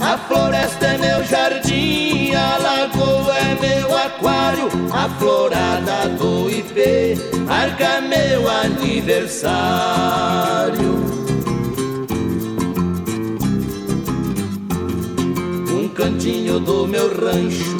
A 0.00 0.16
floresta 0.16 0.86
é 0.86 0.98
meu 0.98 1.24
jardim, 1.24 2.32
a 2.32 2.58
lagoa 2.58 3.36
é 3.36 3.56
meu 3.60 3.98
aquário. 3.98 4.68
A 4.92 5.08
florada 5.18 6.10
do 6.10 6.48
IP 6.48 7.18
marca 7.44 8.00
meu 8.02 8.48
aniversário. 8.48 9.90
cantinho 16.00 16.58
do 16.58 16.86
meu 16.86 17.08
rancho 17.14 17.79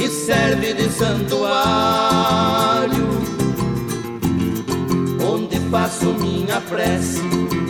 me 0.00 0.08
serve 0.08 0.72
de 0.72 0.88
santuário, 0.88 1.50
onde 5.30 5.60
faço 5.70 6.06
minha 6.14 6.58
prece 6.62 7.20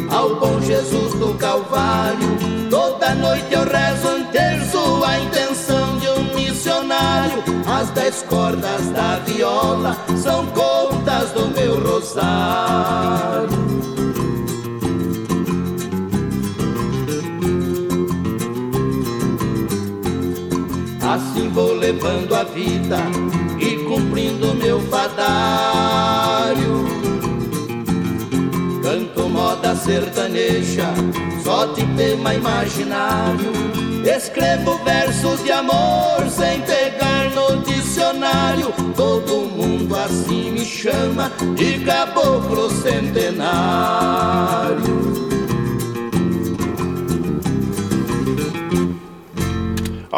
ao 0.09 0.37
bom 0.37 0.61
Jesus 0.61 1.15
do 1.15 1.35
Calvário. 1.35 2.39
Toda 2.71 3.17
noite 3.17 3.53
eu 3.53 3.65
rezo 3.65 4.09
um 4.11 4.25
terço 4.27 5.03
a 5.05 5.19
intenção 5.19 5.99
de 5.99 6.09
um 6.09 6.23
missionário. 6.37 7.43
As 7.67 7.91
dez 7.91 8.23
cordas 8.23 8.91
da 8.91 9.17
viola 9.27 9.97
são 10.23 10.47
contas 10.47 11.33
do 11.33 11.49
meu 11.49 11.83
rosário. 11.83 13.60
Levando 21.93 22.37
a 22.37 22.45
vida 22.45 22.99
e 23.59 23.85
cumprindo 23.85 24.55
meu 24.55 24.81
fadário. 24.83 26.85
Canto 28.81 29.29
moda 29.29 29.75
sertaneja, 29.75 30.87
só 31.43 31.67
de 31.67 31.85
tema 31.97 32.35
imaginário. 32.35 33.51
Escrevo 34.05 34.79
versos 34.85 35.43
de 35.43 35.51
amor 35.51 36.29
sem 36.31 36.61
pegar 36.61 37.29
no 37.35 37.61
dicionário. 37.63 38.73
Todo 38.95 39.51
mundo 39.51 39.97
assim 39.97 40.53
me 40.53 40.65
chama 40.65 41.33
de 41.57 41.81
caboclo 41.81 42.71
centenário. 42.71 43.30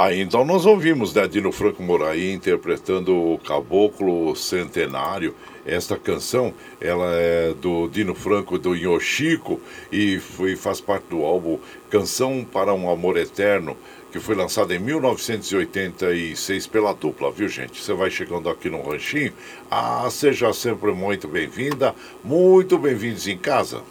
Ah, 0.04 0.12
então 0.12 0.44
nós 0.44 0.66
ouvimos 0.66 1.14
né, 1.14 1.28
Dino 1.28 1.52
Franco 1.52 1.80
Moraí 1.80 2.32
interpretando 2.32 3.14
o 3.14 3.38
Caboclo 3.38 4.34
Centenário. 4.34 5.32
Esta 5.64 5.96
canção, 5.96 6.52
ela 6.80 7.14
é 7.14 7.54
do 7.54 7.86
Dino 7.86 8.12
Franco 8.12 8.58
do 8.58 8.74
Yoshiko 8.74 9.60
e 9.92 10.18
foi, 10.18 10.56
faz 10.56 10.80
parte 10.80 11.04
do 11.04 11.22
álbum 11.22 11.56
Canção 11.88 12.44
para 12.44 12.74
um 12.74 12.90
Amor 12.90 13.16
Eterno, 13.16 13.76
que 14.10 14.18
foi 14.18 14.34
lançado 14.34 14.74
em 14.74 14.80
1986 14.80 16.66
pela 16.66 16.92
dupla, 16.92 17.30
viu 17.30 17.48
gente? 17.48 17.80
Você 17.80 17.92
vai 17.92 18.10
chegando 18.10 18.50
aqui 18.50 18.68
no 18.68 18.82
Ranchinho. 18.82 19.32
Ah, 19.70 20.08
seja 20.10 20.52
sempre 20.52 20.90
muito 20.90 21.28
bem-vinda, 21.28 21.94
muito 22.24 22.76
bem-vindos 22.76 23.28
em 23.28 23.38
casa. 23.38 23.82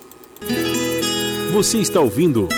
Você 1.54 1.78
está 1.78 2.02
ouvindo 2.02 2.50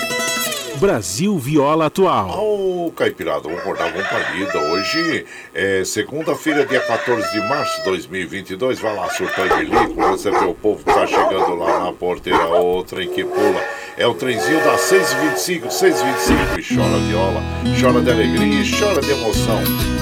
Brasil 0.84 1.40
Viola 1.40 1.86
Atual. 1.86 2.30
Ô, 2.44 2.88
oh, 2.88 2.92
Caipirada, 2.92 3.44
vamos 3.44 3.60
acordar 3.60 3.94
com 3.94 4.04
palida. 4.04 4.60
Hoje 4.70 5.26
é 5.54 5.86
segunda-feira, 5.86 6.66
dia 6.66 6.82
14 6.82 7.32
de 7.32 7.40
março 7.40 7.78
de 7.78 7.86
2022. 7.86 8.82
Vai 8.82 8.94
lá, 8.94 9.10
surtar 9.12 9.48
de 9.48 9.64
lico, 9.64 10.12
receber 10.12 10.44
o 10.44 10.54
povo 10.54 10.84
que 10.84 10.94
tá 10.94 11.08
chegando 11.08 11.56
lá 11.56 11.86
na 11.86 11.94
porteira. 11.94 12.48
Outra 12.48 13.02
em 13.02 13.10
que 13.10 13.24
pula. 13.24 13.64
É 13.98 14.06
o 14.06 14.14
trenzinho 14.14 14.62
das 14.66 14.82
6h25, 14.82 15.68
6h25. 15.68 16.60
E 16.60 16.76
chora 16.76 16.98
viola, 16.98 17.42
chora 17.80 18.02
de 18.02 18.12
alegria 18.12 18.62
e 18.62 18.78
chora 18.78 19.00
de 19.00 19.12
emoção. 19.12 19.93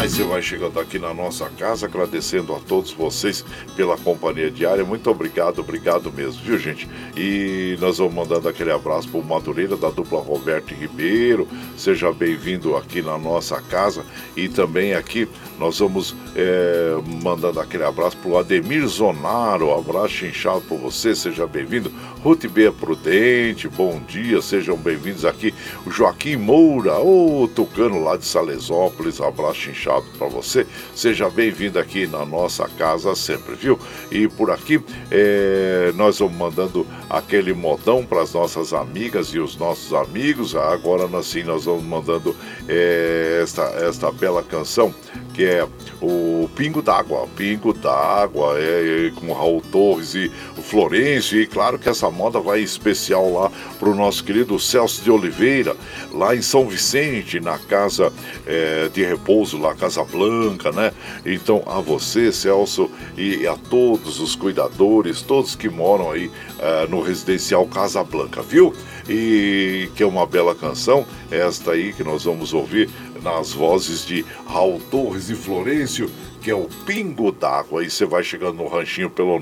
Aí 0.00 0.08
você 0.08 0.22
vai 0.22 0.40
chegando 0.40 0.80
aqui 0.80 0.98
na 0.98 1.12
nossa 1.12 1.50
casa, 1.50 1.84
agradecendo 1.84 2.54
a 2.54 2.58
todos 2.58 2.90
vocês 2.90 3.44
pela 3.76 3.98
companhia 3.98 4.50
diária. 4.50 4.82
Muito 4.82 5.10
obrigado, 5.10 5.58
obrigado 5.58 6.10
mesmo, 6.10 6.40
viu, 6.42 6.58
gente? 6.58 6.88
E 7.14 7.76
nós 7.78 7.98
vamos 7.98 8.14
mandando 8.14 8.48
aquele 8.48 8.72
abraço 8.72 9.10
pro 9.10 9.22
Madureira 9.22 9.76
da 9.76 9.90
dupla 9.90 10.18
Roberto 10.18 10.72
Ribeiro. 10.72 11.46
Seja 11.76 12.10
bem-vindo 12.14 12.74
aqui 12.76 13.02
na 13.02 13.18
nossa 13.18 13.60
casa. 13.60 14.02
E 14.34 14.48
também 14.48 14.94
aqui 14.94 15.28
nós 15.58 15.78
vamos 15.78 16.16
é, 16.34 16.94
mandando 17.22 17.60
aquele 17.60 17.84
abraço 17.84 18.16
pro 18.16 18.38
Ademir 18.38 18.86
Zonaro. 18.86 19.70
abraço 19.70 20.24
inchado 20.24 20.62
por 20.62 20.78
você, 20.78 21.14
seja 21.14 21.46
bem-vindo. 21.46 21.92
Ruth 22.22 22.46
B. 22.46 22.70
Prudente, 22.70 23.68
bom 23.68 24.00
dia, 24.08 24.40
sejam 24.40 24.78
bem-vindos 24.78 25.26
aqui. 25.26 25.52
O 25.86 25.90
Joaquim 25.90 26.36
Moura, 26.36 26.98
o 27.00 27.46
Tucano 27.54 28.02
lá 28.02 28.16
de 28.16 28.24
Salesópolis, 28.24 29.20
abraço 29.20 29.68
inchado 29.68 29.89
fechado 29.90 30.04
para 30.16 30.28
você. 30.28 30.66
Seja 30.94 31.28
bem-vindo 31.28 31.78
aqui 31.78 32.06
na 32.06 32.24
nossa 32.24 32.68
casa 32.68 33.14
sempre, 33.14 33.54
viu? 33.56 33.78
E 34.10 34.28
por 34.28 34.50
aqui 34.50 34.80
é, 35.10 35.92
nós 35.96 36.18
vamos 36.18 36.36
mandando 36.36 36.86
aquele 37.08 37.52
modão 37.52 38.04
para 38.04 38.22
as 38.22 38.32
nossas 38.32 38.72
amigas 38.72 39.28
e 39.28 39.38
os 39.40 39.56
nossos 39.56 39.92
amigos. 39.92 40.54
Agora 40.54 41.08
sim 41.22 41.42
nós 41.42 41.64
vamos 41.64 41.84
mandando 41.84 42.36
é, 42.68 43.40
esta, 43.42 43.62
esta 43.62 44.12
bela 44.12 44.42
canção 44.42 44.94
que 45.40 45.44
é 45.44 45.66
o 46.00 46.48
Pingo 46.54 46.82
d'Água. 46.82 47.26
Pingo 47.36 47.72
d'Água 47.72 48.58
é, 48.58 49.06
é, 49.06 49.10
com 49.10 49.32
Raul 49.32 49.62
Torres 49.72 50.14
e 50.14 50.30
o 50.56 50.62
Florencio. 50.62 51.40
E 51.40 51.46
claro 51.46 51.78
que 51.78 51.88
essa 51.88 52.10
moda 52.10 52.40
vai 52.40 52.60
especial 52.60 53.32
lá 53.32 53.50
para 53.78 53.88
o 53.88 53.94
nosso 53.94 54.22
querido 54.24 54.58
Celso 54.58 55.02
de 55.02 55.10
Oliveira, 55.10 55.74
lá 56.12 56.34
em 56.34 56.42
São 56.42 56.68
Vicente, 56.68 57.40
na 57.40 57.58
casa 57.58 58.12
é, 58.46 58.88
de 58.92 59.04
repouso, 59.04 59.58
lá 59.58 59.74
Casa 59.80 60.04
Blanca, 60.04 60.70
né? 60.70 60.92
Então 61.24 61.62
a 61.66 61.80
você, 61.80 62.30
Celso, 62.30 62.90
e 63.16 63.46
a 63.46 63.56
todos 63.56 64.20
os 64.20 64.36
cuidadores, 64.36 65.22
todos 65.22 65.56
que 65.56 65.70
moram 65.70 66.10
aí 66.10 66.30
é, 66.58 66.86
no 66.86 67.00
residencial 67.00 67.66
Casa 67.66 68.04
Blanca, 68.04 68.42
viu? 68.42 68.74
E 69.08 69.88
que 69.96 70.02
é 70.02 70.06
uma 70.06 70.26
bela 70.26 70.54
canção, 70.54 71.06
esta 71.30 71.72
aí 71.72 71.94
que 71.94 72.04
nós 72.04 72.24
vamos 72.24 72.52
ouvir 72.52 72.90
nas 73.22 73.52
vozes 73.52 74.04
de 74.04 74.26
Raul 74.46 74.78
Torres 74.90 75.30
e 75.30 75.34
Florencio, 75.34 76.10
que 76.40 76.50
é 76.50 76.54
o 76.54 76.68
Pingo 76.86 77.32
d'Água. 77.32 77.80
Aí 77.80 77.90
você 77.90 78.04
vai 78.04 78.22
chegando 78.22 78.56
no 78.56 78.68
ranchinho 78.68 79.10
pelo 79.10 79.40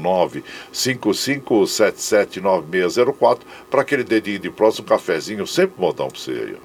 955779604 0.72 3.40
para 3.70 3.82
aquele 3.82 4.04
dedinho 4.04 4.38
de 4.38 4.50
próximo 4.50 4.86
cafezinho, 4.86 5.46
sempre 5.46 5.80
modão 5.80 6.08
para 6.08 6.18
você 6.18 6.30
aí. 6.30 6.56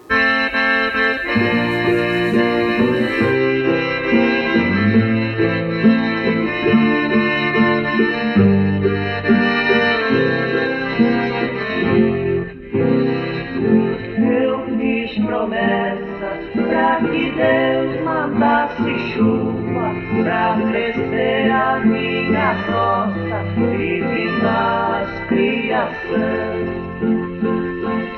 E 23.77 24.03
pisar 24.03 25.01
as 25.01 25.27
criações. 25.27 26.69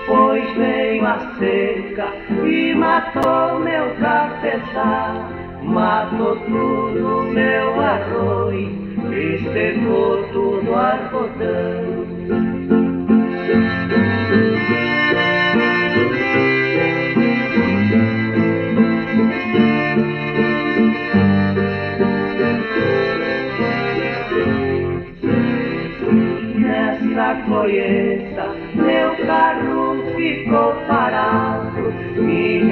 Pois 0.07 0.57
veio 0.57 1.05
a 1.05 1.17
seca 1.39 2.07
e 2.43 2.75
matou 2.75 3.59
meu 3.59 3.95
cafezal, 3.95 5.29
matou 5.63 6.35
tudo 6.37 7.23
meu 7.33 7.81
arroz 7.81 8.67
e 9.11 9.37
secou 9.53 10.23
tudo 10.31 10.71
o 10.71 10.75
algodão. 10.75 11.64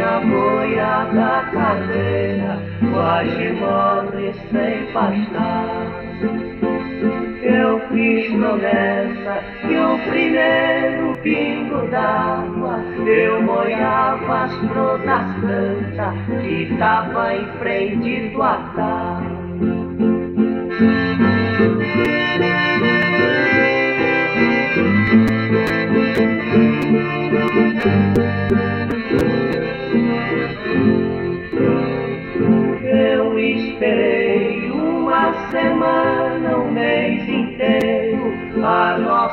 Minha 0.04 0.20
boiada 0.20 1.50
cadeira 1.52 2.60
quase 2.92 3.52
morre 3.54 4.34
sem 4.52 4.86
pastar. 4.92 5.88
Eu 7.42 7.80
fiz 7.90 8.28
promessa 8.28 9.44
que 9.62 9.76
o 9.76 9.98
primeiro 10.10 11.18
pingo 11.22 11.88
d'água 11.88 12.80
eu 13.06 13.42
molhava 13.44 14.44
as 14.44 14.54
frutas 14.54 15.26
plantas 15.40 16.16
que 16.42 16.64
estava 16.64 17.36
em 17.36 17.46
frente 17.60 18.30
do 18.30 18.42
altar. 18.42 19.24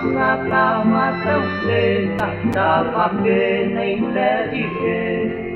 Nossa 0.03 0.49
tava 0.49 1.13
tão 1.25 1.43
seca, 1.61 2.29
dava 2.53 3.09
pena 3.23 3.85
em 3.85 4.13
pé 4.13 4.47
de 4.49 4.63
ver. 4.79 5.55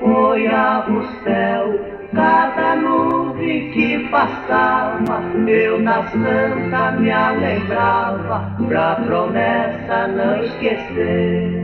Olhava 0.00 0.90
o 0.90 1.06
céu, 1.22 1.78
cada 2.14 2.76
nuvem 2.76 3.70
que 3.70 4.08
passava, 4.10 5.22
eu 5.46 5.80
na 5.80 6.02
santa 6.08 6.92
me 6.92 7.10
alegrava, 7.10 8.50
pra 8.66 8.96
promessa 8.96 10.08
não 10.08 10.42
esquecer. 10.44 11.57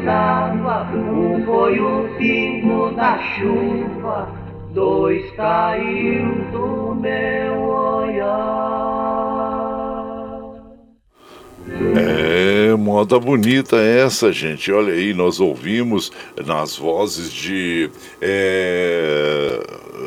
D'água, 0.00 0.88
um 0.94 1.44
foi 1.44 1.80
o 1.80 2.08
pingo 2.16 2.90
da 2.92 3.18
chuva, 3.18 4.28
dois 4.72 5.30
caiu 5.32 6.50
do 6.52 6.94
meu 6.94 7.62
olhar. 7.62 8.96
É, 11.96 12.74
moda 12.76 13.18
bonita 13.18 13.76
essa, 13.76 14.32
gente. 14.32 14.70
Olha 14.70 14.92
aí, 14.92 15.12
nós 15.12 15.40
ouvimos 15.40 16.12
nas 16.44 16.76
vozes 16.76 17.32
de 17.32 17.90
é, 18.20 19.60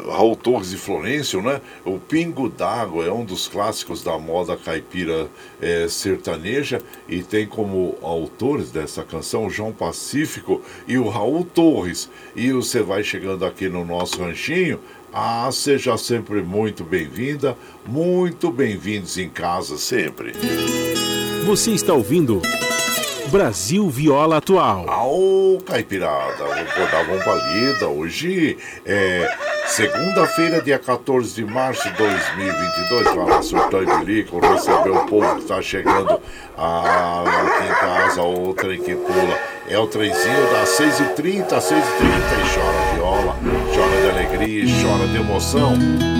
Raul 0.07 0.35
Torres 0.35 0.71
e 0.71 0.77
Florencio, 0.77 1.41
né? 1.41 1.61
O 1.83 1.97
Pingo 1.97 2.49
d'Água 2.49 3.05
é 3.05 3.11
um 3.11 3.25
dos 3.25 3.47
clássicos 3.47 4.03
da 4.03 4.17
moda 4.17 4.55
caipira 4.55 5.27
é, 5.61 5.87
sertaneja 5.87 6.81
e 7.07 7.23
tem 7.23 7.47
como 7.47 7.97
autores 8.01 8.71
dessa 8.71 9.03
canção 9.03 9.47
o 9.47 9.49
João 9.49 9.71
Pacífico 9.71 10.61
e 10.87 10.97
o 10.97 11.09
Raul 11.09 11.43
Torres. 11.43 12.09
E 12.35 12.51
você 12.51 12.81
vai 12.81 13.03
chegando 13.03 13.45
aqui 13.45 13.67
no 13.67 13.83
nosso 13.83 14.21
ranchinho. 14.21 14.79
Ah, 15.11 15.49
seja 15.51 15.97
sempre 15.97 16.41
muito 16.43 16.83
bem-vinda, 16.83 17.57
muito 17.85 18.51
bem-vindos 18.51 19.17
em 19.17 19.27
casa 19.27 19.77
sempre. 19.77 20.33
Você 21.45 21.71
está 21.71 21.93
ouvindo 21.93 22.41
Brasil 23.29 23.87
Viola 23.89 24.37
Atual. 24.37 24.89
Ao 24.89 25.59
Caipirada, 25.63 26.43
vou 26.45 26.87
dar 26.87 27.03
uma 27.07 27.23
palida. 27.23 27.87
Hoje 27.87 28.57
é 28.83 29.37
segunda-feira, 29.67 30.61
dia 30.61 30.79
14 30.79 31.35
de 31.35 31.45
março 31.45 31.87
de 31.91 31.95
2022. 31.95 33.15
Vai 33.15 33.25
lá, 33.25 33.41
surtão 33.41 33.83
e 33.83 33.85
bilico, 33.99 34.39
receber 34.39 34.89
o 34.89 35.05
povo 35.05 35.35
que 35.35 35.41
está 35.41 35.61
chegando 35.61 36.19
ah, 36.57 37.23
aqui 37.23 37.65
em 37.65 37.75
casa, 37.75 38.23
o 38.23 38.53
trem 38.55 38.81
que 38.81 38.95
pula. 38.95 39.37
É 39.67 39.77
o 39.77 39.85
trenzinho 39.85 40.51
das 40.51 40.69
6h30, 40.69 41.47
6h30 41.49 41.69
e 41.69 42.55
chora 42.55 42.95
viola, 42.95 43.35
chora 43.75 44.01
de 44.01 44.09
alegria, 44.09 44.65
chora 44.81 45.07
de 45.07 45.17
emoção. 45.17 46.18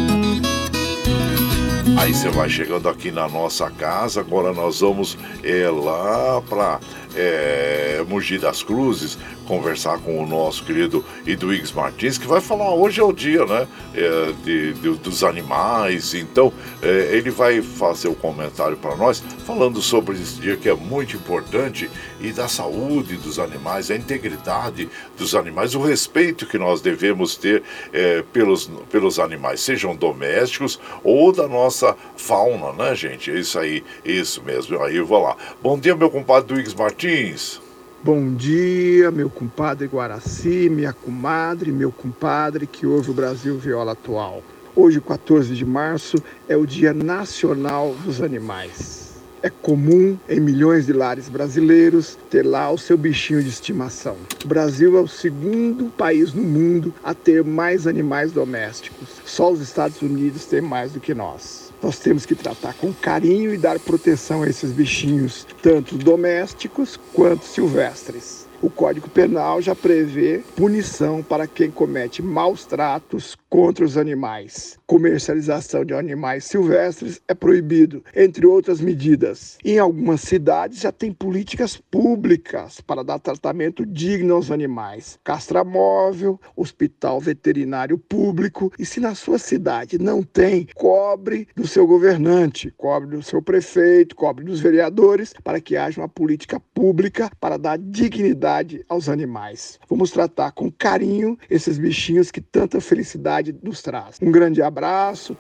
Aí 2.00 2.14
você 2.14 2.30
vai 2.30 2.48
chegando 2.48 2.88
aqui 2.88 3.12
na 3.12 3.28
nossa 3.28 3.70
casa. 3.70 4.22
Agora 4.22 4.54
nós 4.54 4.80
vamos 4.80 5.18
é, 5.44 5.70
lá 5.70 6.42
para 6.44 6.80
é, 7.14 8.02
Mogi 8.08 8.38
das 8.38 8.64
Cruzes 8.64 9.18
conversar 9.46 9.98
com 9.98 10.24
o 10.24 10.28
nosso 10.28 10.64
querido 10.64 11.04
Edwigs 11.26 11.74
Martins, 11.74 12.20
que 12.20 12.28
vai 12.28 12.40
falar 12.40 12.72
hoje 12.72 13.02
é 13.02 13.04
o 13.04 13.12
dia, 13.12 13.44
né? 13.46 13.68
É, 13.96 14.32
de, 14.44 14.74
de, 14.74 14.90
dos 14.92 15.24
animais. 15.24 16.14
Então 16.14 16.54
é, 16.82 17.10
ele 17.12 17.32
vai 17.32 17.62
fazer 17.62 18.08
o 18.08 18.12
um 18.12 18.16
comentário 18.16 18.78
para 18.78 18.96
nós 18.96 19.24
falando 19.46 19.82
sobre 19.82 20.16
esse 20.16 20.40
dia 20.40 20.56
que 20.56 20.70
é 20.70 20.76
muito 20.76 21.18
importante 21.18 21.90
e 22.22 22.32
da 22.32 22.48
saúde 22.48 23.18
dos 23.18 23.40
animais, 23.40 23.90
a 23.90 23.96
integridade 23.96 24.88
dos 25.18 25.34
animais, 25.34 25.74
o 25.74 25.82
respeito 25.82 26.46
que 26.46 26.58
nós 26.58 26.80
devemos 26.80 27.36
ter 27.36 27.64
é, 27.92 28.24
pelos, 28.32 28.70
pelos 28.92 29.20
animais, 29.20 29.62
sejam 29.62 29.96
domésticos 29.96 30.80
ou 31.04 31.32
da 31.32 31.48
nossa 31.48 31.89
fauna, 32.16 32.72
né, 32.74 32.96
gente? 32.96 33.32
É 33.32 33.40
isso 33.40 33.60
aí, 33.60 33.84
isso 34.04 34.44
mesmo. 34.44 34.82
Aí 34.84 34.98
eu 34.98 35.06
vou 35.06 35.22
lá. 35.22 35.36
Bom 35.62 35.78
dia, 35.78 35.96
meu 35.96 36.10
compadre 36.10 36.54
Edwigs 36.54 36.76
Martins. 36.76 37.62
Bom 38.02 38.34
dia, 38.34 39.12
meu 39.12 39.30
compadre 39.30 39.86
Guaraci, 39.86 40.70
minha 40.70 40.94
comadre, 40.94 41.70
meu 41.70 41.92
compadre 41.92 42.66
que 42.66 42.86
ouve 42.86 43.12
o 43.12 43.14
Brasil 43.14 43.58
Viola 43.58 43.92
Atual. 43.92 44.42
Hoje, 44.74 45.02
14 45.02 45.54
de 45.54 45.66
março, 45.66 46.16
é 46.48 46.56
o 46.56 46.66
Dia 46.66 46.94
Nacional 46.94 47.94
dos 48.06 48.22
Animais. 48.22 49.10
É 49.42 49.50
comum 49.50 50.18
em 50.30 50.40
milhões 50.40 50.86
de 50.86 50.94
lares 50.94 51.28
brasileiros 51.28 52.18
ter 52.30 52.46
lá 52.46 52.72
o 52.72 52.78
seu 52.78 52.98
bichinho 52.98 53.42
de 53.42 53.50
estimação. 53.50 54.16
O 54.44 54.48
Brasil 54.48 54.98
é 54.98 55.02
o 55.02 55.08
segundo 55.08 55.90
país 55.92 56.34
no 56.34 56.44
mundo 56.44 56.94
a 57.04 57.14
ter 57.14 57.44
mais 57.44 57.88
animais 57.88 58.32
domésticos. 58.32 59.08
Só 59.26 59.52
os 59.52 59.60
Estados 59.60 60.02
Unidos 60.02 60.46
têm 60.46 60.62
mais 60.62 60.92
do 60.92 61.00
que 61.00 61.14
nós. 61.14 61.69
Nós 61.82 62.00
temos 62.00 62.26
que 62.26 62.36
tratar 62.36 62.74
com 62.74 62.94
carinho 62.94 63.54
e 63.54 63.58
dar 63.58 63.80
proteção 63.80 64.44
a 64.44 64.48
esses 64.48 64.72
bichinhos, 64.72 65.46
tanto 65.62 65.98
domésticos 65.98 67.00
quanto 67.14 67.46
silvestres. 67.46 68.48
O 68.62 68.70
Código 68.70 69.10
Penal 69.10 69.62
já 69.62 69.74
prevê 69.74 70.44
punição 70.56 71.24
para 71.24 71.48
quem 71.48 71.72
comete 71.72 72.22
maus 72.22 72.66
tratos 72.66 73.38
contra 73.50 73.86
os 73.86 73.98
animais. 73.98 74.79
Comercialização 74.90 75.86
de 75.86 75.94
animais 75.94 76.46
silvestres 76.46 77.22
é 77.28 77.36
proibido, 77.36 78.04
entre 78.16 78.48
outras 78.48 78.82
medidas. 78.82 79.56
Em 79.64 79.78
algumas 79.78 80.22
cidades 80.22 80.80
já 80.80 80.92
tem 80.92 81.14
políticas 81.14 81.78
públicas 81.78 82.82
para 82.82 83.04
dar 83.04 83.20
tratamento 83.20 83.86
digno 83.86 84.34
aos 84.34 84.50
animais. 84.50 85.20
Castramóvel, 85.24 86.42
hospital 86.56 87.20
veterinário 87.20 88.00
público 88.00 88.74
e 88.80 88.84
se 88.84 89.00
na 89.00 89.14
sua 89.14 89.38
cidade 89.38 90.00
não 90.00 90.24
tem, 90.24 90.68
cobre 90.74 91.48
do 91.56 91.68
seu 91.68 91.86
governante, 91.86 92.74
cobre 92.76 93.16
do 93.16 93.22
seu 93.22 93.44
prefeito, 93.44 94.16
cobre 94.16 94.44
dos 94.44 94.60
vereadores 94.60 95.36
para 95.44 95.62
que 95.62 95.78
haja 95.78 96.02
uma 96.02 96.10
política 96.10 96.60
pública 96.74 97.30
para 97.40 97.58
dar 97.58 97.78
dignidade 97.78 98.84
aos 98.90 99.08
animais. 99.08 99.80
Vamos 99.88 100.10
tratar 100.10 100.52
com 100.52 100.72
carinho 100.72 101.38
esses 101.48 101.78
bichinhos 101.78 102.32
que 102.32 102.42
tanta 102.42 102.82
felicidade 102.82 103.20
cidade 103.20 103.56
nos 103.62 103.82
traz. 103.82 104.18
Um 104.22 104.32
grande 104.32 104.62
abraço, 104.62 104.79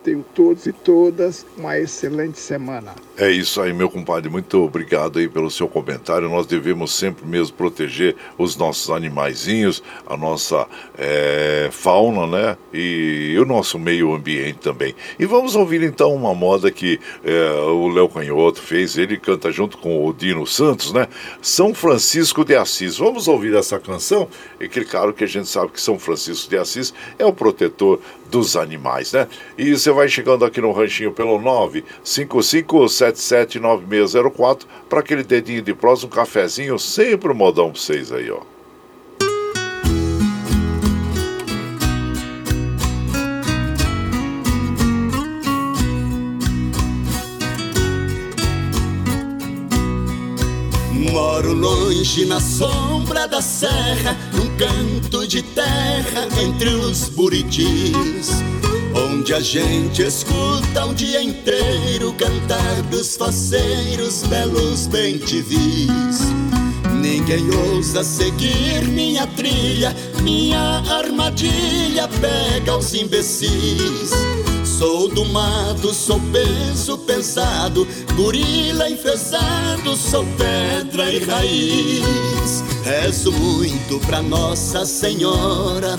tenho 0.03 0.25
todos 0.33 0.65
e 0.65 0.73
todas 0.73 1.45
uma 1.57 1.77
excelente 1.77 2.39
semana. 2.39 2.93
É 3.17 3.29
isso 3.29 3.61
aí, 3.61 3.73
meu 3.73 3.89
compadre. 3.89 4.29
Muito 4.29 4.63
obrigado 4.63 5.19
aí 5.19 5.27
pelo 5.27 5.51
seu 5.51 5.67
comentário. 5.67 6.29
Nós 6.29 6.45
devemos 6.45 6.93
sempre 6.93 7.25
mesmo 7.25 7.55
proteger 7.55 8.15
os 8.37 8.55
nossos 8.55 8.89
animaizinhos, 8.89 9.83
a 10.07 10.15
nossa 10.15 10.67
é, 10.97 11.69
fauna, 11.71 12.25
né? 12.27 12.57
E 12.73 13.35
o 13.39 13.45
nosso 13.45 13.77
meio 13.77 14.13
ambiente 14.13 14.59
também. 14.59 14.95
E 15.19 15.25
vamos 15.25 15.55
ouvir 15.55 15.83
então 15.83 16.13
uma 16.13 16.33
moda 16.33 16.71
que 16.71 16.99
é, 17.23 17.51
o 17.61 17.87
Léo 17.89 18.09
Canhoto 18.09 18.61
fez. 18.61 18.97
Ele 18.97 19.17
canta 19.17 19.51
junto 19.51 19.77
com 19.77 20.05
o 20.05 20.13
Dino 20.13 20.47
Santos, 20.47 20.93
né? 20.93 21.07
São 21.41 21.73
Francisco 21.73 22.45
de 22.45 22.55
Assis. 22.55 22.97
Vamos 22.97 23.27
ouvir 23.27 23.53
essa 23.55 23.79
canção? 23.79 24.27
E 24.59 24.67
que 24.67 24.85
claro 24.85 25.13
que 25.13 25.23
a 25.23 25.27
gente 25.27 25.47
sabe 25.47 25.71
que 25.71 25.81
São 25.81 25.99
Francisco 25.99 26.49
de 26.49 26.57
Assis 26.57 26.93
é 27.17 27.25
o 27.25 27.33
protetor 27.33 27.99
dos 28.29 28.55
animais, 28.55 29.11
né? 29.13 29.27
E 29.57 29.75
você 29.75 29.91
vai 29.91 30.07
chegando 30.07 30.45
aqui 30.45 30.61
no 30.61 30.71
ranchinho 30.71 31.11
pelo 31.11 31.39
955779604 32.03 34.61
para 34.87 34.99
aquele 34.99 35.23
dedinho 35.23 35.61
de 35.61 35.73
prós, 35.73 36.03
um 36.03 36.09
cafezinho, 36.09 36.79
sempre 36.79 37.31
um 37.31 37.35
modão 37.35 37.71
para 37.71 37.81
vocês 37.81 38.11
aí, 38.11 38.29
ó. 38.29 38.41
Moro 51.39 51.53
longe 51.53 52.25
na 52.25 52.37
sombra 52.37 53.25
da 53.25 53.41
serra, 53.41 54.13
num 54.33 54.57
canto 54.57 55.25
de 55.25 55.41
terra 55.41 56.27
entre 56.43 56.67
os 56.67 57.07
buritis. 57.07 58.43
Onde 58.93 59.33
a 59.33 59.39
gente 59.39 60.01
escuta 60.01 60.85
o 60.85 60.93
dia 60.93 61.21
inteiro 61.21 62.11
cantar 62.17 62.81
dos 62.91 63.15
faceiros 63.15 64.23
belos 64.23 64.87
bem-te-vis. 64.87 66.19
Ninguém 67.01 67.49
ousa 67.71 68.03
seguir 68.03 68.83
minha 68.89 69.25
trilha, 69.25 69.95
minha 70.21 70.83
armadilha 70.89 72.09
pega 72.19 72.75
os 72.75 72.93
imbecis. 72.93 74.11
Sou 74.79 75.09
do 75.09 75.25
mato, 75.25 75.93
sou 75.93 76.21
peso 76.31 76.97
pesado, 76.99 77.85
gorila 78.15 78.89
enfesado, 78.89 79.93
sou 79.97 80.25
pedra 80.37 81.11
e 81.11 81.19
raiz. 81.19 82.63
Rezo 82.85 83.29
muito 83.33 83.99
pra 84.07 84.21
Nossa 84.21 84.85
Senhora, 84.85 85.97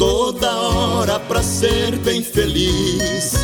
toda 0.00 0.50
hora 0.50 1.20
pra 1.20 1.44
ser 1.44 1.96
bem 2.00 2.20
feliz. 2.20 3.34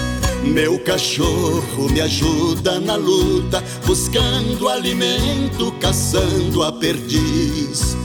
Meu 0.43 0.81
cachorro 0.81 1.89
me 1.93 2.01
ajuda 2.01 2.81
na 2.81 2.97
luta, 2.97 3.63
buscando 3.87 4.69
alimento, 4.69 5.71
caçando 5.79 6.65
a 6.65 6.73
perdiz. 6.73 7.97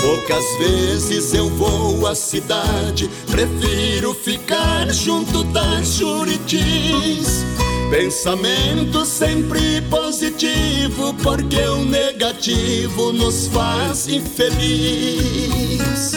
Poucas 0.00 0.44
vezes 0.58 1.34
eu 1.34 1.50
vou 1.50 2.06
à 2.06 2.14
cidade, 2.14 3.10
prefiro 3.30 4.14
ficar 4.14 4.90
junto 4.92 5.44
das 5.44 5.94
juritis. 5.94 7.44
Pensamento 7.90 9.04
sempre 9.04 9.80
positivo, 9.82 11.14
porque 11.22 11.60
o 11.60 11.84
negativo 11.84 13.12
nos 13.12 13.46
faz 13.48 14.08
infeliz. 14.08 16.12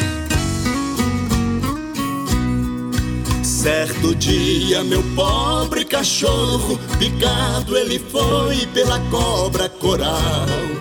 Certo 3.44 4.16
dia, 4.16 4.84
meu 4.84 5.04
pobre 5.16 5.86
cachorro, 5.86 6.80
picado 6.98 7.78
ele 7.78 8.00
foi 8.00 8.66
pela 8.74 9.00
cobra 9.12 9.70
coral. 9.70 10.81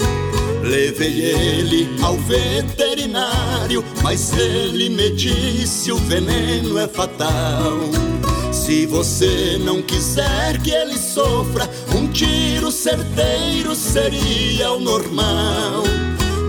Levei 0.70 1.24
ele 1.24 1.88
ao 2.00 2.16
veterinário, 2.16 3.84
mas 4.04 4.32
ele 4.38 4.88
me 4.88 5.10
disse 5.10 5.90
o 5.90 5.96
veneno 5.96 6.78
é 6.78 6.86
fatal. 6.86 7.80
Se 8.52 8.86
você 8.86 9.58
não 9.64 9.82
quiser 9.82 10.62
que 10.62 10.70
ele 10.70 10.96
sofra, 10.96 11.68
um 11.92 12.06
tiro 12.06 12.70
certeiro 12.70 13.74
seria 13.74 14.70
o 14.70 14.78
normal. 14.78 15.82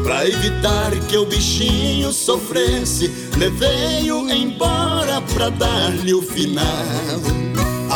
Pra 0.03 0.27
evitar 0.27 0.91
que 1.09 1.17
o 1.17 1.25
bichinho 1.25 2.13
sofresse, 2.13 3.11
levei-o 3.39 4.29
embora 4.29 5.19
pra 5.33 5.49
dar-lhe 5.49 6.13
o 6.13 6.21
final. 6.21 7.50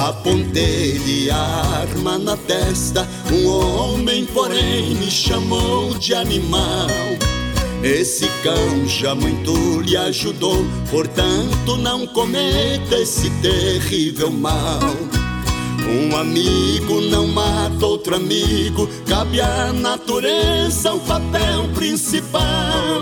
Apontei-lhe 0.05 1.31
a 1.31 1.81
arma 1.81 2.19
na 2.19 2.37
testa, 2.37 3.09
um 3.33 3.47
homem, 3.47 4.23
porém, 4.27 4.93
me 4.93 5.09
chamou 5.09 5.95
de 5.95 6.13
animal. 6.13 6.87
Esse 7.81 8.27
cão 8.43 8.87
já 8.87 9.15
muito 9.15 9.81
lhe 9.81 9.97
ajudou, 9.97 10.63
portanto, 10.91 11.75
não 11.77 12.05
cometa 12.05 12.95
esse 12.99 13.31
terrível 13.41 14.29
mal. 14.29 14.79
Um 15.87 16.15
amigo 16.15 17.01
não 17.01 17.25
mata 17.25 17.87
outro 17.87 18.15
amigo, 18.15 18.87
cabe 19.07 19.41
à 19.41 19.73
natureza 19.73 20.93
o 20.93 20.99
papel 20.99 21.67
principal. 21.73 23.01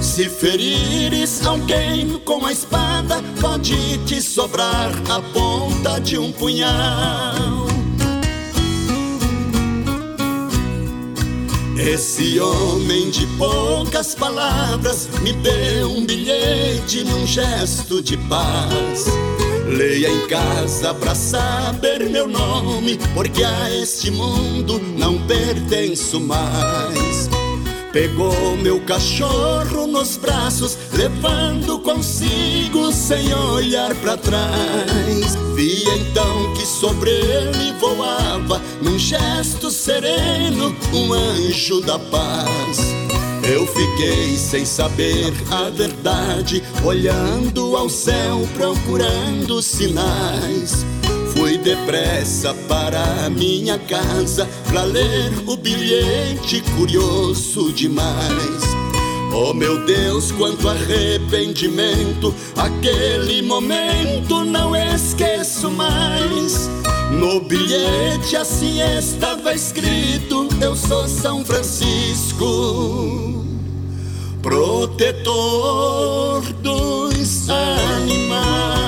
Se 0.00 0.28
ferires 0.28 1.44
alguém 1.46 2.18
com 2.24 2.44
a 2.46 2.52
espada, 2.52 3.22
pode 3.40 3.98
te 4.06 4.20
sobrar 4.20 4.90
a 5.10 5.20
ponta 5.20 6.00
de 6.00 6.18
um 6.18 6.30
punhal. 6.30 7.64
Esse 11.76 12.40
homem 12.40 13.10
de 13.10 13.26
poucas 13.36 14.14
palavras 14.14 15.08
me 15.22 15.32
deu 15.34 15.90
um 15.90 16.06
bilhete 16.06 17.04
num 17.04 17.26
gesto 17.26 18.00
de 18.00 18.16
paz. 18.16 19.06
Leia 19.66 20.08
em 20.08 20.26
casa 20.28 20.94
pra 20.94 21.14
saber 21.14 22.08
meu 22.08 22.28
nome, 22.28 22.98
porque 23.12 23.42
a 23.42 23.70
este 23.70 24.10
mundo 24.10 24.80
não 24.96 25.18
pertenço 25.26 26.20
mais. 26.20 27.28
Pegou 27.94 28.56
meu 28.56 28.80
cachorro 28.80 29.86
nos 29.86 30.16
braços, 30.16 30.76
levando 30.94 31.78
consigo 31.78 32.90
sem 32.90 33.32
olhar 33.32 33.94
para 33.94 34.16
trás. 34.16 35.36
Vi 35.54 35.84
então 35.84 36.52
que 36.54 36.66
sobre 36.66 37.10
ele 37.10 37.72
voava, 37.78 38.60
num 38.82 38.98
gesto 38.98 39.70
sereno, 39.70 40.74
um 40.92 41.12
anjo 41.12 41.80
da 41.82 41.96
paz. 41.96 42.78
Eu 43.48 43.64
fiquei 43.64 44.36
sem 44.38 44.64
saber 44.64 45.32
a 45.52 45.70
verdade, 45.70 46.64
olhando 46.84 47.76
ao 47.76 47.88
céu 47.88 48.44
procurando 48.54 49.62
sinais. 49.62 50.84
Depressa 51.64 52.52
para 52.68 53.30
minha 53.30 53.78
casa 53.78 54.46
pra 54.68 54.82
ler 54.82 55.32
o 55.46 55.56
bilhete 55.56 56.60
curioso 56.76 57.72
demais. 57.72 58.62
Oh 59.32 59.54
meu 59.54 59.82
Deus, 59.86 60.30
quanto 60.30 60.68
arrependimento, 60.68 62.34
aquele 62.54 63.40
momento 63.40 64.44
não 64.44 64.76
esqueço 64.76 65.70
mais. 65.70 66.68
No 67.10 67.40
bilhete 67.40 68.36
assim 68.36 68.82
estava 68.98 69.54
escrito: 69.54 70.46
Eu 70.60 70.76
sou 70.76 71.08
São 71.08 71.42
Francisco, 71.46 73.42
protetor 74.42 76.42
dos 76.62 77.48
animais. 77.48 78.83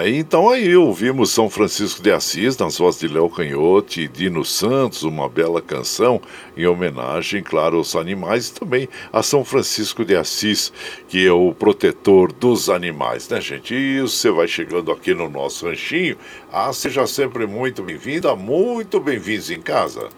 É, 0.00 0.08
então 0.08 0.48
aí 0.48 0.74
ouvimos 0.74 1.30
São 1.30 1.50
Francisco 1.50 2.00
de 2.02 2.10
Assis 2.10 2.56
nas 2.56 2.78
vozes 2.78 3.00
de 3.00 3.08
Léo 3.08 3.28
Canhote 3.28 4.00
e 4.00 4.08
Dino 4.08 4.42
Santos, 4.46 5.02
uma 5.02 5.28
bela 5.28 5.60
canção 5.60 6.22
em 6.56 6.64
homenagem, 6.64 7.42
claro, 7.42 7.76
aos 7.76 7.94
animais 7.94 8.48
e 8.48 8.54
também 8.54 8.88
a 9.12 9.22
São 9.22 9.44
Francisco 9.44 10.02
de 10.02 10.16
Assis, 10.16 10.72
que 11.06 11.26
é 11.26 11.32
o 11.32 11.52
protetor 11.52 12.32
dos 12.32 12.70
animais, 12.70 13.28
né, 13.28 13.42
gente? 13.42 13.74
E 13.74 14.00
você 14.00 14.30
vai 14.30 14.48
chegando 14.48 14.90
aqui 14.90 15.12
no 15.12 15.28
nosso 15.28 15.66
ranchinho. 15.66 16.16
Ah, 16.50 16.72
seja 16.72 17.06
sempre 17.06 17.46
muito 17.46 17.82
bem-vinda, 17.82 18.34
muito 18.34 18.98
bem-vindos 19.00 19.50
em 19.50 19.60
casa. 19.60 20.08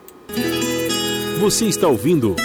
Você 1.41 1.65
está 1.65 1.89
ouvindo 1.89 2.37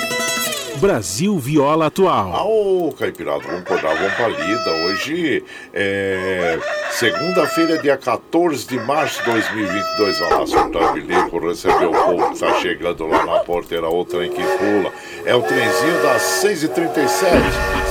Brasil 0.78 1.38
Viola 1.40 1.88
Atual. 1.88 2.48
Ô 2.48 2.92
Caipirada, 2.92 3.40
vamos 3.40 3.62
acordar, 3.62 3.96
vamos 3.96 4.14
pra 4.14 4.28
lida. 4.28 4.72
Hoje 4.86 5.44
é 5.74 6.60
segunda-feira, 6.92 7.80
dia 7.80 7.98
14 7.98 8.68
de 8.68 8.80
março 8.80 9.24
de 9.24 9.32
2022. 9.32 10.20
Vai 10.20 10.34
lá 10.34 10.48
soltar 10.48 10.84
o 10.84 10.94
bilico, 10.94 11.40
receber 11.40 11.86
o 11.86 11.92
povo 11.92 12.32
que 12.32 12.40
tá 12.40 12.54
chegando 12.60 13.08
lá 13.08 13.26
na 13.26 13.40
porteira, 13.40 13.90
o 13.90 14.06
trem 14.06 14.30
que 14.30 14.42
pula. 14.42 14.92
É 15.26 15.36
o 15.36 15.42
trenzinho 15.42 16.04
das 16.04 16.22
6h37. 16.44 16.98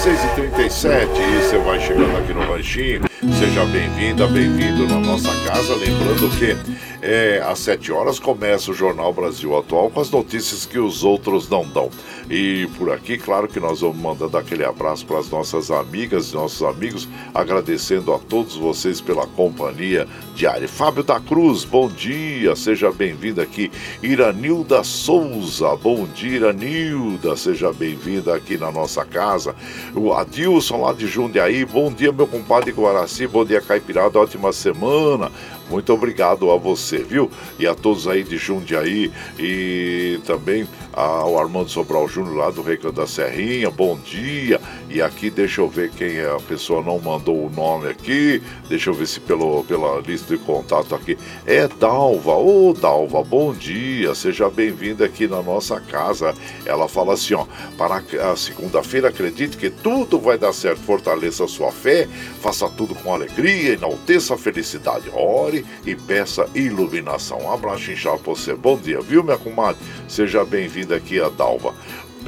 6h37 0.04 1.08
e 1.18 1.42
você 1.42 1.58
vai 1.58 1.80
chegando 1.80 2.16
aqui 2.16 2.32
no 2.32 2.46
ranchinho. 2.52 3.02
Seja 3.34 3.64
bem-vinda, 3.66 4.26
bem-vindo 4.28 4.86
na 4.86 4.98
nossa 4.98 5.30
casa. 5.44 5.74
Lembrando 5.74 6.30
que 6.38 6.56
é, 7.02 7.42
às 7.44 7.58
7 7.58 7.92
horas 7.92 8.18
começa 8.18 8.70
o 8.70 8.74
Jornal 8.74 9.12
Brasil 9.12 9.56
Atual 9.56 9.90
com 9.90 10.00
as 10.00 10.10
notícias 10.10 10.64
que 10.64 10.78
os 10.78 11.04
outros 11.04 11.48
não 11.48 11.66
dão. 11.66 11.90
E 12.30 12.68
por 12.78 12.90
aqui, 12.90 13.18
claro 13.18 13.46
que 13.46 13.60
nós 13.60 13.80
vamos 13.80 13.98
mandando 13.98 14.36
aquele 14.38 14.64
abraço 14.64 15.04
para 15.04 15.18
as 15.18 15.28
nossas 15.28 15.70
amigas 15.70 16.30
e 16.30 16.34
nossos 16.34 16.62
amigos, 16.62 17.08
agradecendo 17.34 18.14
a 18.14 18.18
todos 18.18 18.56
vocês 18.56 19.00
pela 19.00 19.26
companhia 19.26 20.06
diária. 20.36 20.68
Fábio 20.68 21.02
da 21.02 21.18
Cruz, 21.18 21.64
bom 21.64 21.88
dia, 21.88 22.54
seja 22.54 22.92
bem-vindo 22.92 23.40
aqui. 23.40 23.72
Iranilda 24.02 24.84
Souza, 24.84 25.74
bom 25.76 26.06
dia, 26.06 26.36
Iranilda, 26.36 27.34
seja 27.36 27.72
bem-vinda 27.72 28.36
aqui 28.36 28.58
na 28.58 28.70
nossa 28.70 29.02
casa. 29.04 29.56
O 29.94 30.12
Adilson 30.12 30.82
lá 30.82 30.92
de 30.92 31.06
Jundiaí, 31.06 31.64
bom 31.64 31.90
dia, 31.90 32.12
meu 32.12 32.26
compadre 32.26 32.70
Guaraci, 32.70 33.26
bom 33.26 33.46
dia, 33.46 33.62
Caipirada, 33.62 34.18
ótima 34.18 34.52
semana. 34.52 35.32
Muito 35.68 35.92
obrigado 35.92 36.50
a 36.50 36.56
você, 36.56 36.98
viu? 36.98 37.30
E 37.58 37.66
a 37.66 37.74
todos 37.74 38.06
aí 38.06 38.22
de 38.22 38.36
Jundiaí 38.36 39.10
e 39.38 40.20
também 40.24 40.66
ao 40.92 41.38
Armando 41.38 41.68
Sobral 41.68 42.08
Júnior 42.08 42.36
lá 42.36 42.50
do 42.50 42.62
Recanto 42.62 42.92
da 42.92 43.06
Serrinha, 43.06 43.70
bom 43.70 43.98
dia. 43.98 44.60
E 44.88 45.02
aqui 45.02 45.28
deixa 45.28 45.60
eu 45.60 45.68
ver 45.68 45.90
quem 45.90 46.16
é 46.16 46.30
a 46.30 46.40
pessoa 46.40 46.82
não 46.82 46.98
mandou 46.98 47.46
o 47.46 47.50
nome 47.50 47.88
aqui. 47.88 48.40
Deixa 48.68 48.90
eu 48.90 48.94
ver 48.94 49.06
se 49.06 49.18
pelo, 49.20 49.64
pela 49.64 50.00
lista 50.00 50.36
de 50.36 50.42
contato 50.42 50.94
aqui. 50.94 51.18
É 51.44 51.66
Dalva. 51.66 52.34
Ô 52.34 52.72
Dalva, 52.72 53.22
bom 53.22 53.52
dia. 53.52 54.14
Seja 54.14 54.48
bem-vinda 54.48 55.04
aqui 55.04 55.26
na 55.26 55.42
nossa 55.42 55.80
casa. 55.80 56.32
Ela 56.64 56.88
fala 56.88 57.14
assim, 57.14 57.34
ó, 57.34 57.44
para 57.76 58.02
a 58.30 58.36
segunda-feira 58.36 59.08
acredite 59.08 59.56
que 59.56 59.68
tudo 59.68 60.18
vai 60.18 60.38
dar 60.38 60.52
certo. 60.52 60.80
Fortaleça 60.80 61.44
a 61.44 61.48
sua 61.48 61.72
fé, 61.72 62.08
faça 62.40 62.68
tudo 62.70 62.94
com 62.94 63.12
alegria, 63.12 63.74
enalteça 63.74 64.34
a 64.34 64.38
felicidade. 64.38 65.10
Ore 65.12 65.55
e 65.84 65.94
peça 65.94 66.48
iluminação. 66.54 67.42
Um 67.42 67.52
abraço 67.52 67.90
inchado 67.90 68.18
pra 68.18 68.34
você. 68.34 68.54
Bom 68.54 68.76
dia, 68.76 69.00
viu, 69.00 69.22
minha 69.22 69.38
comadre? 69.38 69.80
Seja 70.08 70.44
bem-vinda 70.44 70.96
aqui 70.96 71.20
a 71.20 71.28
Dalva. 71.28 71.74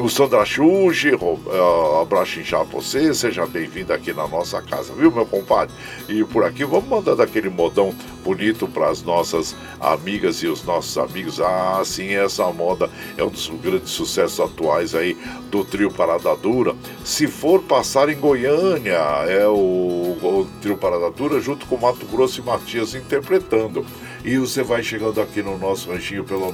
O 0.00 0.08
Sandra 0.08 0.44
Xuxi, 0.44 1.12
uh, 1.12 2.00
abraço 2.00 2.38
inchado 2.38 2.66
pra 2.66 2.80
você, 2.80 3.12
seja 3.12 3.44
bem-vindo 3.46 3.92
aqui 3.92 4.12
na 4.12 4.28
nossa 4.28 4.62
casa, 4.62 4.92
viu, 4.92 5.10
meu 5.10 5.26
compadre? 5.26 5.74
E 6.08 6.22
por 6.22 6.44
aqui 6.44 6.64
vamos 6.64 6.88
mandando 6.88 7.20
aquele 7.20 7.48
modão 7.48 7.92
bonito 8.22 8.68
para 8.68 8.90
as 8.90 9.02
nossas 9.02 9.56
amigas 9.80 10.36
e 10.44 10.46
os 10.46 10.62
nossos 10.62 10.96
amigos. 10.96 11.40
Ah, 11.40 11.82
sim, 11.84 12.14
essa 12.14 12.46
moda 12.52 12.88
é 13.16 13.24
um 13.24 13.28
dos 13.28 13.48
grandes 13.48 13.90
sucessos 13.90 14.38
atuais 14.38 14.94
aí 14.94 15.16
do 15.50 15.64
trio 15.64 15.90
Parada 15.90 16.36
Dura. 16.36 16.76
Se 17.04 17.26
for 17.26 17.60
passar 17.62 18.08
em 18.08 18.20
Goiânia, 18.20 19.00
é 19.26 19.48
o, 19.48 20.16
o 20.22 20.48
trio 20.62 20.76
Parada 20.76 21.10
Dura 21.10 21.40
junto 21.40 21.66
com 21.66 21.76
Mato 21.76 22.06
Grosso 22.06 22.40
e 22.40 22.44
Matias 22.44 22.94
interpretando. 22.94 23.84
E 24.24 24.38
você 24.38 24.62
vai 24.62 24.82
chegando 24.82 25.20
aqui 25.20 25.42
no 25.42 25.58
nosso 25.58 25.90
ranchinho 25.90 26.22
pelo 26.22 26.52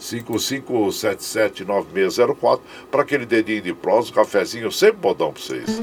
955779604 0.00 2.60
para 2.90 3.02
aquele 3.02 3.26
dedinho 3.26 3.62
de 3.62 3.74
prosa, 3.74 4.10
um 4.10 4.14
cafezinho, 4.14 4.72
sempre 4.72 4.96
bodão 4.96 5.32
para 5.32 5.42
vocês. 5.42 5.82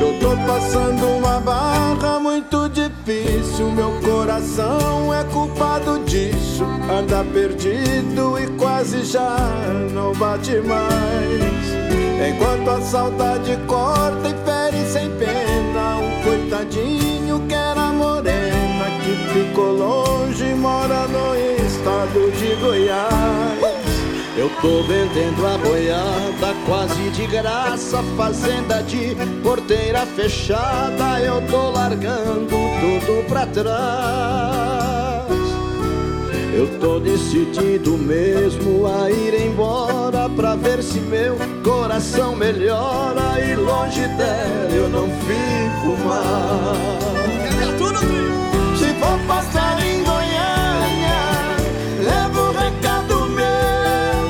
Eu 0.00 0.18
tô 0.18 0.36
passando 0.46 1.06
uma 1.06 1.38
barra 1.40 2.18
muito 2.18 2.68
difícil. 2.68 3.70
Meu 3.72 3.92
coração 4.00 5.12
é 5.14 5.24
culpado 5.24 5.99
Anda 6.64 7.24
perdido 7.32 8.38
e 8.38 8.46
quase 8.58 9.04
já 9.04 9.36
não 9.92 10.12
bate 10.12 10.56
mais. 10.60 11.80
Enquanto 12.28 12.68
a 12.70 12.80
saudade 12.82 13.58
corta 13.66 14.28
e 14.28 14.34
fere 14.44 14.84
sem 14.90 15.10
pena. 15.16 15.96
Um 15.96 16.22
coitadinho 16.22 17.40
que 17.48 17.54
era 17.54 17.92
morena 17.92 18.84
que 19.02 19.14
ficou 19.32 19.72
longe 19.72 20.44
e 20.44 20.54
mora 20.54 21.06
no 21.08 21.34
estado 21.66 22.30
de 22.32 22.54
Goiás. 22.60 23.80
Eu 24.36 24.48
tô 24.62 24.82
vendendo 24.84 25.46
a 25.46 25.58
boiada 25.58 26.54
quase 26.64 27.10
de 27.10 27.26
graça, 27.26 28.02
fazenda 28.16 28.82
de 28.82 29.14
porteira 29.42 30.06
fechada, 30.06 31.20
eu 31.20 31.42
tô 31.46 31.70
largando 31.70 32.48
tudo 32.48 33.26
pra 33.28 33.44
trás. 33.46 34.99
Eu 36.60 36.68
tô 36.78 37.00
decidido 37.00 37.96
mesmo 37.96 38.86
a 38.86 39.10
ir 39.10 39.46
embora 39.46 40.28
pra 40.28 40.54
ver 40.56 40.82
se 40.82 41.00
meu 41.00 41.34
coração 41.64 42.36
melhora 42.36 43.40
e 43.42 43.56
longe 43.56 44.06
dela 44.08 44.70
eu 44.70 44.86
não 44.90 45.08
fico 45.20 45.96
mais. 46.06 47.00
Se 48.78 48.92
for 49.00 49.18
passar 49.26 49.82
em 49.82 50.04
Goiânia, 50.04 51.22
leva 51.98 52.40
o 52.42 52.52
recado 52.52 53.26
meu. 53.30 54.28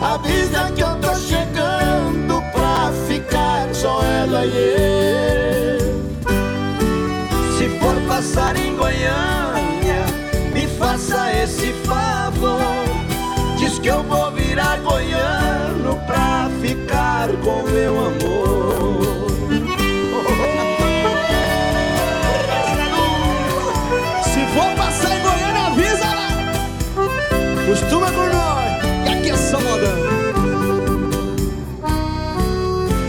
Avisa 0.00 0.70
que 0.76 0.80
eu 0.80 0.94
tô 1.00 1.12
chegando 1.16 2.40
pra 2.52 2.92
ficar 3.08 3.74
só 3.74 4.00
ela 4.00 4.46
e 4.46 4.56
eu. 4.56 5.80
Se 7.58 7.68
for 7.80 8.00
passar 8.06 8.54
em 8.56 8.63
que 13.84 13.90
eu 13.90 14.02
vou 14.04 14.30
virar 14.30 14.78
goiano 14.78 16.00
pra 16.06 16.48
ficar 16.62 17.28
com 17.44 17.62
meu 17.70 17.98
amor. 17.98 19.26
Se 24.22 24.40
for 24.54 24.74
passar 24.74 25.14
em 25.14 25.22
Goiânia, 25.22 25.66
avisa 25.66 26.06
lá. 26.06 26.28
Costuma 27.66 28.06
por 28.06 28.32
nós, 28.32 29.04
que 29.04 29.12
aqui 29.12 29.28
é 29.28 29.36
só 29.36 29.60
modão. 29.60 29.98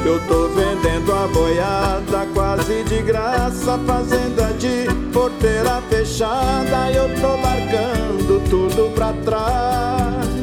Eu 0.05 0.19
tô 0.27 0.49
vendendo 0.49 1.13
a 1.13 1.27
boiada 1.27 2.27
quase 2.33 2.83
de 2.83 3.01
graça, 3.01 3.79
fazenda 3.87 4.51
de 4.59 4.93
porteira 5.13 5.81
fechada. 5.89 6.91
Eu 6.91 7.07
tô 7.21 7.37
largando 7.37 8.41
tudo 8.49 8.93
pra 8.93 9.13
trás. 9.23 10.34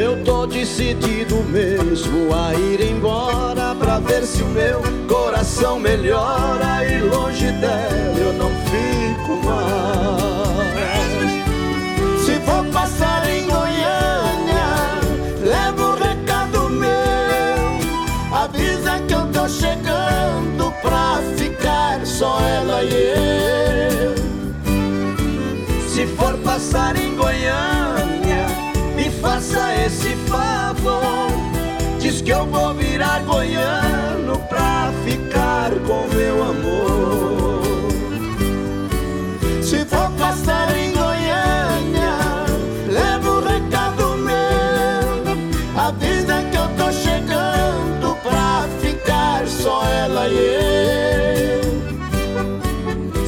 Eu 0.00 0.24
tô 0.24 0.46
decidido 0.46 1.36
mesmo 1.44 2.34
a 2.34 2.54
ir 2.54 2.80
embora 2.90 3.74
pra 3.74 3.98
ver 3.98 4.22
se 4.24 4.42
o 4.42 4.46
meu 4.46 4.80
coração 5.06 5.78
melhora 5.78 6.82
e 6.86 7.02
longe 7.02 7.52
dela 7.52 8.18
eu 8.18 8.32
não 8.32 8.48
fico 8.70 9.36
mais. 9.44 9.70
Se 12.24 12.40
for 12.46 12.64
passar 12.72 13.28
em 13.28 13.44
Goiânia, 13.44 14.72
levo 15.44 15.90
um 15.90 15.96
recado 15.96 16.70
meu. 16.70 17.78
Avisa 18.34 19.00
que 19.06 19.12
eu 19.12 19.26
tô 19.26 19.46
chegando 19.46 20.72
pra 20.80 21.20
ficar 21.36 22.06
só 22.06 22.40
ela 22.40 22.82
e 22.84 22.94
eu. 22.94 24.14
Se 25.90 26.06
for 26.06 26.38
passar 26.38 26.96
em 26.96 27.14
Goiânia 27.16 28.09
faça 29.20 29.74
esse 29.84 30.16
favor. 30.26 31.30
Diz 32.00 32.22
que 32.22 32.30
eu 32.30 32.46
vou 32.46 32.74
virar 32.74 33.22
goiano 33.24 34.38
pra 34.48 34.90
ficar 35.04 35.70
com 35.86 36.08
meu 36.14 36.42
amor. 36.42 37.60
Se 39.62 39.84
for 39.84 40.10
passar 40.18 40.76
em 40.76 40.92
Goiânia, 40.92 42.16
leva 42.88 43.30
o 43.30 43.40
recado 43.40 44.16
meu. 44.16 44.40
Avisa 45.76 46.42
que 46.50 46.56
eu 46.56 46.68
tô 46.76 46.90
chegando 46.92 48.16
pra 48.22 48.66
ficar 48.80 49.46
só 49.46 49.84
ela 49.84 50.28
e 50.28 50.36
eu. 50.36 51.60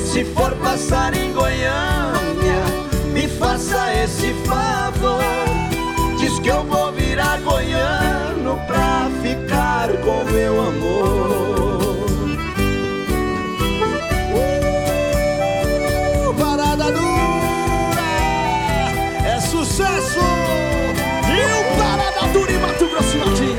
Se 0.06 0.24
for 0.24 0.52
passar 0.56 1.14
em 1.14 1.32
Goiânia, 1.32 2.64
me 3.12 3.28
faça 3.28 3.92
esse 4.02 4.32
favor. 4.44 4.51
Goiano 7.42 8.60
pra 8.66 9.10
ficar 9.22 9.88
com 10.04 10.24
meu 10.30 10.60
amor. 10.60 12.02
Uh, 14.34 16.34
Parada 16.38 16.92
dura 16.92 18.02
é 19.26 19.40
sucesso! 19.40 20.20
E 21.28 21.44
o 21.44 21.76
Parada 21.78 22.32
dura 22.32 22.52
em 22.52 22.58
Mato 22.58 22.86
Grosso 22.86 23.18
Matias. 23.18 23.58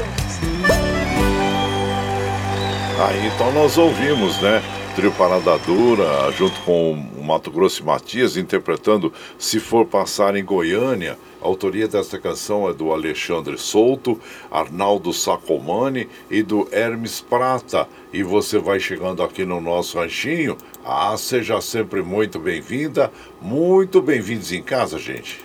Aí 3.08 3.28
então 3.28 3.52
nós 3.52 3.78
ouvimos, 3.78 4.40
né? 4.42 4.62
Trio 4.96 5.12
Parada 5.14 5.58
Dura, 5.58 6.32
junto 6.38 6.60
com 6.62 6.94
o 6.94 7.24
Mato 7.24 7.50
Grosso 7.50 7.82
e 7.82 7.86
Matias, 7.86 8.38
interpretando 8.38 9.12
Se 9.40 9.60
For 9.60 9.88
Passar 9.88 10.36
em 10.36 10.46
Goiânia. 10.46 11.18
A 11.42 11.48
autoria 11.48 11.88
desta 11.88 12.20
canção 12.20 12.70
é 12.70 12.74
do 12.74 12.92
Alexandre 12.92 13.58
Souto, 13.58 14.20
Arnaldo 14.52 15.12
Sacomani 15.12 16.08
e 16.30 16.44
do 16.44 16.68
Hermes 16.72 17.20
Prata. 17.20 17.88
E 18.14 18.22
você 18.22 18.60
vai 18.60 18.80
chegando 18.80 19.24
aqui 19.24 19.44
no 19.44 19.60
nosso 19.60 19.98
ranchinho. 19.98 20.58
Ah, 20.86 21.16
seja 21.18 21.60
sempre 21.60 22.04
muito 22.04 22.40
bem-vinda, 22.40 23.12
muito 23.42 24.00
bem-vindos 24.00 24.52
em 24.52 24.62
casa, 24.62 25.00
gente. 25.00 25.42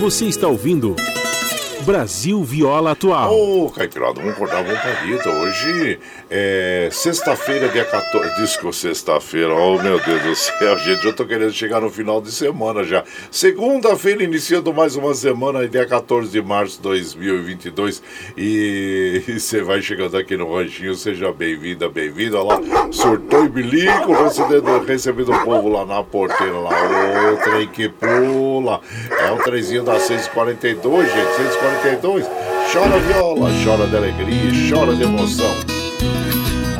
Você 0.00 0.24
está 0.24 0.48
ouvindo 0.48 0.96
Brasil 1.84 2.42
Viola 2.42 2.92
Atual. 2.92 3.30
Ô, 3.32 3.70
Caipirada, 3.70 4.14
vamos 4.14 4.32
acordar, 4.32 4.64
vamos 4.64 4.80
pra 4.80 4.92
vida. 5.02 5.30
Hoje 5.30 5.98
é 6.30 6.88
sexta-feira, 6.90 7.68
dia 7.68 7.84
14. 7.84 8.34
Disco 8.40 8.72
sexta-feira, 8.72 9.54
oh 9.54 9.80
meu 9.82 10.00
Deus 10.00 10.22
do 10.22 10.34
céu, 10.34 10.78
gente, 10.78 11.04
eu 11.04 11.14
tô 11.14 11.26
querendo 11.26 11.52
chegar 11.52 11.80
no 11.80 11.90
final 11.90 12.22
de 12.22 12.32
semana 12.32 12.82
já. 12.84 13.04
Segunda-feira, 13.30 14.24
iniciando 14.24 14.72
mais 14.72 14.96
uma 14.96 15.14
semana, 15.14 15.68
dia 15.68 15.86
14 15.86 16.30
de 16.30 16.40
março 16.40 16.76
de 16.76 16.82
2022. 16.82 18.02
E 18.36 19.22
você 19.38 19.62
vai 19.62 19.82
chegando 19.82 20.16
aqui 20.16 20.36
no 20.36 20.54
Ranchinho, 20.54 20.94
seja 20.94 21.32
bem-vinda, 21.32 21.88
bem-vindo. 21.88 22.38
Olha 22.38 22.60
lá, 22.60 22.92
surtou 22.92 23.44
e 23.44 23.48
bilico, 23.48 24.12
recebendo, 24.12 24.84
recebendo 24.86 25.32
o 25.32 25.44
povo 25.44 25.68
lá 25.68 25.84
na 25.84 26.02
porteira, 26.02 26.58
lá. 26.58 26.70
Ô, 26.70 27.36
trem 27.36 27.68
que 27.68 27.90
pula. 27.90 28.80
É 29.20 29.30
o 29.30 29.36
trenzinho 29.36 29.82
da 29.82 30.00
642, 30.00 31.12
gente, 31.12 31.73
642. 31.82 32.26
Chora 32.72 32.98
viola, 32.98 33.50
chora 33.64 33.86
de 33.86 33.96
alegria, 33.96 34.50
chora 34.70 34.94
de 34.94 35.02
emoção. 35.02 35.54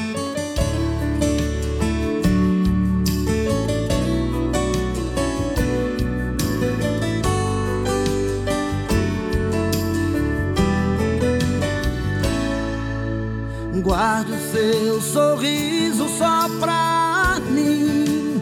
Guarde 13.81 14.31
o 14.31 14.39
seu 14.39 15.01
sorriso 15.01 16.07
só 16.17 16.47
pra 16.59 17.37
mim. 17.49 18.41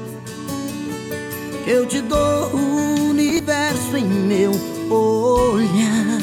Eu 1.65 1.87
te 1.87 2.01
dou 2.01 2.53
o 2.53 3.09
universo 3.09 3.97
em 3.97 4.05
meu 4.05 4.51
olhar. 4.91 6.21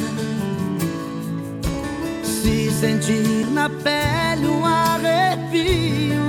Se 2.23 2.71
sentir 2.71 3.47
na 3.51 3.69
pele 3.69 4.47
um 4.47 4.65
arrepio, 4.65 6.21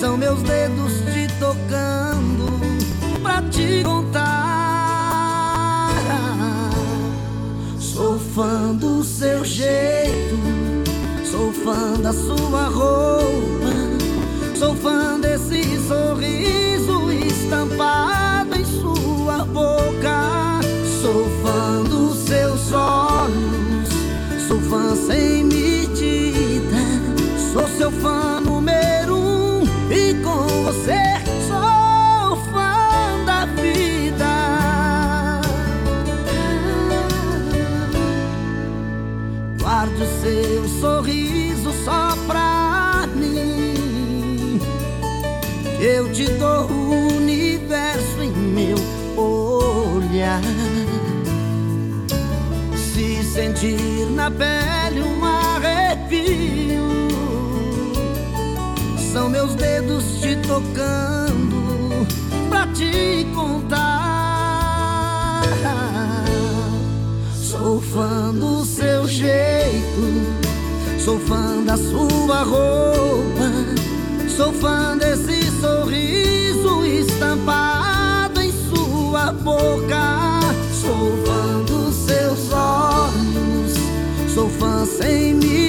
são 0.00 0.16
meus 0.16 0.42
dedos 0.42 0.92
te 1.12 1.26
tocando 1.38 2.46
pra 3.22 3.42
te 3.42 3.82
contar. 3.82 4.30
Sou 7.78 8.18
fã 8.18 8.74
do 8.74 9.02
seu 9.02 9.44
jeito, 9.44 10.36
sou 11.30 11.52
fã 11.52 11.94
da 12.00 12.12
sua 12.12 12.64
roupa, 12.68 13.72
sou 14.58 14.74
fã 14.74 15.18
desse 15.20 15.62
sorriso 15.86 17.12
estampado 17.12 18.21
sou 24.72 24.96
fã 24.96 25.51
sentir 53.62 54.10
na 54.10 54.28
pele 54.28 55.02
um 55.02 55.24
arrepio, 55.24 56.82
são 59.12 59.28
meus 59.30 59.54
dedos 59.54 60.20
te 60.20 60.34
tocando 60.36 62.04
pra 62.48 62.66
te 62.68 63.24
contar. 63.32 63.82
Sou 67.34 67.80
fã 67.80 68.34
do 68.34 68.64
seu 68.64 69.06
jeito, 69.06 70.02
sou 70.98 71.20
fã 71.20 71.62
da 71.62 71.76
sua 71.76 72.42
roupa, 72.42 73.48
sou 74.36 74.52
fã 74.52 74.98
desse 74.98 75.48
sorriso 75.60 76.84
estampado 76.84 78.40
em 78.40 78.52
sua 78.68 79.30
boca. 79.32 80.01
Sou 84.34 84.48
fã 84.48 84.86
sem 84.86 85.34
me 85.34 85.62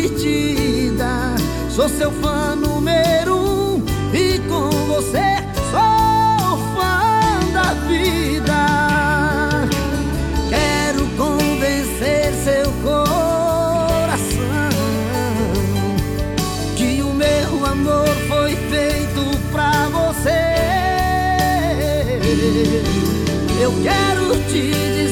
Sou 1.75 1.89
seu 1.89 2.11
fã 2.11 2.55
número 2.55 3.35
um 3.35 3.83
e 4.13 4.37
com 4.47 4.69
você 4.85 5.37
sou 5.71 6.57
fã 6.75 7.39
da 7.51 7.73
vida. 7.87 9.67
Quero 10.49 11.07
convencer 11.17 12.31
seu 12.43 12.71
coração 12.83 14.69
que 16.77 17.01
o 17.01 17.11
meu 17.11 17.65
amor 17.65 18.07
foi 18.27 18.55
feito 18.69 19.37
pra 19.51 19.89
você. 19.89 20.29
Eu 23.59 23.73
quero 23.81 24.37
te 24.47 24.71
dizer 24.71 25.02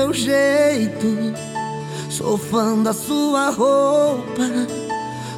seu 0.00 0.14
jeito, 0.14 1.34
sou 2.08 2.38
fã 2.38 2.82
da 2.82 2.90
sua 2.90 3.50
roupa, 3.50 4.44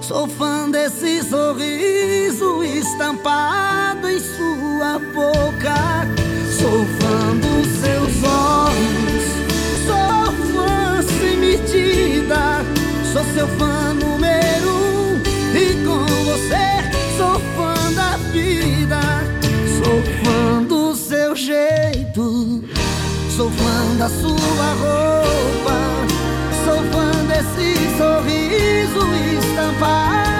sou 0.00 0.28
fã 0.28 0.70
desse 0.70 1.20
sorriso 1.24 2.62
estampado 2.62 4.08
em 4.08 4.20
sua 4.20 5.00
boca. 5.12 6.06
Sou 6.48 6.86
fã 7.00 7.34
dos 7.38 7.66
seus 7.80 8.22
olhos, 8.22 9.24
sou 9.84 10.32
fã 10.52 11.02
sem 11.02 11.36
medida, 11.38 12.64
sou 13.12 13.24
seu 13.34 13.48
fã 13.58 13.91
da 24.02 24.08
sua 24.08 24.68
roupa, 24.80 25.78
sou 26.64 26.82
fã 26.90 27.24
desse 27.26 27.76
sorriso 27.96 28.98
estampado 29.38 30.31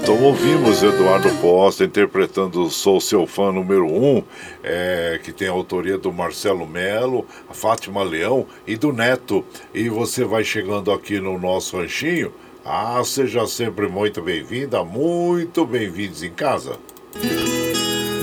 então 0.00 0.22
ouvimos 0.22 0.80
Eduardo 0.80 1.28
Costa 1.40 1.84
interpretando 1.84 2.70
Sou 2.70 3.00
Seu 3.00 3.26
Fã 3.26 3.50
número 3.50 3.84
1, 3.84 4.16
um, 4.16 4.22
é, 4.62 5.20
que 5.22 5.32
tem 5.32 5.48
a 5.48 5.50
autoria 5.50 5.98
do 5.98 6.12
Marcelo 6.12 6.66
Melo, 6.66 7.26
a 7.50 7.54
Fátima 7.54 8.04
Leão 8.04 8.46
e 8.64 8.76
do 8.76 8.92
Neto. 8.92 9.44
E 9.74 9.88
você 9.88 10.24
vai 10.24 10.44
chegando 10.44 10.92
aqui 10.92 11.18
no 11.18 11.36
nosso 11.38 11.76
ranchinho. 11.76 12.32
Ah, 12.64 13.02
seja 13.04 13.44
sempre 13.46 13.88
muito 13.88 14.22
bem-vinda, 14.22 14.84
muito 14.84 15.66
bem-vindos 15.66 16.22
em 16.22 16.30
casa. 16.30 16.78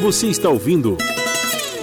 Você 0.02 0.28
está 0.28 0.50
ouvindo 0.50 0.98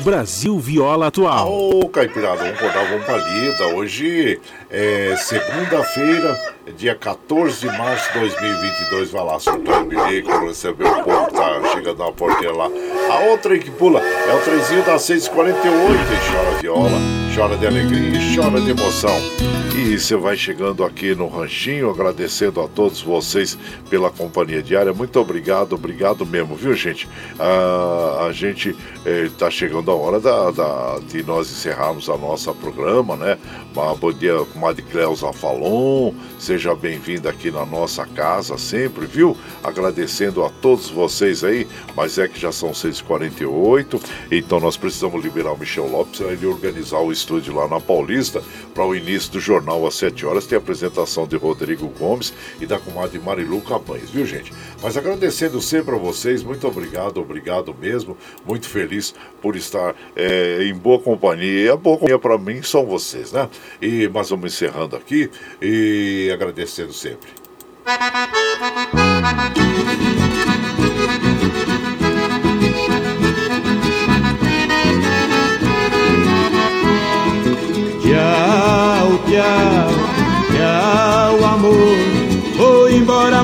Brasil 0.02 0.58
Viola 0.58 1.06
Atual. 1.06 1.48
Ô, 1.52 1.88
Caipirada, 1.88 2.38
vamos 2.38 2.54
acordar, 2.54 2.84
vamos 2.88 3.04
pra 3.04 3.16
lida. 3.18 3.66
Hoje 3.68 4.40
é 4.68 5.14
segunda-feira, 5.16 6.36
dia 6.76 6.94
14 6.94 7.60
de 7.60 7.66
março 7.78 8.12
de 8.12 8.18
2022. 8.18 9.10
Vai 9.12 9.24
lá, 9.24 9.38
soltar 9.38 9.82
o 9.82 9.84
bilhete, 9.84 10.28
receber 10.44 10.86
o 10.86 11.04
povo 11.04 11.26
que 11.26 11.34
tá 11.34 11.60
chegando 11.72 11.98
na 11.98 12.10
porteira 12.10 12.52
lá. 12.52 12.68
A 13.10 13.18
outra 13.30 13.54
aí 13.54 13.60
que 13.60 13.70
pula 13.70 14.00
é 14.00 14.34
o 14.34 14.40
trenzinho 14.40 14.82
das 14.82 15.02
6h48 15.02 15.30
e 15.30 16.32
chora 16.32 16.58
viola, 16.60 16.98
chora 17.34 17.56
de 17.56 17.66
alegria 17.66 18.18
e 18.18 18.36
chora 18.36 18.60
de 18.60 18.70
emoção. 18.70 19.16
E 19.74 19.98
você 19.98 20.14
vai 20.16 20.36
chegando 20.36 20.84
aqui 20.84 21.14
no 21.14 21.26
Ranchinho, 21.28 21.90
agradecendo 21.90 22.60
a 22.60 22.68
todos 22.68 23.00
vocês 23.02 23.58
pela 23.90 24.10
companhia 24.10 24.62
diária. 24.62 24.92
Muito 24.92 25.18
obrigado, 25.18 25.72
obrigado 25.74 26.24
mesmo, 26.26 26.54
viu, 26.54 26.74
gente? 26.74 27.08
Ah, 27.38 28.26
a 28.28 28.32
gente 28.32 28.76
está 29.04 29.50
chegando 29.50 29.90
a 29.90 29.94
hora 29.94 30.20
da, 30.20 30.50
da- 30.50 30.98
de 31.08 31.22
nós 31.24 31.50
encerrarmos 31.50 32.08
a 32.08 32.16
nossa 32.16 32.52
programa, 32.52 33.16
né? 33.16 33.38
Uma 33.74 33.94
bom 33.94 34.12
dia, 34.12 34.36
comadre 34.52 34.82
Cleusa 34.82 35.32
Falon. 35.32 36.12
Seja 36.38 36.74
bem-vinda 36.74 37.30
aqui 37.30 37.50
na 37.50 37.64
nossa 37.64 38.04
casa 38.06 38.56
sempre, 38.58 39.06
viu? 39.06 39.36
Agradecendo 39.64 40.44
a 40.44 40.50
todos 40.50 40.90
vocês 40.90 41.42
aí, 41.42 41.66
mas 41.96 42.18
é 42.18 42.28
que 42.28 42.38
já 42.38 42.52
são 42.52 42.70
6h48, 42.72 44.00
então 44.30 44.60
nós 44.60 44.76
precisamos 44.76 45.22
liberar 45.24 45.52
o 45.52 45.58
Michel 45.58 45.88
Lopes 45.90 46.20
para 46.20 46.32
ele 46.32 46.46
organizar 46.46 46.98
o 47.00 47.10
estúdio 47.22 47.54
lá 47.54 47.68
na 47.68 47.80
Paulista 47.80 48.42
para 48.74 48.84
o 48.84 48.94
início 48.94 49.32
do 49.32 49.40
jornal 49.40 49.86
às 49.86 49.94
7 49.94 50.26
horas. 50.26 50.46
Tem 50.46 50.56
a 50.56 50.60
apresentação 50.60 51.26
de 51.26 51.36
Rodrigo 51.36 51.88
Gomes 51.88 52.34
e 52.60 52.66
da 52.66 52.78
comadre 52.78 53.18
Marilu 53.18 53.60
Cabanhas, 53.60 54.10
viu, 54.10 54.26
gente? 54.26 54.52
Mas 54.82 54.96
agradecendo 54.96 55.60
sempre 55.60 55.94
a 55.94 55.98
vocês, 55.98 56.42
muito 56.42 56.66
obrigado, 56.66 57.18
obrigado 57.18 57.74
mesmo. 57.74 58.16
Muito 58.44 58.68
feliz 58.68 59.14
por 59.40 59.56
estar 59.56 59.94
é, 60.16 60.64
em 60.64 60.74
boa 60.74 60.98
companhia. 60.98 61.64
E 61.64 61.68
a 61.68 61.76
boa 61.76 61.96
companhia 61.96 62.18
para 62.18 62.36
mim 62.38 62.62
são 62.62 62.84
vocês, 62.84 63.32
né? 63.32 63.48
E 63.80 64.08
mas 64.12 64.30
vamos 64.30 64.52
encerrando 64.52 64.96
aqui 64.96 65.30
e 65.60 66.30
agradecendo 66.32 66.92
sempre. 66.92 67.30
Tchau, 79.60 79.81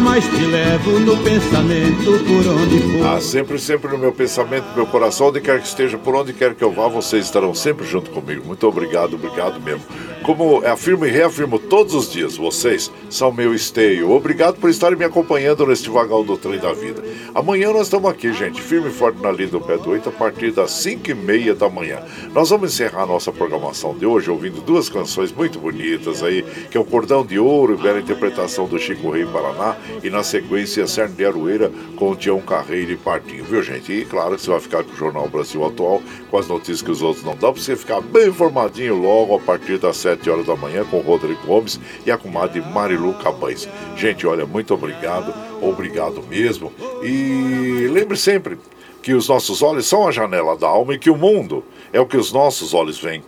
mas 0.00 0.24
te 0.24 0.44
levo 0.44 1.00
no 1.00 1.16
pensamento 1.18 2.24
por 2.24 2.46
onde 2.52 2.78
for. 2.80 3.06
Ah, 3.06 3.20
sempre, 3.20 3.58
sempre 3.58 3.92
no 3.92 3.98
meu 3.98 4.12
pensamento, 4.12 4.66
no 4.68 4.76
meu 4.76 4.86
coração, 4.86 5.28
onde 5.28 5.40
quer 5.40 5.60
que 5.60 5.66
esteja, 5.66 5.98
por 5.98 6.14
onde 6.14 6.32
quer 6.32 6.54
que 6.54 6.62
eu 6.62 6.70
vá, 6.70 6.88
vocês 6.88 7.24
estarão 7.24 7.54
sempre 7.54 7.86
junto 7.86 8.10
comigo. 8.10 8.44
Muito 8.46 8.66
obrigado, 8.66 9.14
obrigado 9.14 9.60
mesmo. 9.60 9.82
Como 10.22 10.64
afirmo 10.66 11.06
e 11.06 11.10
reafirmo 11.10 11.58
todos 11.58 11.94
os 11.94 12.12
dias, 12.12 12.36
vocês 12.36 12.90
são 13.08 13.32
meu 13.32 13.54
esteio. 13.54 14.10
Obrigado 14.10 14.56
por 14.56 14.68
estarem 14.68 14.98
me 14.98 15.04
acompanhando 15.04 15.66
neste 15.66 15.88
vagão 15.88 16.22
do 16.22 16.36
trem 16.36 16.58
da 16.58 16.72
vida. 16.72 17.02
Amanhã 17.34 17.72
nós 17.72 17.86
estamos 17.86 18.10
aqui, 18.10 18.32
gente, 18.32 18.60
firme 18.60 18.88
e 18.88 18.92
forte 18.92 19.22
na 19.22 19.30
linha 19.32 19.48
do 19.48 19.60
pé 19.60 19.78
do 19.78 19.90
8, 19.90 20.08
a 20.08 20.12
partir 20.12 20.50
das 20.50 20.70
5 20.72 21.10
e 21.10 21.14
meia 21.14 21.54
da 21.54 21.68
manhã. 21.68 22.00
Nós 22.34 22.50
vamos 22.50 22.72
encerrar 22.72 23.04
a 23.04 23.06
nossa 23.06 23.32
programação 23.32 23.96
de 23.96 24.04
hoje 24.04 24.30
ouvindo 24.30 24.60
duas 24.60 24.88
canções 24.88 25.32
muito 25.32 25.58
bonitas 25.58 26.22
aí, 26.22 26.42
que 26.70 26.76
é 26.76 26.80
o 26.80 26.84
Cordão 26.84 27.24
de 27.24 27.38
Ouro, 27.38 27.78
bela 27.78 27.98
interpretação 27.98 28.66
do 28.66 28.78
Chico 28.78 29.10
Rei 29.10 29.24
Paraná, 29.24 29.76
e 30.02 30.10
na 30.10 30.22
sequência 30.22 30.86
Cerne 30.86 31.14
de 31.14 31.24
Aroeira 31.24 31.70
com 31.96 32.14
Tião 32.14 32.40
Carreiro 32.40 32.92
e 32.92 32.96
Partinho, 32.96 33.44
viu 33.44 33.62
gente? 33.62 33.92
E 33.92 34.04
claro 34.04 34.36
que 34.36 34.42
você 34.42 34.50
vai 34.50 34.60
ficar 34.60 34.84
com 34.84 34.92
o 34.92 34.96
Jornal 34.96 35.28
Brasil 35.28 35.64
Atual, 35.64 36.02
com 36.30 36.38
as 36.38 36.48
notícias 36.48 36.82
que 36.82 36.90
os 36.90 37.02
outros 37.02 37.24
não 37.24 37.36
dão, 37.36 37.52
pra 37.52 37.62
você 37.62 37.76
ficar 37.76 38.00
bem 38.00 38.28
informadinho 38.28 38.96
logo 39.00 39.36
a 39.36 39.40
partir 39.40 39.78
das 39.78 39.96
7 39.96 40.28
horas 40.30 40.46
da 40.46 40.56
manhã 40.56 40.84
com 40.84 40.98
o 40.98 41.02
Rodrigo 41.02 41.46
Gomes 41.46 41.80
e 42.04 42.10
a 42.10 42.18
comadre 42.18 42.60
Marilu 42.60 43.14
Cabães. 43.14 43.68
Gente, 43.96 44.26
olha, 44.26 44.46
muito 44.46 44.74
obrigado, 44.74 45.34
obrigado 45.60 46.22
mesmo. 46.28 46.72
E 47.02 47.88
lembre 47.90 48.16
sempre 48.16 48.58
que 49.02 49.14
os 49.14 49.28
nossos 49.28 49.62
olhos 49.62 49.86
são 49.86 50.06
a 50.06 50.12
janela 50.12 50.56
da 50.56 50.66
alma 50.66 50.94
e 50.94 50.98
que 50.98 51.10
o 51.10 51.16
mundo 51.16 51.64
é 51.92 52.00
o 52.00 52.06
que 52.06 52.16
os 52.16 52.32
nossos 52.32 52.74
olhos 52.74 52.98
veem. 52.98 53.22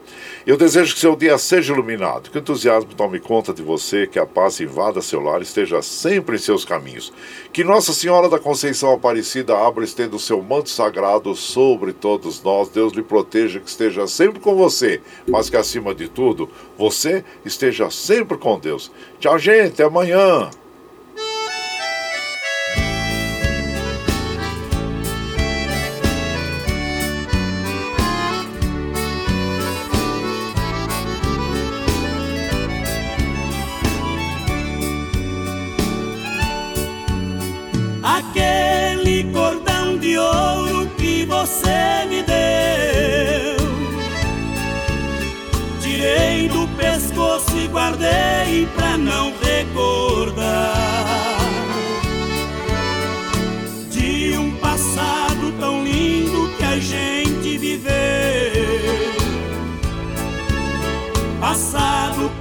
Eu 0.47 0.57
desejo 0.57 0.95
que 0.95 1.01
seu 1.01 1.15
dia 1.15 1.37
seja 1.37 1.75
iluminado, 1.75 2.31
que 2.31 2.39
o 2.39 2.41
entusiasmo 2.41 2.95
tome 2.95 3.21
conta 3.21 3.53
de 3.53 3.63
você, 3.63 4.07
que 4.07 4.19
a 4.19 4.25
paz 4.25 4.59
invada 4.59 5.03
seu 5.03 5.21
lar 5.21 5.43
esteja 5.43 5.83
sempre 5.83 6.37
em 6.37 6.39
seus 6.39 6.65
caminhos. 6.65 7.13
Que 7.53 7.63
Nossa 7.63 7.93
Senhora 7.93 8.27
da 8.27 8.39
Conceição 8.39 8.95
Aparecida 8.95 9.55
abra 9.55 9.85
e 9.85 9.87
estenda 9.87 10.17
o 10.17 10.21
seu 10.21 10.41
manto 10.41 10.71
sagrado 10.71 11.35
sobre 11.35 11.93
todos 11.93 12.43
nós. 12.43 12.71
Deus 12.71 12.95
lhe 12.95 13.03
proteja, 13.03 13.61
que 13.61 13.69
esteja 13.69 14.07
sempre 14.07 14.41
com 14.41 14.57
você, 14.57 15.03
mas 15.29 15.51
que 15.51 15.59
acima 15.59 15.95
de 15.95 16.09
tudo, 16.09 16.49
você 16.79 17.23
esteja 17.45 17.91
sempre 17.91 18.39
com 18.39 18.59
Deus. 18.59 18.91
Tchau, 19.19 19.39
gente, 19.39 19.75
até 19.75 19.85
amanhã. 19.85 20.49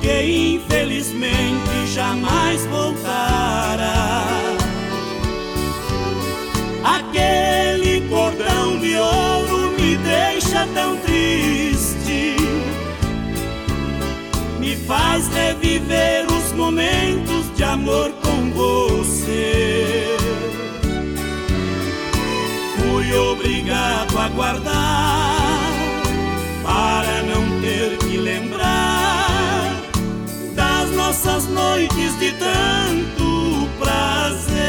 Que 0.02 0.56
infelizmente 0.56 1.88
jamais 1.88 2.66
voltará. 2.66 4.26
Aquele 6.84 8.02
cordão 8.10 8.80
de 8.80 8.96
ouro 8.96 9.72
me 9.80 9.98
deixa 9.98 10.68
tão 10.74 10.98
triste, 10.98 12.36
me 14.60 14.76
faz 14.76 15.28
reviver 15.28 16.26
os 16.28 16.54
momentos 16.54 17.56
de 17.56 17.64
amor 17.64 18.12
com 18.22 18.52
você. 18.52 20.18
Fui 22.78 23.14
obrigado 23.14 24.18
a 24.18 24.30
guardar 24.30 25.72
para 26.64 27.24
não 27.24 27.49
noites 31.50 32.18
de 32.20 32.32
tanto 32.34 33.68
prazer. 33.78 34.60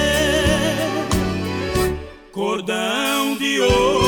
Cordão 2.32 3.36
de 3.36 3.60
ouro, 3.60 3.99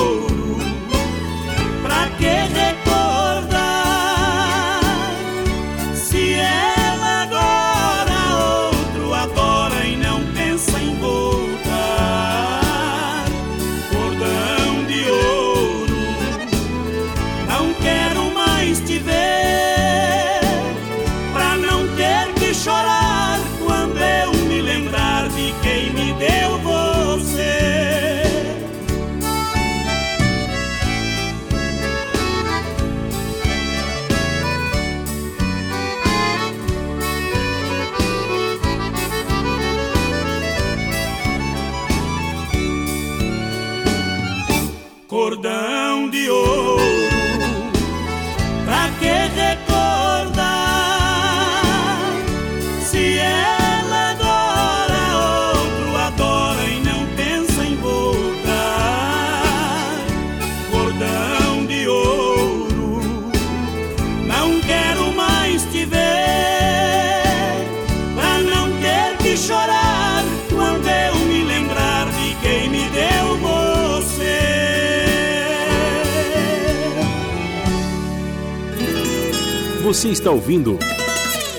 Você 80.02 80.08
está 80.08 80.32
ouvindo 80.32 80.80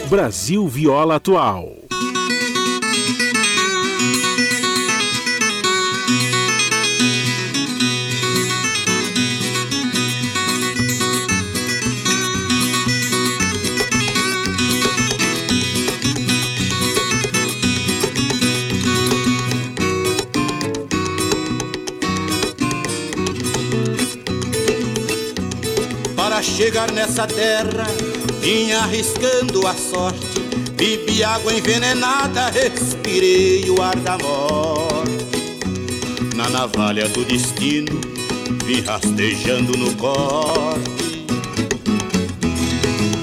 Brasil 0.10 0.68
Viola 0.68 1.15
Atual. 1.15 1.78
Para 26.18 26.41
chegar 26.41 26.91
nessa 26.91 27.26
terra, 27.26 27.88
vim 28.44 28.74
arriscando 28.74 29.65
a 29.65 29.74
sorte. 29.74 30.41
Bebi 30.76 31.24
água 31.24 31.53
envenenada, 31.53 32.49
respirei 32.49 33.70
o 33.70 33.82
ar 33.82 33.95
da 33.95 34.18
morte. 34.18 35.24
Na 36.36 36.49
navalha 36.49 37.07
do 37.07 37.24
destino, 37.24 38.02
vim 38.65 38.82
rastejando 38.82 39.78
no 39.78 39.95
corte. 39.95 41.26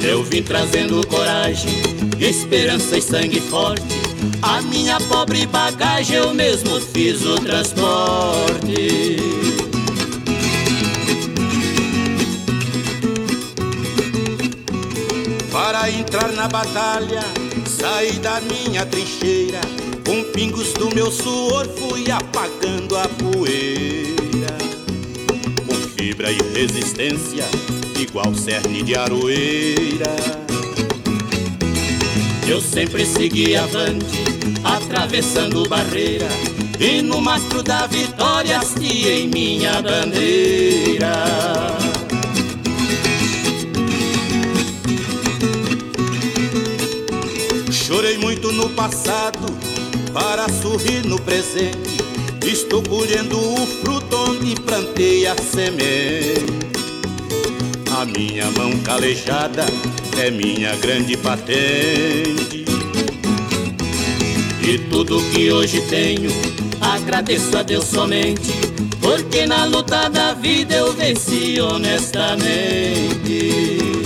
Eu 0.03 0.25
vim 0.25 0.43
trazendo 0.43 1.07
coragem, 1.07 1.71
esperança 2.19 2.97
e 2.97 3.03
sangue 3.03 3.41
forte. 3.41 4.01
A 4.41 4.63
minha 4.63 4.99
pobre 5.01 5.47
bagagem 5.47 6.17
eu 6.17 6.33
mesmo 6.33 6.81
fiz 6.81 7.23
o 7.27 7.35
transporte. 7.35 9.20
Entrar 16.21 16.33
na 16.33 16.49
batalha, 16.49 17.23
saí 17.67 18.13
da 18.19 18.41
minha 18.41 18.85
trincheira. 18.85 19.61
Com 20.05 20.23
pingos 20.33 20.73
do 20.75 20.95
meu 20.95 21.11
suor 21.11 21.67
fui 21.69 22.11
apagando 22.11 22.97
a 22.97 23.09
poeira. 23.09 24.59
Com 25.67 25.75
fibra 25.97 26.31
e 26.31 26.39
resistência, 26.53 27.45
igual 27.99 28.35
cerne 28.35 28.83
de 28.83 28.95
aroeira. 28.97 30.15
Eu 32.47 32.61
sempre 32.61 33.07
segui 33.07 33.57
avante, 33.57 34.25
atravessando 34.65 35.69
barreira. 35.69 36.29
E 36.79 37.03
no 37.03 37.21
mastro 37.21 37.63
da 37.63 37.87
vitória 37.87 38.59
hasteei 38.59 39.27
minha 39.27 39.81
bandeira. 39.81 41.13
Passado 48.81 49.47
para 50.11 50.48
sorrir 50.48 51.05
no 51.05 51.20
presente. 51.20 51.98
Estou 52.43 52.82
colhendo 52.82 53.39
o 53.39 53.66
fruto 53.66 54.16
onde 54.16 54.59
plantei 54.62 55.27
a 55.27 55.36
semente. 55.36 56.47
A 57.94 58.07
minha 58.07 58.51
mão 58.52 58.78
calejada 58.78 59.66
é 60.19 60.31
minha 60.31 60.74
grande 60.77 61.15
patente. 61.19 62.65
E 64.66 64.78
tudo 64.89 65.20
que 65.31 65.52
hoje 65.52 65.82
tenho, 65.82 66.31
agradeço 66.81 67.59
a 67.59 67.62
Deus 67.62 67.85
somente. 67.85 68.51
Porque 68.98 69.44
na 69.44 69.66
luta 69.66 70.09
da 70.09 70.32
vida 70.32 70.77
eu 70.77 70.94
venci 70.94 71.61
honestamente. 71.61 74.00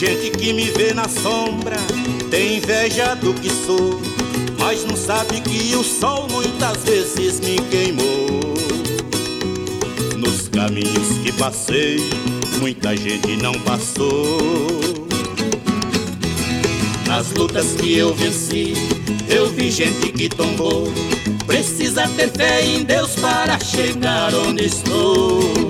Gente 0.00 0.30
que 0.30 0.54
me 0.54 0.64
vê 0.70 0.94
na 0.94 1.06
sombra 1.06 1.76
tem 2.30 2.56
inveja 2.56 3.14
do 3.16 3.34
que 3.34 3.50
sou, 3.50 4.00
mas 4.58 4.82
não 4.82 4.96
sabe 4.96 5.42
que 5.42 5.76
o 5.76 5.84
sol 5.84 6.26
muitas 6.30 6.82
vezes 6.84 7.38
me 7.40 7.58
queimou. 7.68 8.54
Nos 10.16 10.48
caminhos 10.48 11.18
que 11.22 11.30
passei, 11.32 11.98
muita 12.60 12.96
gente 12.96 13.36
não 13.42 13.52
passou. 13.60 14.38
Nas 17.06 17.30
lutas 17.32 17.74
que 17.74 17.98
eu 17.98 18.14
venci, 18.14 18.72
eu 19.28 19.50
vi 19.50 19.70
gente 19.70 20.12
que 20.12 20.30
tombou. 20.30 20.90
Precisa 21.46 22.08
ter 22.16 22.30
fé 22.30 22.64
em 22.64 22.84
Deus 22.84 23.16
para 23.16 23.60
chegar 23.60 24.34
onde 24.34 24.64
estou. 24.64 25.69